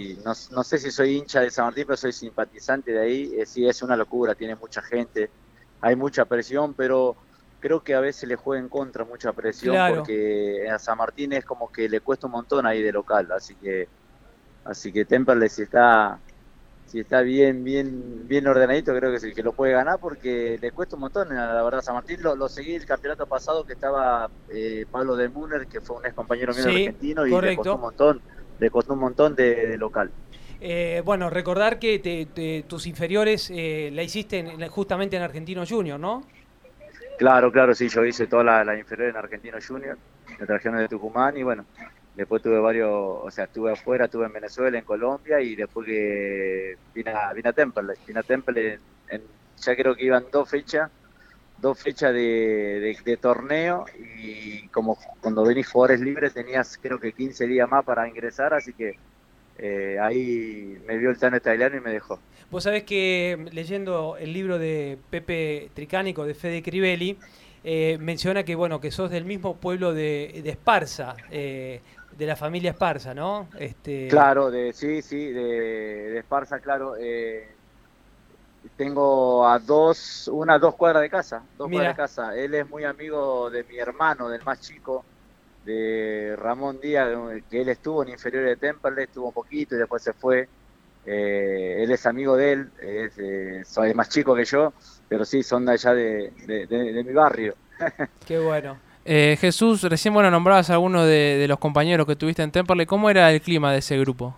no, 0.51 0.62
sé 0.62 0.76
si 0.76 0.91
soy 0.91 1.16
hincha 1.16 1.41
de 1.41 1.51
San 1.51 1.64
Martín, 1.64 1.85
pero 1.87 1.97
soy 1.97 2.12
simpatizante 2.12 2.93
de 2.93 3.01
ahí. 3.01 3.33
Eh, 3.39 3.47
sí, 3.47 3.66
es 3.66 3.81
una 3.81 3.97
locura, 3.97 4.35
tiene 4.35 4.55
mucha 4.55 4.83
gente, 4.83 5.31
hay 5.81 5.97
mucha 5.97 6.26
presión, 6.26 6.74
pero 6.74 7.16
creo 7.61 7.83
que 7.83 7.95
a 7.95 8.01
veces 8.01 8.29
le 8.29 8.37
juega 8.37 8.63
en 8.63 8.69
contra 8.69 9.05
mucha 9.05 9.33
presión 9.33 9.77
porque 9.95 10.69
a 10.71 10.79
San 10.79 10.99
Martín 10.99 11.33
es 11.33 11.45
como 11.45 11.71
que 11.71 11.89
le 11.89 12.01
cuesta 12.01 12.27
un 12.27 12.33
montón 12.33 12.67
ahí 12.67 12.83
de 12.83 12.93
local, 12.93 13.31
así 13.33 13.55
que 13.55 13.89
así 14.65 14.93
que 14.93 15.05
Temperley 15.05 15.49
si 15.49 15.63
está 15.63 16.19
si 16.87 17.01
está 17.01 17.23
bien 17.23 17.63
bien 17.63 18.27
bien 18.27 18.47
ordenadito 18.47 18.95
creo 18.95 19.11
que 19.11 19.17
es 19.17 19.25
el 19.25 19.35
que 19.35 19.43
lo 19.43 19.53
puede 19.53 19.73
ganar 19.73 19.99
porque 20.01 20.59
le 20.61 20.73
cuesta 20.73 20.97
un 20.97 21.03
montón 21.03 21.35
la 21.35 21.63
verdad 21.63 21.81
San 21.81 21.95
Martín 21.95 22.21
lo, 22.23 22.49
seguí 22.49 22.75
el 22.75 22.85
campeonato 22.85 23.27
pasado 23.27 23.65
que 23.65 23.73
estaba 23.75 24.29
eh, 24.51 24.85
Pablo 24.91 25.17
de 25.17 25.29
Muner 25.29 25.67
que 25.67 25.81
fue 25.81 25.97
un 25.97 26.05
ex 26.05 26.15
compañero 26.15 26.53
mío 26.53 26.65
argentino 26.65 27.27
y 27.27 27.41
le 27.41 27.57
costó 27.57 27.77
un 27.77 27.81
montón 27.81 28.21
le 28.61 28.71
costó 28.71 28.93
un 28.93 29.01
montón 29.01 29.35
de, 29.35 29.77
local. 29.79 30.11
Eh, 30.61 31.03
bueno, 31.05 31.31
recordar 31.31 31.79
que 31.79 32.65
tus 32.69 32.87
inferiores 32.87 33.51
eh, 33.51 33.91
la 33.93 34.03
hiciste 34.03 34.69
justamente 34.69 35.17
en 35.17 35.23
Argentino 35.23 35.65
Junior, 35.67 35.99
¿no? 35.99 36.27
Claro, 37.21 37.53
claro, 37.53 37.75
sí, 37.75 37.87
yo 37.91 38.03
hice 38.07 38.27
toda 38.27 38.64
la, 38.64 38.79
inferior 38.79 39.11
en 39.11 39.16
Argentino 39.18 39.59
Junior, 39.61 39.99
la 40.39 40.47
región 40.47 40.79
de 40.79 40.89
Tucumán 40.89 41.37
y 41.37 41.43
bueno, 41.43 41.66
después 42.16 42.41
tuve 42.41 42.59
varios, 42.59 42.89
o 42.91 43.31
sea, 43.31 43.45
estuve 43.45 43.73
afuera, 43.73 44.07
estuve 44.07 44.25
en 44.25 44.33
Venezuela, 44.33 44.79
en 44.79 44.87
Colombia 44.87 45.39
y 45.39 45.55
después 45.55 45.85
que 45.85 46.79
vine 46.95 47.11
a, 47.11 47.35
vine 47.35 47.51
a 47.51 47.53
Temple, 47.53 47.93
vine 48.07 48.21
a 48.21 48.23
Temple, 48.23 48.79
en, 49.11 49.23
ya 49.59 49.77
creo 49.77 49.95
que 49.95 50.05
iban 50.07 50.25
dos 50.33 50.49
fechas, 50.49 50.91
dos 51.59 51.79
fechas 51.79 52.14
de, 52.14 53.18
torneo 53.21 53.85
y 53.99 54.66
como 54.68 54.97
cuando 55.21 55.45
venís 55.45 55.68
jugadores 55.68 56.01
libres 56.01 56.33
tenías 56.33 56.79
creo 56.79 56.99
que 56.99 57.12
15 57.12 57.47
días 57.47 57.68
más 57.68 57.85
para 57.85 58.09
ingresar, 58.09 58.55
así 58.55 58.73
que 58.73 58.97
eh, 59.63 59.99
ahí 60.01 60.81
me 60.87 60.97
vio 60.97 61.11
el 61.11 61.19
Tano 61.19 61.37
italiano 61.37 61.77
y 61.77 61.81
me 61.81 61.91
dejó. 61.91 62.19
Vos 62.51 62.65
sabés 62.65 62.85
que 62.85 63.37
mm, 63.39 63.55
leyendo 63.55 64.17
el 64.17 64.33
libro 64.33 64.59
de 64.59 64.99
Pepe 65.11 65.71
Tricánico, 65.75 66.25
de 66.25 66.35
Fede 66.35 66.63
Crivelli, 66.63 67.19
eh, 67.63 67.99
menciona 68.01 68.43
que 68.43 68.55
bueno 68.55 68.81
que 68.81 68.91
sos 68.91 69.11
del 69.11 69.27
mismo 69.27 69.57
pueblo 69.57 69.93
de, 69.93 70.43
Esparza, 70.47 71.15
eh, 71.31 71.83
de 72.17 72.27
la 72.27 72.37
familia 72.37 72.71
Esparza, 72.71 73.13
¿no? 73.13 73.49
Este... 73.59 74.09
Claro, 74.09 74.51
de, 74.51 74.73
sí, 74.73 75.03
sí, 75.03 75.27
de, 75.31 76.19
Esparza, 76.19 76.61
claro. 76.61 76.95
Eh, 76.99 77.47
tengo 78.77 79.47
a 79.47 79.59
dos, 79.59 80.29
una, 80.33 80.59
dos 80.59 80.75
cuadras 80.75 81.03
de 81.03 81.11
casa, 81.11 81.43
dos 81.59 81.69
cuadras 81.69 81.95
de 81.95 82.03
casa. 82.03 82.35
Él 82.35 82.55
es 82.55 82.69
muy 82.69 82.85
amigo 82.85 83.51
de 83.51 83.63
mi 83.65 83.77
hermano, 83.77 84.31
del 84.31 84.43
más 84.43 84.61
chico, 84.61 85.05
de 85.65 86.37
Ramón 86.39 86.81
Díaz, 86.81 87.09
que 87.51 87.61
él 87.61 87.69
estuvo 87.69 88.03
en 88.03 88.11
inferior 88.11 88.45
de 88.45 88.57
Temperley, 88.57 89.05
estuvo 89.05 89.29
un 89.29 89.33
poquito 89.33 89.75
y 89.75 89.79
después 89.79 90.03
se 90.03 90.13
fue. 90.13 90.49
Eh, 91.07 91.83
él 91.83 91.91
es 91.91 92.07
amigo 92.07 92.37
de 92.37 92.53
él, 92.53 92.71
es, 92.81 93.19
eh, 93.19 93.95
más 93.95 94.09
chico 94.09 94.35
que 94.35 94.45
yo, 94.45 94.73
pero 95.09 95.25
sí, 95.25 95.43
son 95.43 95.67
de 95.67 95.73
allá 95.73 95.95
de, 95.95 97.03
mi 97.07 97.13
barrio. 97.13 97.55
Qué 98.27 98.39
bueno. 98.39 98.79
Eh, 99.05 99.37
Jesús, 99.41 99.83
recién 99.83 100.13
bueno 100.13 100.31
nombrabas 100.31 100.69
a 100.71 100.75
alguno 100.75 101.05
de, 101.05 101.47
los 101.49 101.59
compañeros 101.59 102.07
que 102.07 102.17
tuviste 102.17 102.43
en 102.43 102.53
Temperley. 102.53 102.87
¿Cómo 102.87 103.09
era 103.09 103.33
el 103.33 103.41
clima 103.41 103.73
de 103.73 103.79
ese 103.79 103.99
grupo? 103.99 104.37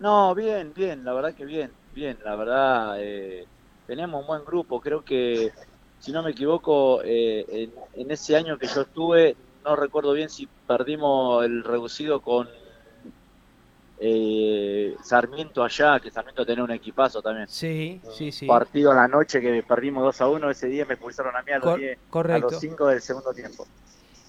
No, 0.00 0.34
bien, 0.34 0.72
bien, 0.74 1.04
la 1.04 1.12
verdad 1.12 1.34
que 1.34 1.44
bien, 1.44 1.70
bien. 1.94 2.18
La 2.24 2.36
verdad, 2.36 2.96
eh, 3.00 3.46
teníamos 3.86 4.20
un 4.20 4.26
buen 4.26 4.44
grupo. 4.44 4.80
Creo 4.80 5.04
que, 5.04 5.52
si 6.00 6.12
no 6.12 6.22
me 6.22 6.32
equivoco, 6.32 7.00
en, 7.04 7.72
en 7.94 8.10
ese 8.10 8.36
año 8.36 8.58
que 8.58 8.66
yo 8.66 8.82
estuve, 8.82 9.36
no 9.68 9.76
recuerdo 9.76 10.12
bien 10.14 10.30
si 10.30 10.48
perdimos 10.66 11.44
el 11.44 11.62
reducido 11.62 12.20
con 12.20 12.48
eh, 14.00 14.96
Sarmiento 15.02 15.62
allá, 15.62 16.00
que 16.00 16.10
Sarmiento 16.10 16.46
tenía 16.46 16.64
un 16.64 16.70
equipazo 16.70 17.20
también. 17.20 17.48
Sí, 17.48 18.00
sí, 18.16 18.32
sí. 18.32 18.46
Partido 18.46 18.92
a 18.92 18.94
la 18.94 19.08
noche 19.08 19.40
que 19.40 19.62
perdimos 19.62 20.04
2 20.04 20.20
a 20.20 20.28
1, 20.28 20.50
ese 20.50 20.68
día 20.68 20.86
me 20.86 20.94
expulsaron 20.94 21.36
a 21.36 21.42
mí 21.42 21.52
a 21.52 21.58
los, 21.58 21.76
10, 21.76 21.98
a 22.12 22.38
los 22.38 22.58
5 22.58 22.86
del 22.86 23.02
segundo 23.02 23.32
tiempo. 23.34 23.66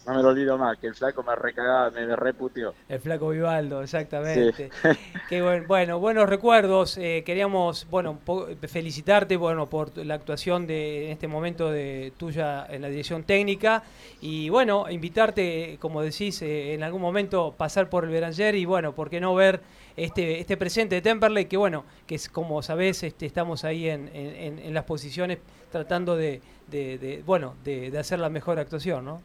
No 0.06 0.16
me 0.16 0.24
lo 0.24 0.30
olvido 0.30 0.58
más, 0.58 0.78
que 0.78 0.88
el 0.88 0.96
flaco 0.96 1.24
me 1.24 1.36
recagaba, 1.36 1.92
me 1.92 2.16
reputió. 2.16 2.74
El 2.88 3.00
flaco 3.00 3.30
Vivaldo, 3.30 3.84
exactamente. 3.84 4.70
Qué 5.30 5.64
bueno, 5.68 6.00
buenos 6.00 6.28
recuerdos. 6.28 6.98
Eh, 6.98 7.24
queríamos, 7.26 7.88
bueno, 7.90 8.20
felicitarte, 8.68 9.38
bueno, 9.38 9.68
por 9.68 9.96
la 9.98 10.16
actuación 10.16 10.66
de 10.66 11.06
en 11.06 11.12
este 11.12 11.28
momento 11.28 11.70
de 11.70 12.14
tuya 12.18 12.66
en 12.70 12.82
la 12.82 12.90
dirección 12.90 13.24
técnica 13.24 13.84
y 14.22 14.50
bueno, 14.50 14.90
invitarte, 14.90 15.78
como 15.80 16.02
decís, 16.02 16.42
eh, 16.42 16.74
en 16.74 16.84
algún 16.84 17.02
momento 17.02 17.54
pasar 17.56 17.90
por 17.90 18.06
el 18.06 18.10
Beranger 18.10 18.56
y 18.56 18.66
bueno, 18.66 18.94
por 18.94 19.10
qué 19.10 19.20
no 19.20 19.36
ver 19.36 19.62
este, 19.96 20.40
este 20.40 20.58
presente 20.58 20.96
de 20.96 21.02
Temperley, 21.02 21.46
que 21.46 21.58
bueno, 21.58 21.84
que 22.08 22.16
es 22.16 22.30
como 22.30 22.62
sabés, 22.64 23.04
este, 23.04 23.26
estamos 23.26 23.64
ahí 23.64 23.90
en, 23.90 24.10
en, 24.14 24.74
las 24.74 24.86
posiciones 24.86 25.40
tratando 25.72 26.16
de, 26.16 26.42
de 26.68 27.22
bueno, 27.26 27.56
de, 27.64 27.96
hacer 27.98 28.20
la 28.20 28.30
mejor 28.30 28.60
actuación, 28.60 29.06
¿no? 29.06 29.22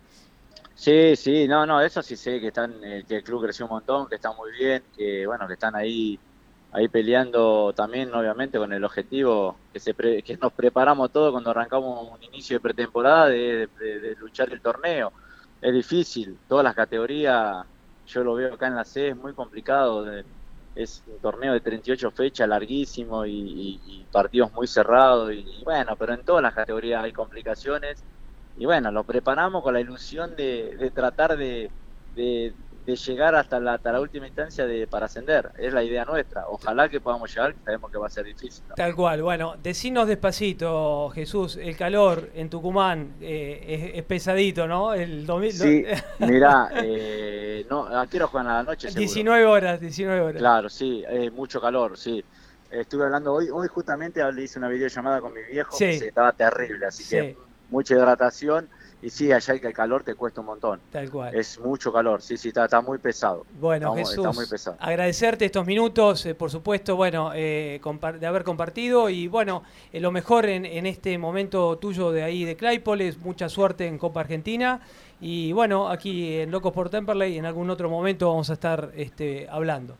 Sí, 0.76 1.14
sí, 1.16 1.46
no, 1.46 1.64
no, 1.66 1.80
eso 1.80 2.02
sí 2.02 2.16
sé 2.16 2.40
que 2.40 2.48
están, 2.48 2.82
eh, 2.84 3.04
que 3.06 3.16
el 3.16 3.22
club 3.22 3.42
creció 3.42 3.64
un 3.66 3.70
montón, 3.70 4.08
que 4.08 4.16
está 4.16 4.32
muy 4.32 4.50
bien, 4.52 4.82
que 4.96 5.24
bueno, 5.26 5.46
que 5.46 5.54
están 5.54 5.74
ahí, 5.76 6.18
ahí 6.72 6.88
peleando 6.88 7.72
también, 7.74 8.12
obviamente, 8.12 8.58
con 8.58 8.72
el 8.72 8.84
objetivo 8.84 9.56
que 9.72 9.78
se 9.78 9.94
que 9.94 10.36
nos 10.36 10.52
preparamos 10.52 11.12
todos 11.12 11.30
cuando 11.32 11.50
arrancamos 11.50 12.10
un 12.12 12.22
inicio 12.24 12.56
de 12.56 12.60
pretemporada 12.60 13.28
de, 13.28 13.68
luchar 14.18 14.52
el 14.52 14.60
torneo. 14.60 15.12
Es 15.60 15.72
difícil, 15.72 16.38
todas 16.48 16.64
las 16.64 16.74
categorías, 16.74 17.64
yo 18.06 18.24
lo 18.24 18.34
veo 18.34 18.54
acá 18.54 18.66
en 18.66 18.76
la 18.76 18.84
C, 18.84 19.08
es 19.10 19.16
muy 19.16 19.32
complicado. 19.34 20.06
es 20.74 21.02
un 21.06 21.20
torneo 21.20 21.52
de 21.52 21.60
38 21.60 22.10
fechas, 22.10 22.48
larguísimo 22.48 23.24
y, 23.26 24.06
partidos 24.12 24.52
muy 24.52 24.66
cerrados. 24.66 25.32
y 25.32 25.62
bueno, 25.64 25.96
pero 25.96 26.14
en 26.14 26.24
todas 26.24 26.42
las 26.42 26.54
categorías 26.54 27.04
hay 27.04 27.12
complicaciones 27.12 28.04
y 28.56 28.66
bueno, 28.66 28.92
lo 28.92 29.04
preparamos 29.04 29.62
con 29.62 29.74
la 29.74 29.80
ilusión 29.80 30.36
de, 30.36 30.90
tratar 30.94 31.36
de, 31.36 31.70
llegar 32.86 33.34
hasta 33.34 33.58
la, 33.58 33.74
hasta 33.74 33.90
la 33.90 34.00
última 34.00 34.28
instancia 34.28 34.64
de 34.66 34.86
para 34.86 35.06
ascender. 35.06 35.50
Es 35.58 35.72
la 35.72 35.82
idea 35.82 36.04
nuestra. 36.04 36.46
Ojalá 36.46 36.88
que 36.88 37.00
podamos 37.00 37.34
llegar, 37.34 37.54
sabemos 37.64 37.90
que 37.90 37.98
va 37.98 38.06
a 38.06 38.10
ser 38.10 38.24
difícil. 38.26 38.62
Tal 38.76 38.94
cual. 38.94 39.22
Bueno, 39.22 39.56
decinos 39.60 40.06
despacito, 40.06 41.10
Jesús, 41.10 41.56
el 41.56 41.76
calor 41.76 42.30
en 42.34 42.48
Tucumán 42.48 43.14
eh, 43.20 43.92
es, 43.94 44.04
pesadito, 44.04 44.68
¿no? 44.68 44.94
El 44.94 45.26
Sí, 45.50 45.84
mirá, 46.20 46.70
eh, 46.74 47.66
no, 47.68 47.86
¿a 47.86 48.06
qué 48.06 48.20
juegan 48.20 48.50
a 48.50 48.54
la 48.58 48.62
noche? 48.62 48.88
19 48.94 49.46
horas, 49.46 49.80
19 49.80 50.20
horas. 50.20 50.38
Claro, 50.38 50.68
sí, 50.68 51.04
mucho 51.32 51.60
calor, 51.60 51.98
sí. 51.98 52.24
Estuve 52.70 53.04
hablando 53.04 53.32
hoy, 53.32 53.50
hoy 53.50 53.68
justamente 53.68 54.20
le 54.32 54.42
hice 54.42 54.58
una 54.58 54.68
videollamada 54.68 55.20
con 55.20 55.32
mi 55.32 55.42
viejo, 55.42 55.76
que 55.76 55.94
estaba 55.94 56.32
terrible, 56.32 56.86
así 56.86 57.04
que 57.08 57.36
mucha 57.74 57.94
hidratación 57.94 58.68
y 59.02 59.10
sí, 59.10 59.30
allá 59.32 59.52
el 59.52 59.74
calor 59.74 60.02
te 60.02 60.14
cuesta 60.14 60.40
un 60.40 60.46
montón. 60.46 60.80
Tal 60.90 61.10
cual. 61.10 61.34
Es 61.34 61.58
mucho 61.58 61.92
calor, 61.92 62.22
sí, 62.22 62.38
sí, 62.38 62.48
está, 62.48 62.80
muy 62.80 62.96
pesado. 62.96 63.44
Bueno, 63.60 63.94
Jesús, 63.94 64.26
agradecerte 64.78 65.44
estos 65.44 65.66
minutos, 65.66 66.24
eh, 66.24 66.34
por 66.34 66.50
supuesto, 66.50 66.96
bueno, 66.96 67.32
eh, 67.34 67.80
de 68.18 68.26
haber 68.26 68.44
compartido 68.44 69.10
y 69.10 69.28
bueno, 69.28 69.62
eh, 69.92 70.00
lo 70.00 70.10
mejor 70.10 70.46
en, 70.46 70.86
este 70.86 71.18
momento 71.18 71.76
tuyo 71.76 72.12
de 72.12 72.22
ahí 72.22 72.44
de 72.44 72.56
Claypole, 72.56 73.14
mucha 73.22 73.50
suerte 73.50 73.86
en 73.86 73.98
Copa 73.98 74.20
Argentina 74.20 74.80
y 75.20 75.52
bueno, 75.52 75.90
aquí 75.90 76.38
en 76.38 76.50
Locos 76.50 76.72
por 76.72 76.88
Temperley 76.88 77.36
en 77.36 77.44
algún 77.44 77.68
otro 77.68 77.90
momento 77.90 78.28
vamos 78.28 78.48
a 78.48 78.54
estar 78.54 78.90
este, 78.96 79.46
hablando. 79.50 79.96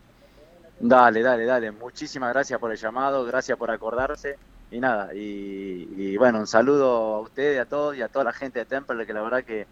Dale, 0.79 1.21
dale, 1.21 1.45
dale. 1.45 1.71
Muchísimas 1.71 2.33
gracias 2.33 2.59
por 2.59 2.71
el 2.71 2.77
llamado, 2.77 3.23
gracias 3.23 3.55
por 3.55 3.69
acordarse 3.69 4.37
y 4.71 4.79
nada, 4.79 5.13
y, 5.13 6.17
bueno, 6.17 6.39
un 6.39 6.47
saludo 6.47 7.15
a 7.15 7.19
ustedes, 7.21 7.59
a 7.59 7.65
todos 7.65 7.95
y 7.95 8.01
a 8.01 8.07
toda 8.07 8.25
la 8.25 8.33
gente 8.33 8.59
de 8.59 8.65
Temple, 8.65 9.05
que 9.05 9.13
la 9.13 9.21
verdad 9.21 9.43
que, 9.43 9.67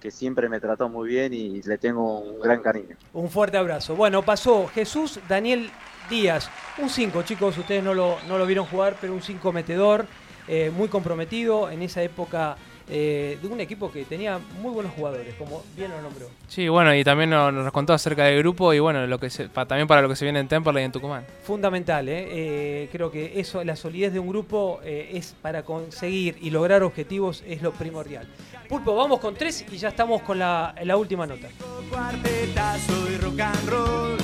que 0.00 0.10
siempre 0.10 0.48
me 0.48 0.60
trató 0.60 0.88
muy 0.88 1.08
bien 1.08 1.32
y 1.32 1.62
le 1.62 1.78
tengo 1.78 2.18
un 2.18 2.40
gran 2.40 2.60
cariño. 2.60 2.96
Un 3.12 3.30
fuerte 3.30 3.56
abrazo. 3.56 3.94
Bueno, 3.94 4.22
pasó 4.22 4.66
Jesús 4.68 5.20
Daniel 5.28 5.70
Díaz. 6.10 6.50
Un 6.78 6.90
5, 6.90 7.22
chicos, 7.22 7.56
ustedes 7.56 7.82
no 7.82 7.94
lo, 7.94 8.18
no 8.28 8.36
lo 8.36 8.46
vieron 8.46 8.66
jugar, 8.66 8.96
pero 9.00 9.14
un 9.14 9.22
5 9.22 9.52
metedor, 9.52 10.06
eh, 10.46 10.70
muy 10.74 10.88
comprometido 10.88 11.70
en 11.70 11.82
esa 11.82 12.02
época 12.02 12.56
eh, 12.88 13.38
de 13.40 13.48
un 13.48 13.60
equipo 13.60 13.90
que 13.90 14.04
tenía 14.04 14.38
muy 14.60 14.72
buenos 14.72 14.92
jugadores, 14.92 15.34
como 15.36 15.62
bien 15.76 15.90
lo 15.90 16.00
nombró. 16.02 16.28
Sí, 16.48 16.68
bueno, 16.68 16.94
y 16.94 17.02
también 17.04 17.30
nos, 17.30 17.52
nos 17.52 17.72
contó 17.72 17.92
acerca 17.92 18.24
del 18.24 18.38
grupo 18.38 18.72
y 18.74 18.78
bueno, 18.78 19.06
lo 19.06 19.18
que 19.18 19.30
se- 19.30 19.48
pa- 19.48 19.66
también 19.66 19.88
para 19.88 20.02
lo 20.02 20.08
que 20.08 20.16
se 20.16 20.24
viene 20.24 20.40
en 20.40 20.48
Temperley 20.48 20.82
y 20.82 20.86
en 20.86 20.92
Tucumán. 20.92 21.24
Fundamental, 21.44 22.08
¿eh? 22.08 22.26
Eh, 22.30 22.88
creo 22.92 23.10
que 23.10 23.40
eso, 23.40 23.62
la 23.64 23.76
solidez 23.76 24.12
de 24.12 24.18
un 24.18 24.28
grupo 24.28 24.80
eh, 24.84 25.10
es 25.14 25.34
para 25.40 25.62
conseguir 25.62 26.36
y 26.40 26.50
lograr 26.50 26.82
objetivos 26.82 27.42
es 27.46 27.62
lo 27.62 27.72
primordial. 27.72 28.26
Pulpo, 28.68 28.94
vamos 28.94 29.20
con 29.20 29.34
tres 29.34 29.64
y 29.70 29.76
ya 29.76 29.88
estamos 29.88 30.22
con 30.22 30.38
la, 30.38 30.74
la 30.84 30.96
última 30.96 31.26
nota. 31.26 31.48
Cuartetazo 31.90 33.10
y 33.10 33.16
rock 33.18 33.40
and 33.40 33.68
roll. 33.68 34.23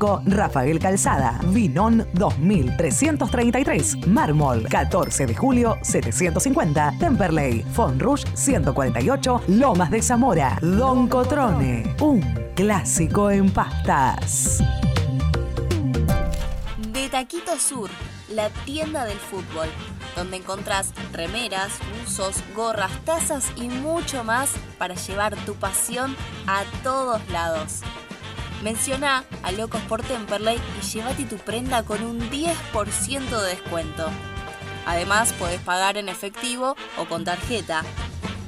Rafael 0.00 0.78
Calzada, 0.78 1.38
Vinón 1.48 2.06
2333, 2.14 4.06
Mármol 4.06 4.66
14 4.66 5.26
de 5.26 5.34
julio 5.34 5.76
750, 5.82 6.94
Temperley, 6.98 7.62
Fonrush 7.74 8.24
148, 8.34 9.42
Lomas 9.48 9.90
de 9.90 10.00
Zamora, 10.00 10.58
Don 10.62 11.06
Cotrone, 11.06 11.94
un 12.00 12.20
clásico 12.54 13.30
en 13.30 13.50
pastas. 13.50 14.62
De 16.92 17.08
Taquito 17.10 17.58
Sur, 17.58 17.90
la 18.30 18.48
tienda 18.64 19.04
del 19.04 19.18
fútbol, 19.18 19.68
donde 20.16 20.38
encontrás 20.38 20.92
remeras, 21.12 21.72
buzos, 22.00 22.42
gorras, 22.54 22.92
tazas 23.04 23.52
y 23.56 23.68
mucho 23.68 24.24
más 24.24 24.52
para 24.78 24.94
llevar 24.94 25.36
tu 25.44 25.54
pasión 25.54 26.16
a 26.46 26.62
todos 26.82 27.20
lados. 27.30 27.82
Menciona 28.62 29.24
a 29.42 29.52
Locos 29.52 29.80
por 29.82 30.02
Temperley 30.02 30.58
y 30.78 30.86
llévate 30.86 31.24
tu 31.24 31.36
prenda 31.36 31.82
con 31.82 32.02
un 32.02 32.20
10% 32.30 33.40
de 33.40 33.48
descuento. 33.48 34.06
Además, 34.86 35.32
podés 35.32 35.60
pagar 35.60 35.96
en 35.96 36.08
efectivo 36.10 36.76
o 36.98 37.06
con 37.06 37.24
tarjeta. 37.24 37.82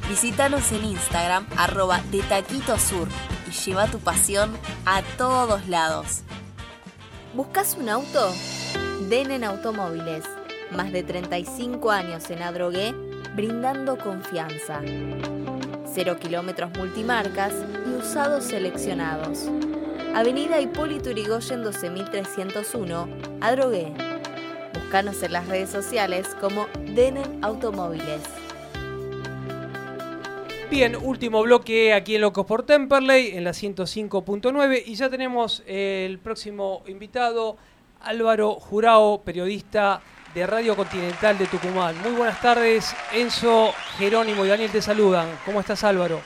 Visítanos 0.08 0.70
en 0.72 0.84
Instagram, 0.84 1.46
arroba 1.56 2.02
de 2.10 2.22
Taquito 2.22 2.76
y 3.48 3.50
lleva 3.52 3.86
tu 3.86 4.00
pasión 4.00 4.52
a 4.84 5.02
todos 5.16 5.66
lados. 5.68 6.22
¿Buscas 7.34 7.76
un 7.78 7.88
auto? 7.88 8.34
Denen 9.08 9.44
Automóviles. 9.44 10.24
Más 10.72 10.92
de 10.92 11.02
35 11.02 11.90
años 11.90 12.28
en 12.28 12.42
Adrogué, 12.42 12.92
brindando 13.34 13.96
confianza. 13.96 14.80
Cero 15.94 16.18
kilómetros 16.20 16.70
multimarcas 16.76 17.52
y 17.86 17.90
usados 17.94 18.44
seleccionados. 18.44 19.48
Avenida 20.14 20.60
Hipólito 20.60 21.10
Yrigoyen 21.10 21.62
12301, 21.62 23.08
Adrogué. 23.40 23.94
Búscanos 24.74 25.22
en 25.22 25.32
las 25.32 25.48
redes 25.48 25.70
sociales 25.70 26.36
como 26.38 26.66
Denen 26.80 27.42
Automóviles. 27.42 28.20
Bien, 30.70 30.96
último 30.96 31.42
bloque 31.42 31.94
aquí 31.94 32.16
en 32.16 32.20
Locos 32.20 32.44
por 32.44 32.62
Temperley, 32.62 33.38
en 33.38 33.44
la 33.44 33.52
105.9. 33.52 34.82
Y 34.84 34.94
ya 34.96 35.08
tenemos 35.08 35.62
el 35.66 36.18
próximo 36.18 36.82
invitado, 36.86 37.56
Álvaro 38.02 38.52
Jurao, 38.56 39.22
periodista 39.22 40.02
de 40.34 40.46
Radio 40.46 40.76
Continental 40.76 41.38
de 41.38 41.46
Tucumán. 41.46 41.96
Muy 42.02 42.12
buenas 42.12 42.38
tardes, 42.42 42.94
Enzo, 43.14 43.72
Jerónimo 43.96 44.44
y 44.44 44.48
Daniel 44.48 44.70
te 44.70 44.82
saludan. 44.82 45.28
¿Cómo 45.46 45.60
estás, 45.60 45.82
Álvaro? 45.84 46.20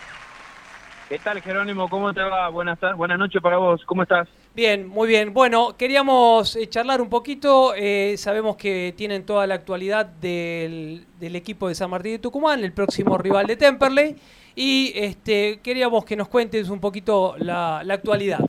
¿Qué 1.08 1.20
tal, 1.20 1.40
Jerónimo? 1.40 1.88
¿Cómo 1.88 2.12
te 2.12 2.20
va? 2.20 2.48
Buenas, 2.48 2.80
buenas 2.96 3.16
noches 3.16 3.40
para 3.40 3.58
vos. 3.58 3.80
¿Cómo 3.86 4.02
estás? 4.02 4.28
Bien, 4.56 4.88
muy 4.88 5.06
bien. 5.06 5.32
Bueno, 5.32 5.76
queríamos 5.76 6.56
eh, 6.56 6.68
charlar 6.68 7.00
un 7.00 7.08
poquito. 7.08 7.74
eh, 7.76 8.16
sabemos 8.16 8.56
que 8.56 8.92
tienen 8.96 9.24
toda 9.24 9.46
la 9.46 9.54
actualidad 9.54 10.06
del, 10.06 11.06
equipo 11.20 11.68
de 11.68 11.76
San 11.76 11.90
Martín 11.90 12.12
de 12.12 12.18
Tucumán, 12.18 12.64
el 12.64 12.72
próximo 12.72 13.16
rival 13.18 13.46
de 13.46 13.54
Temperley. 13.54 14.16
Y 14.56 14.92
este, 14.96 15.60
queríamos 15.62 16.04
que 16.04 16.16
nos 16.16 16.26
cuentes 16.26 16.70
un 16.70 16.80
poquito 16.80 17.36
la 17.38 17.78
actualidad. 17.88 18.40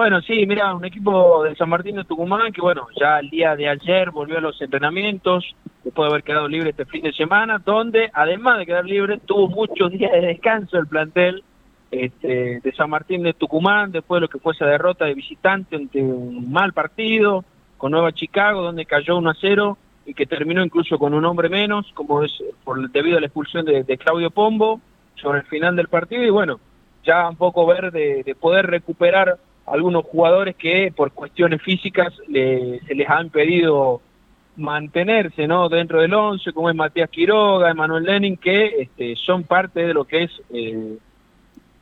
Bueno, 0.00 0.22
sí, 0.22 0.46
mira, 0.46 0.74
un 0.74 0.86
equipo 0.86 1.44
de 1.44 1.54
San 1.56 1.68
Martín 1.68 1.96
de 1.96 2.04
Tucumán 2.04 2.54
que, 2.54 2.62
bueno, 2.62 2.86
ya 2.98 3.18
el 3.18 3.28
día 3.28 3.54
de 3.54 3.68
ayer 3.68 4.10
volvió 4.10 4.38
a 4.38 4.40
los 4.40 4.58
entrenamientos, 4.62 5.44
después 5.84 6.06
de 6.06 6.10
haber 6.10 6.24
quedado 6.24 6.48
libre 6.48 6.70
este 6.70 6.86
fin 6.86 7.02
de 7.02 7.12
semana, 7.12 7.58
donde, 7.58 8.10
además 8.14 8.56
de 8.56 8.64
quedar 8.64 8.86
libre, 8.86 9.18
tuvo 9.18 9.48
muchos 9.48 9.92
días 9.92 10.10
de 10.10 10.22
descanso 10.22 10.78
el 10.78 10.86
plantel 10.86 11.44
este, 11.90 12.60
de 12.60 12.72
San 12.72 12.88
Martín 12.88 13.22
de 13.22 13.34
Tucumán, 13.34 13.92
después 13.92 14.16
de 14.16 14.20
lo 14.22 14.28
que 14.28 14.38
fue 14.38 14.54
esa 14.54 14.64
derrota 14.64 15.04
de 15.04 15.12
visitante 15.12 15.76
ante 15.76 16.02
un 16.02 16.50
mal 16.50 16.72
partido 16.72 17.44
con 17.76 17.92
Nueva 17.92 18.12
Chicago, 18.12 18.62
donde 18.62 18.86
cayó 18.86 19.18
1 19.18 19.28
a 19.28 19.36
0 19.38 19.76
y 20.06 20.14
que 20.14 20.24
terminó 20.24 20.64
incluso 20.64 20.98
con 20.98 21.12
un 21.12 21.26
hombre 21.26 21.50
menos, 21.50 21.86
como 21.92 22.24
es 22.24 22.32
por 22.64 22.90
debido 22.90 23.18
a 23.18 23.20
la 23.20 23.26
expulsión 23.26 23.66
de, 23.66 23.98
Claudio 23.98 24.30
Pombo 24.30 24.80
sobre 25.16 25.40
el 25.40 25.44
final 25.44 25.76
del 25.76 25.88
partido, 25.88 26.22
y 26.22 26.30
bueno, 26.30 26.58
ya 27.04 27.28
un 27.28 27.36
poco 27.36 27.66
ver 27.66 27.92
de 27.92 28.34
poder 28.40 28.66
recuperar 28.66 29.36
algunos 29.66 30.04
jugadores 30.04 30.56
que 30.56 30.92
por 30.96 31.12
cuestiones 31.12 31.62
físicas 31.62 32.12
le- 32.28 32.80
se 32.86 32.94
les 32.94 33.08
ha 33.08 33.20
impedido 33.22 34.00
mantenerse 34.56 35.46
no 35.46 35.68
dentro 35.68 36.00
del 36.00 36.12
11, 36.12 36.52
como 36.52 36.68
es 36.70 36.76
Matías 36.76 37.08
Quiroga, 37.08 37.70
Emanuel 37.70 38.04
Lenin, 38.04 38.36
que 38.36 38.82
este, 38.82 39.16
son 39.16 39.44
parte 39.44 39.86
de 39.86 39.94
lo 39.94 40.04
que 40.04 40.24
es 40.24 40.30
eh, 40.52 40.98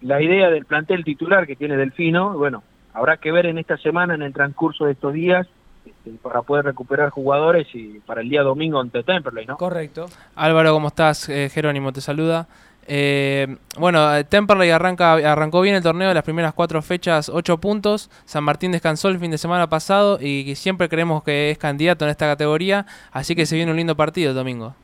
la 0.03 0.23
idea 0.23 0.51
del 0.51 0.65
plantel 0.65 1.03
titular 1.05 1.47
que 1.47 1.57
tiene 1.57 1.77
Delfino. 1.77 2.37
Bueno, 2.39 2.63
habrá 2.93 3.17
que 3.17 3.33
ver 3.33 3.47
en 3.47 3.59
esta 3.59 3.77
semana, 3.79 4.15
en 4.15 4.23
el 4.23 4.33
transcurso 4.33 4.85
de 4.85 4.93
estos 4.93 5.13
días, 5.13 5.47
este, 5.85 6.11
para 6.23 6.43
poder 6.43 6.67
recuperar 6.67 7.11
jugadores 7.11 7.67
y 7.75 7.99
para 8.01 8.21
el 8.21 8.29
día 8.29 8.43
domingo 8.43 8.81
ante 8.81 9.03
Temperley, 9.03 9.47
¿no? 9.47 9.57
Correcto. 9.57 10.07
Álvaro, 10.37 10.73
¿cómo 10.73 10.89
estás? 10.89 11.29
Eh, 11.31 11.49
Jerónimo 11.53 11.93
te 11.93 12.01
saluda. 12.01 12.47
Eh, 12.91 13.57
bueno, 13.79 14.17
eh, 14.17 14.25
Temperley 14.25 14.71
arranca, 14.71 15.13
arrancó 15.13 15.61
bien 15.61 15.77
el 15.77 15.83
torneo 15.83 16.13
las 16.15 16.25
primeras 16.25 16.55
cuatro 16.55 16.81
fechas, 16.81 17.29
ocho 17.29 17.59
puntos. 17.59 18.11
San 18.25 18.43
Martín 18.45 18.73
descansó 18.73 19.09
el 19.09 19.19
fin 19.19 19.31
de 19.31 19.39
semana 19.39 19.69
pasado 19.69 20.19
y 20.21 20.55
siempre 20.55 20.89
creemos 20.89 21.23
que 21.23 21.51
es 21.51 21.59
candidato 21.59 22.07
en 22.07 22.11
esta 22.11 22.27
categoría, 22.27 22.87
así 23.13 23.37
que 23.37 23.45
se 23.45 23.57
viene 23.57 23.71
un 23.71 23.77
lindo 23.77 23.95
partido 23.95 24.31
el 24.31 24.37
domingo. 24.37 24.75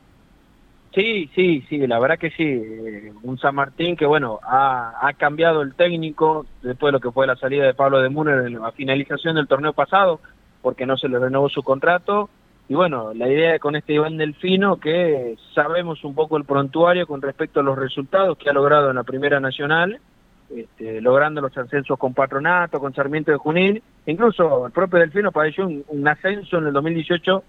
Sí, 0.94 1.28
sí, 1.34 1.64
sí, 1.68 1.78
la 1.88 1.98
verdad 1.98 2.18
que 2.18 2.30
sí. 2.30 2.44
Eh, 2.44 3.12
Un 3.24 3.36
San 3.38 3.54
Martín 3.56 3.96
que, 3.96 4.06
bueno, 4.06 4.38
ha, 4.44 4.94
ha 5.00 5.12
cambiado 5.14 5.62
el 5.62 5.74
técnico 5.74 6.46
después 6.62 6.90
de 6.90 6.92
lo 6.92 7.00
que 7.00 7.10
fue 7.10 7.26
la 7.26 7.34
salida 7.36 7.64
de 7.64 7.74
Pablo 7.74 8.00
de 8.00 8.10
Múner 8.10 8.46
en 8.46 8.60
la 8.60 8.70
finalización 8.70 9.34
del 9.34 9.48
torneo 9.48 9.72
pasado, 9.72 10.20
porque 10.62 10.86
no 10.86 10.96
se 10.96 11.08
le 11.08 11.18
renovó 11.18 11.48
su 11.48 11.64
contrato. 11.64 12.30
Y 12.68 12.74
bueno, 12.74 13.12
la 13.12 13.28
idea 13.28 13.58
con 13.58 13.76
este 13.76 13.92
Iván 13.92 14.16
Delfino, 14.16 14.78
que 14.78 15.36
sabemos 15.54 16.02
un 16.02 16.14
poco 16.14 16.38
el 16.38 16.44
prontuario 16.44 17.06
con 17.06 17.20
respecto 17.20 17.60
a 17.60 17.62
los 17.62 17.78
resultados 17.78 18.38
que 18.38 18.48
ha 18.48 18.54
logrado 18.54 18.88
en 18.88 18.96
la 18.96 19.02
Primera 19.02 19.38
Nacional, 19.38 20.00
este, 20.54 21.00
logrando 21.02 21.42
los 21.42 21.56
ascensos 21.56 21.98
con 21.98 22.14
Patronato, 22.14 22.80
con 22.80 22.94
Sarmiento 22.94 23.30
de 23.30 23.36
Junín. 23.36 23.82
Incluso 24.06 24.66
el 24.66 24.72
propio 24.72 24.98
Delfino 24.98 25.30
padeció 25.30 25.66
un, 25.66 25.84
un 25.88 26.08
ascenso 26.08 26.56
en 26.56 26.68
el 26.68 26.72
2018 26.72 27.44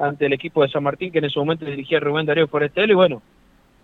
ante 0.00 0.26
el 0.26 0.34
equipo 0.34 0.62
de 0.62 0.68
San 0.68 0.82
Martín, 0.82 1.12
que 1.12 1.18
en 1.18 1.24
ese 1.24 1.38
momento 1.38 1.64
dirigía 1.64 1.98
Rubén 2.00 2.26
Darío 2.26 2.46
Forestel, 2.46 2.90
y 2.90 2.94
bueno, 2.94 3.22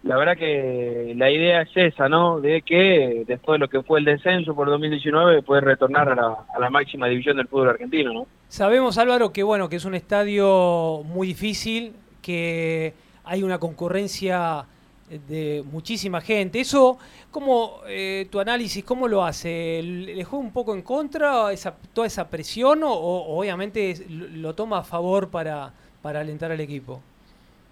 la 0.05 0.17
verdad 0.17 0.37
que 0.37 1.15
la 1.17 1.31
idea 1.31 1.63
es 1.63 1.71
esa, 1.75 2.09
¿no? 2.11 2.39
De 2.41 2.61
que 2.61 3.25
después 3.27 3.55
de 3.55 3.59
lo 3.59 3.69
que 3.69 3.83
fue 3.83 4.01
el 4.01 4.05
descenso 4.05 4.55
por 4.55 4.69
2019, 4.69 5.43
puede 5.43 5.63
retornar 5.63 6.11
a 6.11 6.15
la, 6.15 6.37
a 6.55 6.61
la 6.61 6.69
máxima 6.69 7.09
división 7.09 7.39
del 7.39 7.49
fútbol 7.49 7.71
argentino, 7.71 8.13
¿no? 8.13 8.27
Sabemos, 8.49 8.99
Álvaro, 8.99 9.33
que 9.33 9.43
bueno, 9.43 9.69
que 9.69 9.77
es 9.77 9.85
un 9.87 9.95
estadio 9.95 11.03
muy 11.07 11.27
difícil, 11.27 11.95
que 12.21 12.93
hay 13.25 13.43
una 13.43 13.59
concurrencia 13.59 14.67
de 15.09 15.65
muchísima 15.71 16.21
gente. 16.21 16.61
Eso, 16.61 16.99
¿cómo 17.31 17.81
eh, 17.89 18.27
tu 18.31 18.41
análisis, 18.41 18.85
cómo 18.85 19.09
lo 19.09 19.25
hace? 19.25 19.83
¿Le 19.83 20.23
juega 20.25 20.45
un 20.45 20.53
poco 20.53 20.75
en 20.75 20.83
contra 20.83 21.51
esa, 21.51 21.75
toda 21.95 22.07
esa 22.07 22.29
presión 22.29 22.83
o, 22.83 22.93
o 22.93 23.39
obviamente 23.39 23.95
lo 24.09 24.55
toma 24.55 24.79
a 24.79 24.85
favor 24.85 25.31
para, 25.31 25.73
para 26.03 26.21
alentar 26.21 26.53
al 26.53 26.61
equipo? 26.61 27.01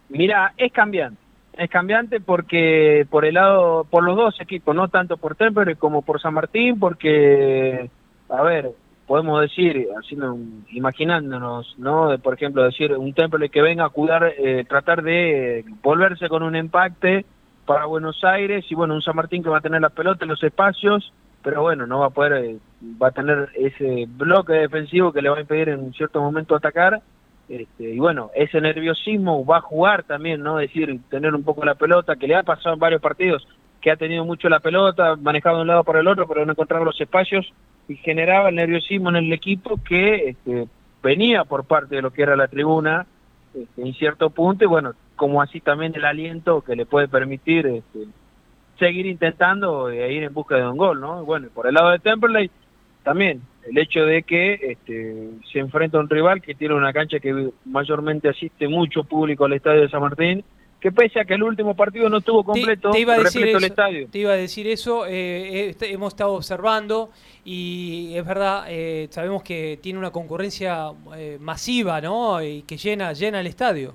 Mira, 0.09 0.55
es 0.57 0.73
cambiante. 0.73 1.22
Es 1.55 1.69
cambiante 1.69 2.21
porque 2.21 3.07
por 3.11 3.25
el 3.27 3.35
lado, 3.35 3.85
por 3.91 4.03
los 4.05 4.17
dos 4.17 4.41
equipos, 4.41 4.75
no 4.75 4.89
tanto 4.89 5.19
por 5.19 5.37
Temperley 5.37 5.77
como 5.77 6.01
por 6.03 6.21
San 6.21 6.33
Martín, 6.35 6.79
porque, 6.79 7.91
a 8.31 8.43
ver, 8.43 8.71
podemos 9.07 9.41
decir, 9.43 9.89
haciendo 9.99 10.33
un- 10.33 10.65
imaginándonos, 10.71 11.75
¿no? 11.79 12.09
De, 12.09 12.19
por 12.19 12.33
ejemplo, 12.35 12.63
decir 12.63 12.93
un 12.97 13.13
Temple 13.13 13.51
que 13.51 13.61
venga 13.61 13.85
a 13.85 13.91
cuidar, 13.91 14.33
eh, 14.39 14.65
tratar 14.67 15.03
de 15.03 15.65
volverse 15.83 16.29
con 16.31 16.43
un 16.43 16.57
empate 16.57 17.27
para 17.67 17.85
Buenos 17.85 18.25
Aires 18.25 18.65
y 18.71 18.75
bueno, 18.75 18.95
un 18.95 19.03
San 19.03 19.15
Martín 19.17 19.43
que 19.43 19.51
va 19.51 19.59
a 19.59 19.63
tener 19.63 19.83
la 19.83 19.91
pelota 19.91 20.25
los 20.25 20.43
espacios, 20.43 21.13
pero 21.43 21.61
bueno, 21.61 21.87
no 21.87 21.99
va 22.01 22.07
a 22.07 22.11
poder, 22.11 22.33
eh, 22.45 22.57
va 23.01 23.09
a 23.09 23.13
tener 23.13 23.51
ese 23.55 24.07
bloque 24.09 24.55
defensivo 24.55 25.13
que 25.13 25.21
le 25.21 25.29
va 25.29 25.37
a 25.37 25.41
impedir 25.43 25.69
en 25.69 25.81
un 25.81 25.93
cierto 25.93 26.21
momento 26.23 26.57
atacar. 26.57 27.03
Este, 27.49 27.91
y 27.91 27.99
bueno, 27.99 28.31
ese 28.35 28.61
nerviosismo 28.61 29.45
va 29.45 29.59
a 29.59 29.63
jugar 29.63 30.05
también, 30.05 30.43
¿no? 30.43 30.61
Es 30.61 30.69
decir, 30.69 31.01
tener 31.11 31.35
un 31.35 31.43
poco 31.43 31.65
la 31.65 31.75
pelota, 31.75 32.17
que 32.17 32.27
le 32.27 32.37
ha 32.37 32.43
pasado 32.43 32.75
en 32.75 32.81
varios 32.81 33.03
partidos, 33.03 33.47
que 33.81 33.91
ha 33.91 33.97
tenido 33.97 34.25
mucho 34.25 34.49
la 34.49 34.61
pelota, 34.61 35.17
manejado 35.17 35.57
de 35.57 35.63
un 35.63 35.69
lado 35.69 35.85
para 35.85 36.01
el 36.01 36.09
otro, 36.09 36.27
pero 36.29 36.47
no 36.47 36.53
encontraba 36.53 36.85
los 36.85 37.01
espacios 37.01 37.53
y 37.89 37.97
generaba 37.97 38.49
el 38.49 38.55
nerviosismo 38.55 39.11
en 39.11 39.17
el 39.17 39.33
equipo 39.33 39.79
que 39.83 40.31
este, 40.31 40.69
venía 41.03 41.45
por 41.45 41.65
parte 41.65 41.97
de 41.97 42.03
lo 42.03 42.13
que 42.13 42.23
era 42.23 42.37
la 42.37 42.49
tribuna 42.49 43.07
este, 43.53 43.83
en 43.83 43.93
cierto 43.95 44.31
punto 44.31 44.65
y 44.65 44.69
bueno, 44.69 44.93
como 45.17 45.43
así 45.43 45.61
también 45.61 45.93
el 45.95 46.05
aliento 46.05 46.63
que 46.63 46.77
le 46.77 46.87
puede 46.87 47.09
permitir 47.09 47.67
este, 47.67 48.07
seguir 48.79 49.07
intentando 49.07 49.91
e 49.91 50.13
ir 50.13 50.23
en 50.23 50.33
busca 50.33 50.57
de 50.57 50.67
un 50.67 50.77
gol, 50.77 51.01
¿no? 51.01 51.25
Bueno, 51.25 51.49
por 51.53 51.67
el 51.67 51.75
lado 51.75 51.91
de 51.91 51.99
Temperley 51.99 52.51
también 53.03 53.43
el 53.69 53.79
hecho 53.79 54.05
de 54.05 54.23
que 54.23 54.55
este, 54.55 55.31
se 55.53 55.59
enfrenta 55.59 55.99
a 55.99 56.01
un 56.01 56.09
rival 56.09 56.43
que 56.43 56.55
tiene 56.55 56.75
una 56.75 56.93
cancha 56.93 57.21
que 57.21 57.51
mayormente 57.65 58.29
asiste 58.29 58.69
mucho 58.69 59.05
público 59.05 59.45
al 59.45 59.53
estadio 59.53 59.83
de 59.83 59.89
San 59.89 60.01
Martín, 60.01 60.45
que 60.81 60.91
pese 60.91 61.21
a 61.21 61.25
que 61.25 61.35
el 61.35 61.45
último 61.45 61.77
partido 61.77 62.09
no 62.09 62.19
estuvo 62.19 62.43
completo, 62.43 62.91
te 62.91 62.99
iba 62.99 63.15
a 63.15 63.19
decir 63.19 63.43
repleto 63.43 63.59
el 63.59 63.65
eso, 63.65 63.73
estadio. 63.73 64.09
te 64.11 64.19
iba 64.19 64.33
a 64.33 64.37
decir 64.37 64.67
eso 64.67 65.07
eh, 65.07 65.69
este, 65.69 65.93
hemos 65.93 66.13
estado 66.13 66.33
observando 66.33 67.11
y 67.45 68.13
es 68.17 68.27
verdad 68.27 68.65
eh, 68.69 69.07
sabemos 69.11 69.45
que 69.45 69.79
tiene 69.81 70.01
una 70.01 70.11
concurrencia 70.11 70.89
eh, 71.17 71.39
masiva 71.41 72.01
no 72.01 72.43
y 72.43 72.63
que 72.63 72.77
llena 72.77 73.13
llena 73.13 73.41
el 73.41 73.47
estadio 73.47 73.95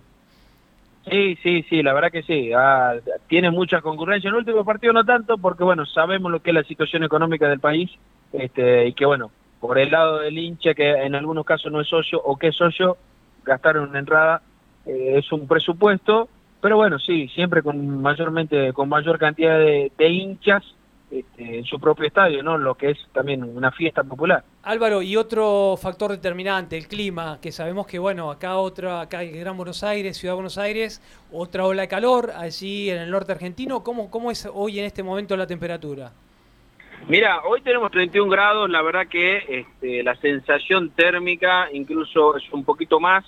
Sí, 1.09 1.38
sí, 1.41 1.63
sí, 1.70 1.82
la 1.84 1.93
verdad 1.93 2.11
que 2.11 2.24
sí. 2.24 2.51
Ah, 2.53 2.95
tiene 3.28 3.49
mucha 3.49 3.80
concurrencia. 3.82 4.28
En 4.28 4.34
el 4.34 4.39
último 4.39 4.65
partido 4.65 4.91
no 4.91 5.05
tanto, 5.05 5.38
porque 5.38 5.63
bueno, 5.63 5.86
sabemos 5.86 6.30
lo 6.30 6.41
que 6.41 6.49
es 6.49 6.53
la 6.53 6.63
situación 6.63 7.03
económica 7.05 7.47
del 7.47 7.61
país 7.61 7.89
este, 8.34 8.88
y 8.88 8.93
que 8.93 9.05
bueno, 9.05 9.32
por 9.60 9.78
el 9.80 9.91
lado 9.91 10.20
del 10.20 10.38
hincha, 10.38 10.74
que 10.74 10.89
en 10.89 11.16
algunos 11.16 11.45
casos 11.45 11.72
no 11.72 11.82
es 11.82 11.88
socio 11.88 12.22
o 12.24 12.38
que 12.38 12.47
es 12.47 12.55
socio, 12.55 12.97
gastar 13.43 13.78
una 13.78 13.99
entrada 13.99 14.41
eh, 14.86 15.16
es 15.18 15.32
un 15.32 15.47
presupuesto, 15.47 16.30
pero 16.62 16.78
bueno, 16.78 16.99
sí, 16.99 17.28
siempre 17.30 17.62
con 17.62 18.01
mayormente 18.01 18.74
con 18.74 18.89
mayor 18.89 19.18
cantidad 19.18 19.58
de, 19.58 19.91
de 19.97 20.10
hinchas 20.10 20.64
este, 21.10 21.60
en 21.60 21.64
su 21.64 21.80
propio 21.80 22.05
estadio, 22.05 22.43
¿no? 22.43 22.58
Lo 22.58 22.76
que 22.76 22.89
es 22.91 22.97
también 23.14 23.41
una 23.41 23.72
fiesta 23.72 24.03
popular. 24.03 24.43
Álvaro 24.64 25.01
y 25.01 25.16
otro 25.16 25.78
factor 25.82 26.12
determinante 26.12 26.78
el 26.78 26.89
clima 26.89 27.39
que 27.41 27.53
sabemos 27.53 27.88
que 27.88 27.97
bueno 27.97 28.30
acá 28.30 28.58
otra 28.58 28.99
acá 28.99 29.24
en 29.24 29.39
Gran 29.39 29.55
Buenos 29.55 29.84
Aires 29.84 30.18
Ciudad 30.18 30.34
de 30.34 30.36
Buenos 30.36 30.58
Aires 30.58 31.01
otra 31.32 31.66
ola 31.66 31.84
de 31.84 31.88
calor 31.88 32.34
allí 32.36 32.89
en 32.89 32.97
el 32.97 33.10
norte 33.10 33.32
argentino 33.32 33.86
cómo 33.86 34.12
cómo 34.12 34.32
es 34.32 34.49
hoy 34.53 34.80
en 34.80 34.86
este 34.86 35.01
momento 35.01 35.38
la 35.38 35.47
temperatura 35.47 36.12
Mira, 37.08 37.41
hoy 37.45 37.62
tenemos 37.62 37.89
31 37.91 38.30
grados, 38.30 38.70
la 38.70 38.82
verdad 38.82 39.08
que 39.08 39.43
este, 39.48 40.04
la 40.04 40.16
sensación 40.16 40.89
térmica 40.89 41.70
incluso 41.72 42.36
es 42.36 42.43
un 42.52 42.66
poquito 42.66 43.00
más, 43.00 43.24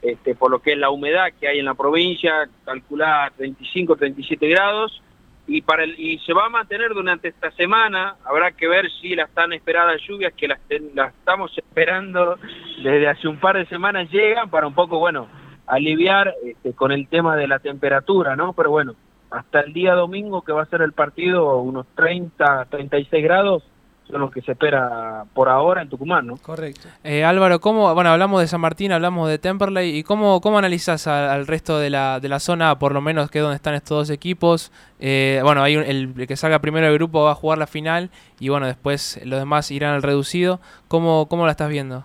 este, 0.00 0.36
por 0.36 0.50
lo 0.50 0.60
que 0.60 0.72
es 0.72 0.78
la 0.78 0.90
humedad 0.90 1.32
que 1.40 1.48
hay 1.48 1.58
en 1.58 1.64
la 1.64 1.74
provincia, 1.74 2.48
calcula 2.64 3.32
35, 3.36 3.96
37 3.96 4.48
grados, 4.48 5.02
y, 5.48 5.62
para 5.62 5.84
el, 5.84 5.98
y 5.98 6.18
se 6.20 6.32
va 6.32 6.46
a 6.46 6.48
mantener 6.48 6.92
durante 6.92 7.28
esta 7.28 7.50
semana, 7.52 8.16
habrá 8.24 8.52
que 8.52 8.68
ver 8.68 8.90
si 9.00 9.16
las 9.16 9.30
tan 9.30 9.52
esperadas 9.52 10.00
lluvias 10.06 10.32
que 10.34 10.48
las, 10.48 10.60
las 10.94 11.14
estamos 11.14 11.56
esperando 11.56 12.38
desde 12.82 13.08
hace 13.08 13.26
un 13.26 13.38
par 13.38 13.56
de 13.56 13.66
semanas 13.66 14.10
llegan 14.10 14.50
para 14.50 14.66
un 14.66 14.74
poco, 14.74 14.98
bueno, 14.98 15.28
aliviar 15.66 16.34
este, 16.44 16.72
con 16.74 16.92
el 16.92 17.08
tema 17.08 17.36
de 17.36 17.48
la 17.48 17.58
temperatura, 17.58 18.36
¿no? 18.36 18.52
Pero 18.52 18.70
bueno, 18.70 18.94
hasta 19.30 19.60
el 19.60 19.72
día 19.72 19.94
domingo 19.94 20.42
que 20.42 20.52
va 20.52 20.62
a 20.62 20.66
ser 20.66 20.82
el 20.82 20.92
partido, 20.92 21.58
unos 21.58 21.86
30, 21.96 22.66
36 22.70 23.24
grados, 23.24 23.62
son 24.08 24.20
los 24.20 24.30
que 24.30 24.40
se 24.42 24.52
espera 24.52 25.24
por 25.34 25.48
ahora 25.48 25.82
en 25.82 25.88
Tucumán, 25.88 26.28
¿no? 26.28 26.36
Correcto. 26.36 26.86
Eh, 27.02 27.24
Álvaro, 27.24 27.58
¿cómo, 27.60 27.92
bueno, 27.92 28.10
hablamos 28.10 28.40
de 28.40 28.46
San 28.46 28.60
Martín, 28.60 28.92
hablamos 28.92 29.28
de 29.28 29.38
Temperley, 29.38 29.96
¿y 29.98 30.04
cómo, 30.04 30.40
cómo 30.40 30.58
analizas 30.58 31.08
a- 31.08 31.32
al 31.34 31.48
resto 31.48 31.80
de 31.80 31.90
la, 31.90 32.20
de 32.20 32.28
la 32.28 32.38
zona, 32.38 32.78
por 32.78 32.92
lo 32.92 33.00
menos 33.00 33.30
que 33.32 33.38
es 33.38 33.42
donde 33.42 33.56
están 33.56 33.74
estos 33.74 33.96
dos 33.98 34.10
equipos? 34.10 34.70
Eh, 35.00 35.40
bueno, 35.42 35.60
hay 35.64 35.76
un- 35.76 35.82
el, 35.82 36.14
el 36.16 36.26
que 36.28 36.36
salga 36.36 36.60
primero 36.60 36.86
del 36.86 36.94
grupo 36.94 37.24
va 37.24 37.32
a 37.32 37.34
jugar 37.34 37.58
la 37.58 37.66
final 37.66 38.10
y 38.38 38.48
bueno, 38.48 38.66
después 38.66 39.20
los 39.24 39.40
demás 39.40 39.72
irán 39.72 39.94
al 39.94 40.04
reducido. 40.04 40.60
¿Cómo, 40.86 41.26
cómo 41.26 41.44
la 41.44 41.50
estás 41.50 41.68
viendo? 41.68 42.04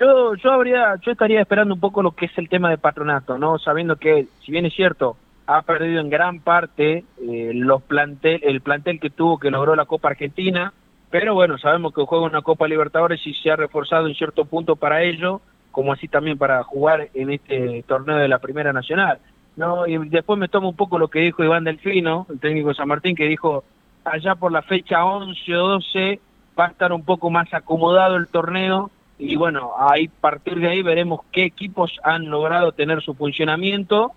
Yo, 0.00 0.34
yo 0.36 0.52
habría, 0.52 0.96
yo 1.02 1.12
estaría 1.12 1.40
esperando 1.40 1.74
un 1.74 1.80
poco 1.80 2.02
lo 2.02 2.12
que 2.12 2.26
es 2.26 2.36
el 2.38 2.48
tema 2.48 2.68
de 2.70 2.78
patronato, 2.78 3.36
¿no? 3.38 3.58
Sabiendo 3.58 3.96
que, 3.96 4.26
si 4.44 4.50
bien 4.50 4.66
es 4.66 4.74
cierto, 4.74 5.16
ha 5.46 5.62
perdido 5.62 6.00
en 6.00 6.10
gran 6.10 6.40
parte 6.40 7.04
eh, 7.20 7.50
los 7.54 7.82
plantel, 7.82 8.40
el 8.42 8.60
plantel 8.60 9.00
que 9.00 9.10
tuvo 9.10 9.38
que 9.38 9.50
logró 9.50 9.76
la 9.76 9.84
Copa 9.84 10.08
Argentina, 10.08 10.72
pero 11.10 11.34
bueno, 11.34 11.58
sabemos 11.58 11.94
que 11.94 12.04
juega 12.04 12.24
una 12.24 12.42
Copa 12.42 12.66
Libertadores 12.66 13.24
y 13.26 13.34
se 13.34 13.50
ha 13.50 13.56
reforzado 13.56 14.06
en 14.06 14.14
cierto 14.14 14.46
punto 14.46 14.76
para 14.76 15.02
ello, 15.02 15.40
como 15.70 15.92
así 15.92 16.08
también 16.08 16.38
para 16.38 16.62
jugar 16.64 17.08
en 17.14 17.30
este 17.30 17.84
torneo 17.86 18.16
de 18.16 18.28
la 18.28 18.38
Primera 18.38 18.72
Nacional. 18.72 19.18
No, 19.56 19.86
y 19.86 19.96
después 20.08 20.38
me 20.38 20.48
tomo 20.48 20.70
un 20.70 20.76
poco 20.76 20.98
lo 20.98 21.08
que 21.08 21.20
dijo 21.20 21.44
Iván 21.44 21.64
Delfino, 21.64 22.26
el 22.28 22.40
técnico 22.40 22.70
de 22.70 22.74
San 22.74 22.88
Martín, 22.88 23.14
que 23.14 23.28
dijo 23.28 23.64
allá 24.04 24.34
por 24.34 24.50
la 24.50 24.62
fecha 24.62 25.04
11 25.04 25.56
o 25.56 25.68
12 25.68 26.20
va 26.58 26.66
a 26.66 26.70
estar 26.70 26.92
un 26.92 27.04
poco 27.04 27.30
más 27.30 27.52
acomodado 27.52 28.16
el 28.16 28.28
torneo 28.28 28.90
y 29.18 29.36
bueno, 29.36 29.72
a 29.78 29.94
partir 30.20 30.58
de 30.58 30.68
ahí 30.68 30.82
veremos 30.82 31.20
qué 31.30 31.44
equipos 31.44 31.92
han 32.02 32.28
logrado 32.28 32.72
tener 32.72 33.00
su 33.02 33.14
funcionamiento, 33.14 34.12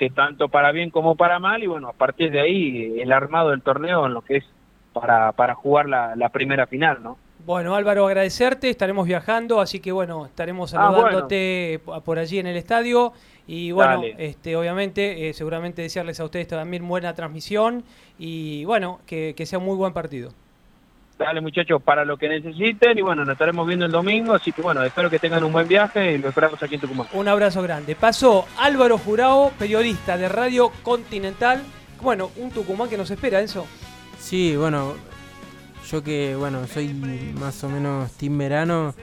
que 0.00 0.08
tanto 0.10 0.48
para 0.48 0.72
bien 0.72 0.88
como 0.88 1.14
para 1.14 1.38
mal, 1.38 1.62
y 1.62 1.66
bueno, 1.66 1.88
a 1.88 1.92
partir 1.92 2.30
de 2.32 2.40
ahí 2.40 3.00
el 3.00 3.12
armado 3.12 3.50
del 3.50 3.60
torneo 3.60 4.06
en 4.06 4.14
lo 4.14 4.22
que 4.22 4.38
es 4.38 4.44
para, 4.94 5.30
para 5.32 5.54
jugar 5.54 5.86
la, 5.90 6.16
la 6.16 6.30
primera 6.30 6.66
final, 6.66 7.02
¿no? 7.02 7.18
Bueno, 7.44 7.74
Álvaro, 7.74 8.06
agradecerte, 8.06 8.70
estaremos 8.70 9.06
viajando, 9.06 9.60
así 9.60 9.78
que 9.80 9.92
bueno, 9.92 10.24
estaremos 10.24 10.72
Ah, 10.74 10.88
bueno. 10.88 11.02
saludándote 11.02 11.80
por 12.04 12.18
allí 12.18 12.38
en 12.38 12.46
el 12.46 12.56
estadio 12.56 13.12
y 13.46 13.72
bueno, 13.72 13.96
Dale. 13.96 14.14
este, 14.18 14.56
obviamente, 14.56 15.28
eh, 15.28 15.34
seguramente 15.34 15.82
desearles 15.82 16.18
a 16.20 16.24
ustedes 16.24 16.48
también 16.48 16.86
buena 16.88 17.14
transmisión 17.14 17.84
y 18.18 18.64
bueno, 18.64 19.00
que, 19.06 19.34
que 19.36 19.44
sea 19.44 19.58
un 19.58 19.66
muy 19.66 19.76
buen 19.76 19.92
partido. 19.92 20.32
Dale 21.20 21.42
muchachos, 21.42 21.82
para 21.82 22.02
lo 22.06 22.16
que 22.16 22.30
necesiten, 22.30 22.96
y 22.96 23.02
bueno, 23.02 23.26
nos 23.26 23.34
estaremos 23.34 23.66
viendo 23.66 23.84
el 23.84 23.92
domingo, 23.92 24.32
así 24.32 24.52
que 24.52 24.62
bueno, 24.62 24.82
espero 24.82 25.10
que 25.10 25.18
tengan 25.18 25.44
un 25.44 25.52
buen 25.52 25.68
viaje 25.68 26.12
y 26.12 26.18
lo 26.18 26.30
esperamos 26.30 26.62
aquí 26.62 26.76
en 26.76 26.80
Tucumán. 26.80 27.08
Un 27.12 27.28
abrazo 27.28 27.60
grande. 27.60 27.94
Pasó 27.94 28.46
Álvaro 28.56 28.96
Jurao, 28.96 29.52
periodista 29.58 30.16
de 30.16 30.30
Radio 30.30 30.72
Continental. 30.82 31.62
Bueno, 32.00 32.30
un 32.36 32.50
Tucumán 32.50 32.88
que 32.88 32.96
nos 32.96 33.10
espera, 33.10 33.38
Enzo. 33.38 33.66
Sí, 34.18 34.56
bueno, 34.56 34.94
yo 35.90 36.02
que, 36.02 36.34
bueno, 36.36 36.66
soy 36.66 36.88
más 36.88 37.62
o 37.64 37.68
menos 37.68 38.10
team 38.12 38.38
verano, 38.38 38.94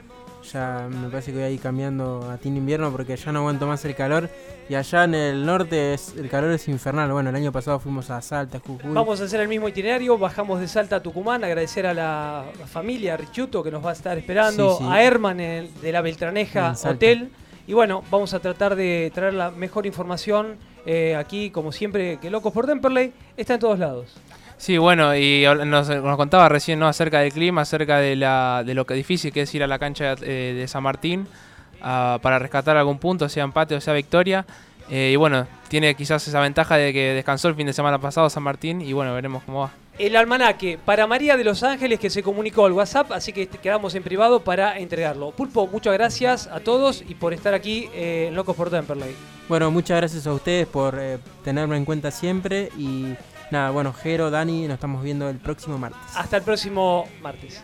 ya 0.51 0.87
me 0.89 1.09
parece 1.09 1.31
que 1.31 1.37
voy 1.37 1.45
a 1.45 1.49
ir 1.49 1.59
cambiando 1.59 2.29
a 2.31 2.37
team 2.37 2.57
invierno 2.57 2.91
porque 2.91 3.15
ya 3.15 3.31
no 3.31 3.39
aguanto 3.39 3.67
más 3.67 3.83
el 3.85 3.95
calor. 3.95 4.29
Y 4.69 4.75
allá 4.75 5.05
en 5.05 5.15
el 5.15 5.45
norte 5.45 5.93
es, 5.93 6.13
el 6.17 6.29
calor 6.29 6.51
es 6.51 6.67
infernal. 6.67 7.11
Bueno, 7.11 7.29
el 7.29 7.35
año 7.35 7.51
pasado 7.51 7.79
fuimos 7.79 8.09
a 8.09 8.21
Salta, 8.21 8.59
Jujuy. 8.59 8.91
Vamos 8.93 9.21
a 9.21 9.23
hacer 9.25 9.39
el 9.41 9.47
mismo 9.47 9.67
itinerario, 9.69 10.17
bajamos 10.17 10.59
de 10.59 10.67
Salta 10.67 10.97
a 10.97 10.99
Tucumán, 11.01 11.43
agradecer 11.43 11.85
a 11.85 11.93
la 11.93 12.43
familia 12.65 13.15
Richuto 13.17 13.63
que 13.63 13.71
nos 13.71 13.85
va 13.85 13.91
a 13.91 13.93
estar 13.93 14.17
esperando, 14.17 14.77
Sí, 14.77 14.83
sí. 14.83 14.89
a 14.91 15.01
Herman 15.03 15.39
el- 15.39 15.73
de 15.81 15.91
la 15.91 16.01
Beltraneja. 16.01 16.73
Hotel. 16.83 17.29
Y 17.65 17.73
bueno, 17.73 18.03
vamos 18.09 18.33
a 18.33 18.39
tratar 18.39 18.75
de 18.75 19.11
traer 19.13 19.33
la 19.33 19.51
mejor 19.51 19.85
información 19.85 20.55
eh, 20.89 21.17
aquí, 21.17 21.49
como 21.49 21.73
siempre, 21.73 22.17
que 22.17 22.29
Locos 22.29 22.53
por 22.53 22.65
Temperley 22.65 23.11
está 23.35 23.55
en 23.55 23.59
todos 23.59 23.77
lados. 23.77 24.15
Sí, 24.57 24.77
bueno, 24.77 25.15
y 25.15 25.45
nos, 25.65 25.87
nos 25.87 26.17
contaba 26.17 26.49
recién 26.49 26.79
¿no? 26.79 26.87
acerca 26.87 27.19
del 27.19 27.31
clima, 27.31 27.61
acerca 27.61 27.99
de, 27.99 28.15
la, 28.15 28.63
de 28.65 28.73
lo 28.73 28.85
que 28.85 28.95
difícil 28.95 29.31
que 29.31 29.41
es 29.41 29.55
ir 29.55 29.63
a 29.63 29.67
la 29.67 29.77
cancha 29.77 30.15
eh, 30.21 30.53
de 30.57 30.67
San 30.67 30.83
Martín 30.83 31.27
para 31.79 32.39
rescatar 32.39 32.75
algún 32.75 32.97
punto, 32.97 33.29
sea 33.29 33.43
empate 33.43 33.75
o 33.75 33.81
sea 33.81 33.93
victoria. 33.93 34.45
Eh, 34.89 35.11
y 35.13 35.15
bueno, 35.15 35.47
tiene 35.67 35.95
quizás 35.95 36.25
esa 36.27 36.39
ventaja 36.39 36.77
de 36.77 36.93
que 36.93 37.13
descansó 37.13 37.49
el 37.49 37.55
fin 37.55 37.67
de 37.67 37.73
semana 37.73 37.99
pasado 37.99 38.29
San 38.29 38.43
Martín 38.43 38.81
y 38.81 38.93
bueno, 38.93 39.13
veremos 39.13 39.43
cómo 39.43 39.61
va. 39.61 39.71
El 39.99 40.15
almanaque 40.15 40.79
para 40.83 41.07
María 41.07 41.35
de 41.37 41.43
Los 41.43 41.63
Ángeles 41.63 41.99
que 41.99 42.09
se 42.09 42.21
comunicó 42.21 42.65
al 42.65 42.71
WhatsApp, 42.71 43.11
así 43.11 43.33
que 43.33 43.47
quedamos 43.47 43.95
en 43.95 44.03
privado 44.03 44.43
para 44.43 44.77
entregarlo. 44.79 45.31
Pulpo, 45.31 45.67
muchas 45.67 45.93
gracias 45.93 46.47
a 46.47 46.59
todos 46.59 47.03
y 47.07 47.15
por 47.15 47.33
estar 47.33 47.53
aquí 47.53 47.89
eh, 47.93 48.27
en 48.29 48.35
Locos 48.35 48.55
por 48.55 48.69
Temperley. 48.69 49.15
Bueno, 49.49 49.71
muchas 49.71 49.97
gracias 49.97 50.27
a 50.27 50.33
ustedes 50.33 50.67
por 50.67 50.97
eh, 50.99 51.17
tenerme 51.43 51.77
en 51.77 51.85
cuenta 51.85 52.11
siempre. 52.11 52.69
Y 52.77 53.15
Nada, 53.49 53.69
bueno, 53.71 53.93
Jero, 53.93 54.29
Dani, 54.29 54.67
nos 54.67 54.73
estamos 54.75 55.01
viendo 55.01 55.29
el 55.29 55.37
próximo 55.37 55.77
martes. 55.77 56.01
Hasta 56.15 56.37
el 56.37 56.43
próximo 56.43 57.07
martes. 57.21 57.63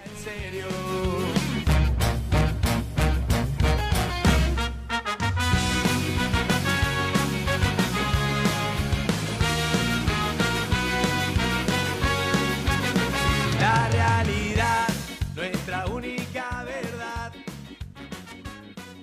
La 13.59 13.89
realidad, 13.89 14.87
nuestra 15.35 15.85
única 15.87 16.63
verdad. 16.63 17.33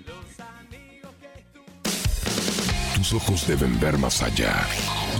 Los 0.07 0.41
amigos 0.41 1.13
que. 1.21 2.97
Tus 2.97 3.13
ojos 3.13 3.47
deben 3.47 3.79
ver 3.79 3.99
más 3.99 4.23
allá 4.23 4.67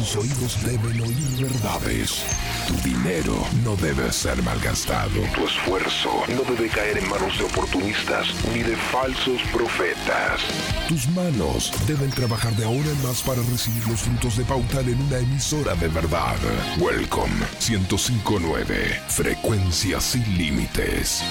tus 0.01 0.17
oídos 0.17 0.57
deben 0.65 0.99
oír 1.03 1.47
verdades. 1.47 2.23
Tu 2.67 2.89
dinero 2.89 3.37
no 3.63 3.77
debe 3.77 4.11
ser 4.11 4.43
malgastado. 4.43 5.21
Tu 5.35 5.45
esfuerzo 5.45 6.09
no 6.29 6.43
debe 6.51 6.71
caer 6.71 6.97
en 6.97 7.11
manos 7.11 7.37
de 7.37 7.45
oportunistas 7.45 8.29
ni 8.55 8.63
de 8.63 8.77
falsos 8.77 9.43
profetas. 9.53 10.41
Tus 10.89 11.07
manos 11.09 11.71
deben 11.87 12.09
trabajar 12.09 12.57
de 12.57 12.65
ahora 12.65 12.89
en 12.89 13.03
más 13.03 13.21
para 13.21 13.43
recibir 13.43 13.87
los 13.89 14.01
frutos 14.01 14.39
de 14.39 14.45
Pautal 14.45 14.89
en 14.89 15.03
una 15.03 15.19
emisora 15.19 15.75
de 15.75 15.89
verdad. 15.89 16.39
Welcome 16.79 17.35
1059. 17.61 19.03
Frecuencia 19.09 20.01
sin 20.01 20.25
límites. 20.39 21.23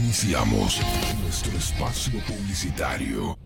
Iniciamos 0.00 0.80
nuestro 1.22 1.56
espacio 1.56 2.18
publicitario. 2.26 3.38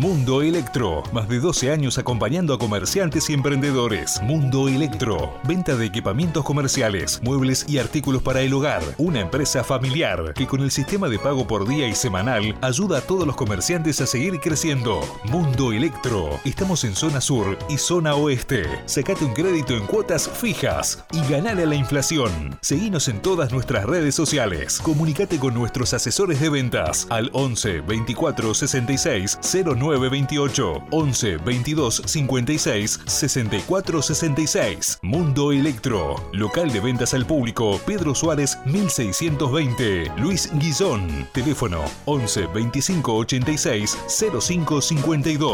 Mundo 0.00 0.40
Electro, 0.40 1.02
más 1.12 1.28
de 1.28 1.40
12 1.40 1.70
años 1.70 1.98
acompañando 1.98 2.54
a 2.54 2.58
comerciantes 2.58 3.28
y 3.28 3.34
emprendedores. 3.34 4.18
Mundo 4.22 4.66
Electro, 4.66 5.38
venta 5.44 5.76
de 5.76 5.84
equipamientos 5.84 6.42
comerciales, 6.42 7.20
muebles 7.22 7.66
y 7.68 7.76
artículos 7.76 8.22
para 8.22 8.40
el 8.40 8.54
hogar. 8.54 8.82
Una 8.96 9.20
empresa 9.20 9.62
familiar 9.62 10.32
que 10.32 10.46
con 10.46 10.62
el 10.62 10.70
sistema 10.70 11.10
de 11.10 11.18
pago 11.18 11.46
por 11.46 11.68
día 11.68 11.86
y 11.86 11.94
semanal 11.94 12.56
ayuda 12.62 12.96
a 12.96 13.00
todos 13.02 13.26
los 13.26 13.36
comerciantes 13.36 14.00
a 14.00 14.06
seguir 14.06 14.40
creciendo. 14.40 15.02
Mundo 15.24 15.70
Electro, 15.70 16.40
estamos 16.46 16.82
en 16.84 16.96
zona 16.96 17.20
sur 17.20 17.58
y 17.68 17.76
zona 17.76 18.14
oeste. 18.14 18.62
Sacate 18.86 19.26
un 19.26 19.34
crédito 19.34 19.76
en 19.76 19.84
cuotas 19.84 20.30
fijas 20.30 21.04
y 21.12 21.20
ganale 21.30 21.64
a 21.64 21.66
la 21.66 21.74
inflación. 21.74 22.58
Seguinos 22.62 23.06
en 23.08 23.20
todas 23.20 23.52
nuestras 23.52 23.84
redes 23.84 24.14
sociales. 24.14 24.80
Comunicate 24.82 25.38
con 25.38 25.52
nuestros 25.52 25.92
asesores 25.92 26.40
de 26.40 26.48
ventas 26.48 27.06
al 27.10 27.28
11 27.34 27.82
24 27.82 28.54
66 28.54 29.38
09 29.62 29.89
928 29.90 30.82
11 30.90 31.36
22 31.38 32.02
56 32.06 33.00
64 33.06 34.02
66. 34.02 34.98
Mundo 35.02 35.52
Electro. 35.52 36.16
Local 36.32 36.70
de 36.72 36.80
ventas 36.80 37.14
al 37.14 37.26
público. 37.26 37.80
Pedro 37.86 38.14
Suárez 38.14 38.58
1620. 38.66 40.12
Luis 40.18 40.50
Guizón. 40.54 41.26
Teléfono 41.32 41.82
11 42.06 42.46
25 42.46 43.16
86 43.16 43.98
05 44.40 44.80
52. 44.80 45.50